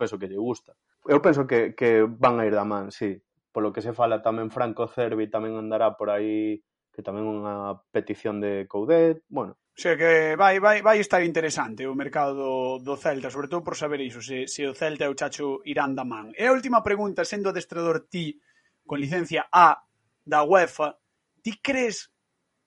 penso 0.01 0.17
que 0.17 0.25
lle 0.25 0.41
gusta. 0.41 0.73
Eu 1.05 1.21
penso 1.21 1.45
que, 1.45 1.77
que 1.77 2.01
van 2.01 2.41
a 2.41 2.49
ir 2.49 2.57
da 2.57 2.65
man, 2.65 2.89
sí. 2.89 3.21
Polo 3.53 3.69
que 3.69 3.85
se 3.85 3.93
fala 3.93 4.25
tamén 4.25 4.49
Franco 4.49 4.89
Cervi 4.89 5.29
tamén 5.29 5.53
andará 5.53 5.93
por 5.93 6.09
aí 6.09 6.65
que 6.89 7.05
tamén 7.05 7.29
unha 7.29 7.77
petición 7.93 8.41
de 8.41 8.65
Coudet, 8.65 9.21
bueno. 9.29 9.61
Xe 9.71 9.95
que 9.95 10.35
vai, 10.35 10.59
vai, 10.59 10.83
vai 10.83 10.99
estar 10.99 11.23
interesante 11.23 11.87
o 11.87 11.95
mercado 11.95 12.35
do, 12.35 12.53
do 12.83 12.99
Celta, 12.99 13.31
sobre 13.31 13.47
todo 13.47 13.63
por 13.63 13.79
saber 13.79 14.01
iso, 14.03 14.19
se, 14.19 14.49
se 14.49 14.67
o 14.67 14.75
Celta 14.75 15.07
e 15.07 15.11
o 15.11 15.15
Chacho 15.15 15.63
irán 15.63 15.95
da 15.95 16.03
man. 16.03 16.35
E 16.35 16.43
a 16.49 16.51
última 16.51 16.83
pregunta, 16.83 17.23
sendo 17.23 17.53
adestrador 17.53 18.09
ti, 18.11 18.35
con 18.83 18.99
licencia 18.99 19.47
A 19.47 19.79
da 20.25 20.43
UEFA, 20.43 20.99
ti 21.39 21.61
crees 21.63 22.11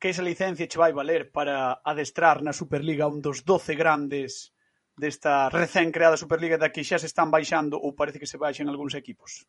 que 0.01 0.11
esa 0.11 0.25
licencia 0.25 0.67
che 0.67 0.81
vai 0.81 0.93
valer 0.93 1.29
para 1.29 1.85
adestrar 1.85 2.41
na 2.41 2.57
Superliga 2.57 3.09
un 3.09 3.21
dos 3.21 3.45
12 3.45 3.77
grandes 3.77 4.54
desta 4.97 5.51
recén 5.51 5.91
creada 5.91 6.17
Superliga 6.17 6.59
da 6.59 6.71
que 6.71 6.87
xa 6.87 6.99
se 6.99 7.11
están 7.11 7.31
baixando 7.31 7.79
ou 7.79 7.95
parece 7.95 8.23
que 8.23 8.31
se 8.31 8.39
baixen 8.39 8.71
algúns 8.71 8.95
equipos? 8.95 9.47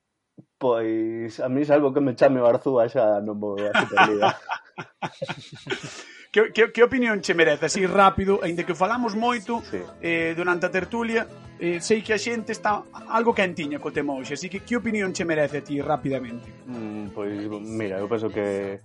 Pois 0.57 1.39
a 1.39 1.47
mí 1.47 1.63
salvo 1.63 1.93
que 1.93 2.01
me 2.01 2.15
chame 2.15 2.41
o 2.41 2.49
Arzúa 2.49 2.89
xa 2.89 3.21
non 3.21 3.37
vou 3.37 3.55
a 3.61 3.71
Superliga. 3.71 4.33
que, 6.33 6.51
que, 6.51 6.63
que 6.73 6.83
opinión 6.83 7.21
che 7.21 7.37
merece? 7.37 7.71
Así 7.71 7.85
rápido, 7.85 8.41
ainda 8.43 8.67
que 8.67 8.75
falamos 8.75 9.15
moito 9.15 9.63
sí. 9.69 9.79
eh, 10.01 10.33
durante 10.35 10.67
a 10.67 10.73
tertulia, 10.73 11.29
eh, 11.61 11.79
sei 11.79 12.03
que 12.03 12.11
a 12.11 12.19
xente 12.19 12.51
está 12.51 12.83
algo 13.07 13.31
quentiña 13.31 13.79
co 13.79 13.93
tema 13.93 14.17
hoxe, 14.17 14.35
así 14.35 14.51
que 14.51 14.65
que 14.65 14.75
opinión 14.75 15.15
che 15.15 15.23
merece 15.23 15.61
a 15.61 15.63
ti 15.63 15.79
rapidamente? 15.79 16.51
Mm, 16.67 17.15
pois, 17.15 17.47
mira, 17.63 18.01
eu 18.01 18.09
penso 18.11 18.27
que 18.27 18.81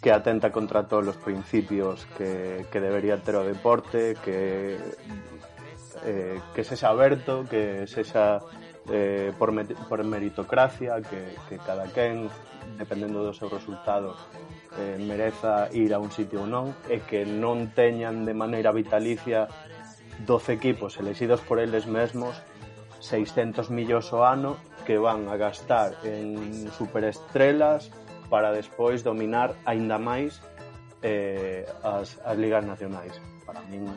que 0.00 0.10
atenta 0.10 0.50
contra 0.50 0.88
todos 0.88 1.08
os 1.08 1.16
principios 1.16 2.06
que, 2.16 2.64
que 2.72 2.80
debería 2.80 3.20
ter 3.20 3.36
o 3.36 3.44
deporte, 3.44 4.16
que 4.24 4.80
eh, 6.04 6.40
que 6.54 6.64
sexa 6.64 6.88
aberto, 6.90 7.44
que 7.48 7.86
sexa 7.86 8.40
eh, 8.88 9.32
por, 9.38 9.52
por 9.88 10.04
meritocracia, 10.04 11.00
que, 11.02 11.36
que 11.48 11.56
cada 11.58 11.86
quen, 11.92 12.28
dependendo 12.78 13.24
do 13.24 13.32
seu 13.34 13.48
resultado, 13.48 14.16
eh, 14.78 14.96
mereza 14.98 15.68
ir 15.72 15.92
a 15.94 15.98
un 15.98 16.10
sitio 16.10 16.42
ou 16.42 16.48
non, 16.48 16.72
e 16.88 17.02
que 17.04 17.26
non 17.26 17.70
teñan 17.74 18.24
de 18.24 18.34
maneira 18.34 18.72
vitalicia 18.72 19.46
12 20.26 20.52
equipos 20.52 20.98
elegidos 21.00 21.40
por 21.40 21.58
eles 21.58 21.86
mesmos 21.86 22.36
600 23.00 23.70
millóns 23.70 24.12
o 24.12 24.22
ano 24.24 24.60
que 24.84 24.98
van 24.98 25.28
a 25.28 25.36
gastar 25.36 25.96
en 26.04 26.68
superestrelas 26.76 27.90
para 28.28 28.52
despois 28.52 29.02
dominar 29.02 29.56
aínda 29.64 29.98
máis 29.98 30.38
eh, 31.02 31.64
as, 31.82 32.20
as 32.24 32.36
ligas 32.36 32.64
nacionais. 32.64 33.16
Para 33.44 33.64
min 33.66 33.88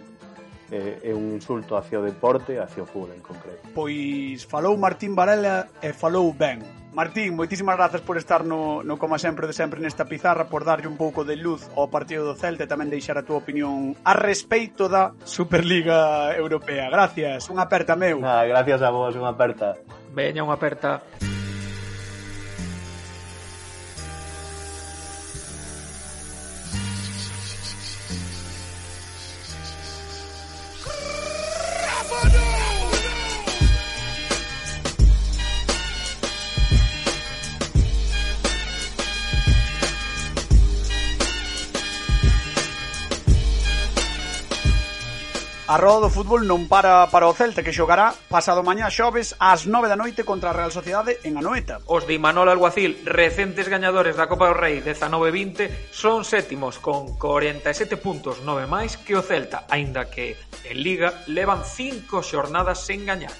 eh, 0.73 0.99
é 1.05 1.13
un 1.13 1.37
insulto 1.37 1.77
hacia 1.77 2.01
o 2.01 2.03
deporte, 2.03 2.57
hacia 2.57 2.81
o 2.81 2.89
fútbol 2.89 3.13
en 3.13 3.21
concreto. 3.21 3.61
Pois 3.77 4.41
falou 4.49 4.73
Martín 4.81 5.13
Varela 5.13 5.69
e 5.77 5.93
falou 5.93 6.33
ben. 6.33 6.65
Martín, 6.93 7.33
moitísimas 7.33 7.73
grazas 7.73 8.05
por 8.05 8.21
estar 8.21 8.45
no, 8.45 8.85
no 8.85 9.01
como 9.01 9.17
sempre 9.17 9.49
de 9.49 9.53
sempre 9.53 9.81
nesta 9.81 10.05
pizarra, 10.05 10.45
por 10.45 10.61
darlle 10.61 10.85
un 10.85 10.97
pouco 10.97 11.25
de 11.25 11.37
luz 11.37 11.65
ao 11.73 11.89
partido 11.89 12.25
do 12.25 12.37
Celta 12.37 12.65
e 12.65 12.69
tamén 12.69 12.89
deixar 12.89 13.17
a 13.17 13.25
túa 13.25 13.41
opinión 13.41 13.97
a 14.05 14.13
respeito 14.13 14.85
da 14.89 15.13
Superliga 15.25 16.33
Europea. 16.37 16.89
Gracias, 16.93 17.49
unha 17.49 17.65
aperta 17.65 17.97
meu. 17.97 18.21
Nada, 18.21 18.45
gracias 18.45 18.81
a 18.85 18.93
vos, 18.93 19.13
unha 19.17 19.33
aperta. 19.33 19.73
Veña, 20.13 20.45
unha 20.45 20.53
aperta. 20.53 21.01
A 45.73 45.77
roda 45.81 46.05
do 46.05 46.13
fútbol 46.13 46.45
non 46.45 46.69
para 46.69 47.09
para 47.09 47.25
o 47.25 47.33
Celta 47.33 47.65
que 47.65 47.73
xogará 47.73 48.13
pasado 48.29 48.61
mañá 48.61 48.93
xoves 48.93 49.33
ás 49.41 49.65
9 49.65 49.89
da 49.89 49.97
noite 49.97 50.21
contra 50.21 50.53
a 50.53 50.57
Real 50.61 50.69
Sociedade 50.69 51.17
en 51.25 51.33
Anoeta. 51.33 51.81
Os 51.89 52.05
de 52.05 52.13
Imanol 52.13 52.45
Alguacil, 52.45 53.01
recentes 53.09 53.73
gañadores 53.73 54.13
da 54.13 54.29
Copa 54.29 54.53
do 54.53 54.53
Rei 54.53 54.85
19-20, 54.85 55.89
son 55.89 56.29
sétimos 56.29 56.77
con 56.77 57.17
47 57.17 57.97
puntos, 57.97 58.45
9 58.45 58.69
máis 58.69 59.01
que 59.01 59.17
o 59.17 59.25
Celta, 59.25 59.65
aínda 59.65 60.13
que 60.13 60.37
en 60.61 60.77
Liga 60.77 61.25
levan 61.25 61.65
5 61.65 62.21
xornadas 62.21 62.85
sen 62.85 63.09
gañar. 63.09 63.33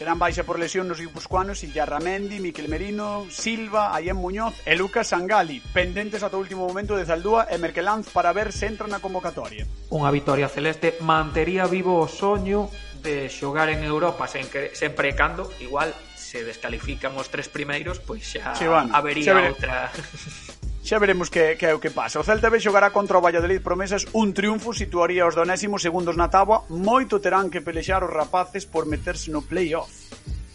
Serán 0.00 0.16
baixa 0.16 0.48
por 0.48 0.56
lesión 0.56 0.88
nos 0.88 0.96
guipuscoanos 0.96 1.60
Illarramendi, 1.60 2.40
Miquel 2.40 2.72
Merino, 2.72 3.28
Silva, 3.28 3.92
Ayén 3.92 4.16
Muñoz 4.16 4.56
e 4.64 4.72
Lucas 4.72 5.12
Sangali, 5.12 5.60
pendentes 5.76 6.24
ata 6.24 6.40
o 6.40 6.42
último 6.42 6.64
momento 6.64 6.96
de 6.96 7.04
Zaldúa 7.04 7.44
e 7.52 7.60
Merkelanz 7.60 8.08
para 8.08 8.32
ver 8.32 8.48
se 8.48 8.64
entra 8.64 8.88
na 8.88 9.04
convocatoria. 9.04 9.68
Unha 9.92 10.08
vitoria 10.08 10.48
celeste 10.48 10.96
mantería 11.04 11.68
vivo 11.68 12.00
o 12.00 12.08
soño 12.08 12.72
de 13.04 13.28
xogar 13.28 13.68
en 13.68 13.84
Europa 13.84 14.24
sen 14.24 14.48
que, 14.48 14.72
sempre 14.72 15.12
e 15.12 15.14
cando, 15.20 15.52
igual 15.60 15.92
se 16.16 16.48
descalifican 16.48 17.12
os 17.20 17.28
tres 17.28 17.52
primeiros, 17.52 18.00
pois 18.00 18.24
xa 18.24 18.56
sí, 18.56 18.64
bueno, 18.64 18.88
habería 18.96 19.36
outra... 19.52 19.92
Xa 20.80 20.96
veremos 20.96 21.28
que, 21.28 21.60
que 21.60 21.68
é 21.68 21.74
o 21.76 21.80
que 21.80 21.92
pasa. 21.92 22.20
O 22.20 22.24
Celta 22.24 22.48
B 22.48 22.56
xogará 22.56 22.88
contra 22.88 23.20
o 23.20 23.24
Valladolid 23.24 23.60
Promesas 23.60 24.08
un 24.16 24.32
triunfo 24.32 24.72
situaría 24.72 25.28
os 25.28 25.36
donésimos 25.36 25.84
segundos 25.84 26.16
na 26.16 26.32
táboa. 26.32 26.64
Moito 26.72 27.20
terán 27.20 27.52
que 27.52 27.60
pelexar 27.60 28.00
os 28.00 28.12
rapaces 28.12 28.64
por 28.64 28.88
meterse 28.88 29.28
no 29.28 29.44
playoff. 29.44 29.92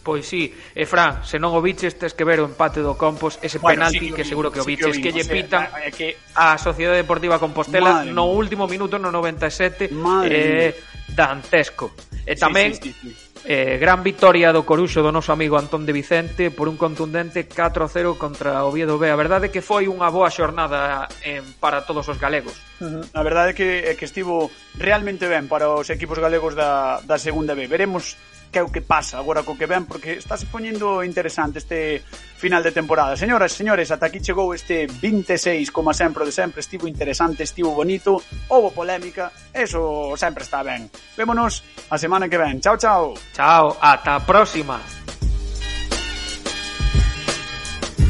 Pois 0.05 0.25
sí, 0.29 0.53
e 0.53 0.85
Fran, 0.85 1.25
se 1.25 1.41
non 1.41 1.53
o 1.53 1.61
biches 1.65 1.97
tes 1.97 2.13
que 2.13 2.25
ver 2.25 2.37
o 2.37 2.45
empate 2.45 2.77
do 2.81 2.93
Compos, 2.93 3.41
ese 3.41 3.57
bueno, 3.57 3.89
penalti 3.89 4.05
sí 4.05 4.09
que, 4.13 4.21
que 4.21 4.25
seguro 4.25 4.53
que 4.53 4.61
o 4.61 4.65
biches, 4.65 4.93
sí 4.93 5.01
que, 5.01 5.09
o 5.09 5.13
que 5.13 5.17
lle 5.17 5.25
pitan 5.25 5.65
é, 5.81 5.89
que... 5.89 6.13
a 6.37 6.61
Sociedade 6.61 7.01
Deportiva 7.01 7.41
Compostela 7.41 8.05
Madre 8.05 8.13
no 8.13 8.29
último 8.29 8.69
minuto 8.69 9.01
no 9.01 9.09
97 9.09 9.89
Madre 9.89 10.37
eh, 10.69 10.71
dantesco. 11.09 11.97
E 12.21 12.37
tamén 12.37 12.77
sí, 12.77 12.93
sí, 12.93 12.93
sí, 13.01 13.09
sí 13.17 13.24
Eh, 13.47 13.77
gran 13.77 14.01
victoria 14.01 14.49
do 14.49 14.65
Coruxo 14.65 15.05
do 15.05 15.13
noso 15.13 15.29
amigo 15.29 15.53
Antón 15.53 15.85
de 15.85 15.93
Vicente 15.93 16.49
por 16.49 16.65
un 16.65 16.81
contundente 16.81 17.45
4-0 17.45 18.17
contra 18.17 18.65
o 18.65 18.73
Oviedo 18.73 18.97
B. 18.97 19.13
A 19.13 19.13
verdade 19.13 19.47
é 19.47 19.53
que 19.53 19.61
foi 19.61 19.85
unha 19.85 20.09
boa 20.09 20.33
xornada 20.33 21.05
eh, 21.21 21.45
para 21.61 21.85
todos 21.85 22.09
os 22.09 22.17
galegos. 22.17 22.57
Uh 22.81 23.05
-huh. 23.05 23.13
A 23.13 23.21
verdade 23.21 23.53
é 23.53 23.55
que, 23.55 23.69
é 23.85 23.93
que 23.93 24.09
estivo 24.09 24.49
realmente 24.81 25.29
ben 25.29 25.45
para 25.45 25.69
os 25.69 25.93
equipos 25.93 26.17
galegos 26.17 26.57
da, 26.57 27.05
da 27.05 27.21
segunda 27.21 27.53
B. 27.53 27.69
Veremos 27.69 28.17
que 28.55 28.59
é 28.59 28.63
o 28.63 28.71
que 28.71 28.79
pasa 28.79 29.19
agora 29.19 29.43
co 29.43 29.59
que 29.59 29.67
ven, 29.67 29.83
porque 29.83 30.15
está 30.15 30.39
se 30.39 30.47
poñendo 30.47 31.03
interesante 31.03 31.59
este 31.59 31.99
final 32.39 32.63
de 32.63 32.71
temporada. 32.71 33.19
Señoras 33.19 33.51
e 33.51 33.59
señores, 33.59 33.91
ata 33.91 34.07
aquí 34.07 34.23
chegou 34.23 34.55
este 34.55 34.87
26, 34.87 35.75
como 35.75 35.91
sempre 35.91 36.23
de 36.23 36.31
sempre, 36.31 36.63
estivo 36.63 36.87
interesante, 36.87 37.43
estivo 37.43 37.75
bonito, 37.75 38.23
houve 38.47 38.71
polémica, 38.71 39.27
eso 39.51 40.15
sempre 40.15 40.47
está 40.47 40.63
ben. 40.63 40.87
Vémonos 41.19 41.67
a 41.91 41.99
semana 41.99 42.31
que 42.31 42.39
ven. 42.39 42.63
Chao, 42.63 42.79
chao. 42.79 43.11
Chao, 43.35 43.75
ata 43.75 44.15
a 44.15 44.23
próxima. 44.23 44.79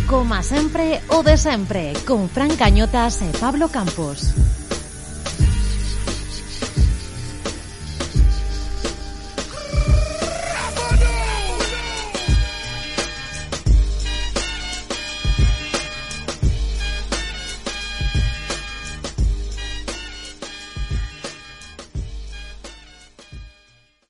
Como 0.05 0.38
sempre, 0.45 1.01
o 1.09 1.26
de 1.26 1.41
sempre, 1.41 1.97
con 2.05 2.30
Fran 2.30 2.53
Cañotas 2.53 3.26
e 3.26 3.34
Pablo 3.41 3.65
Campos. 3.73 4.64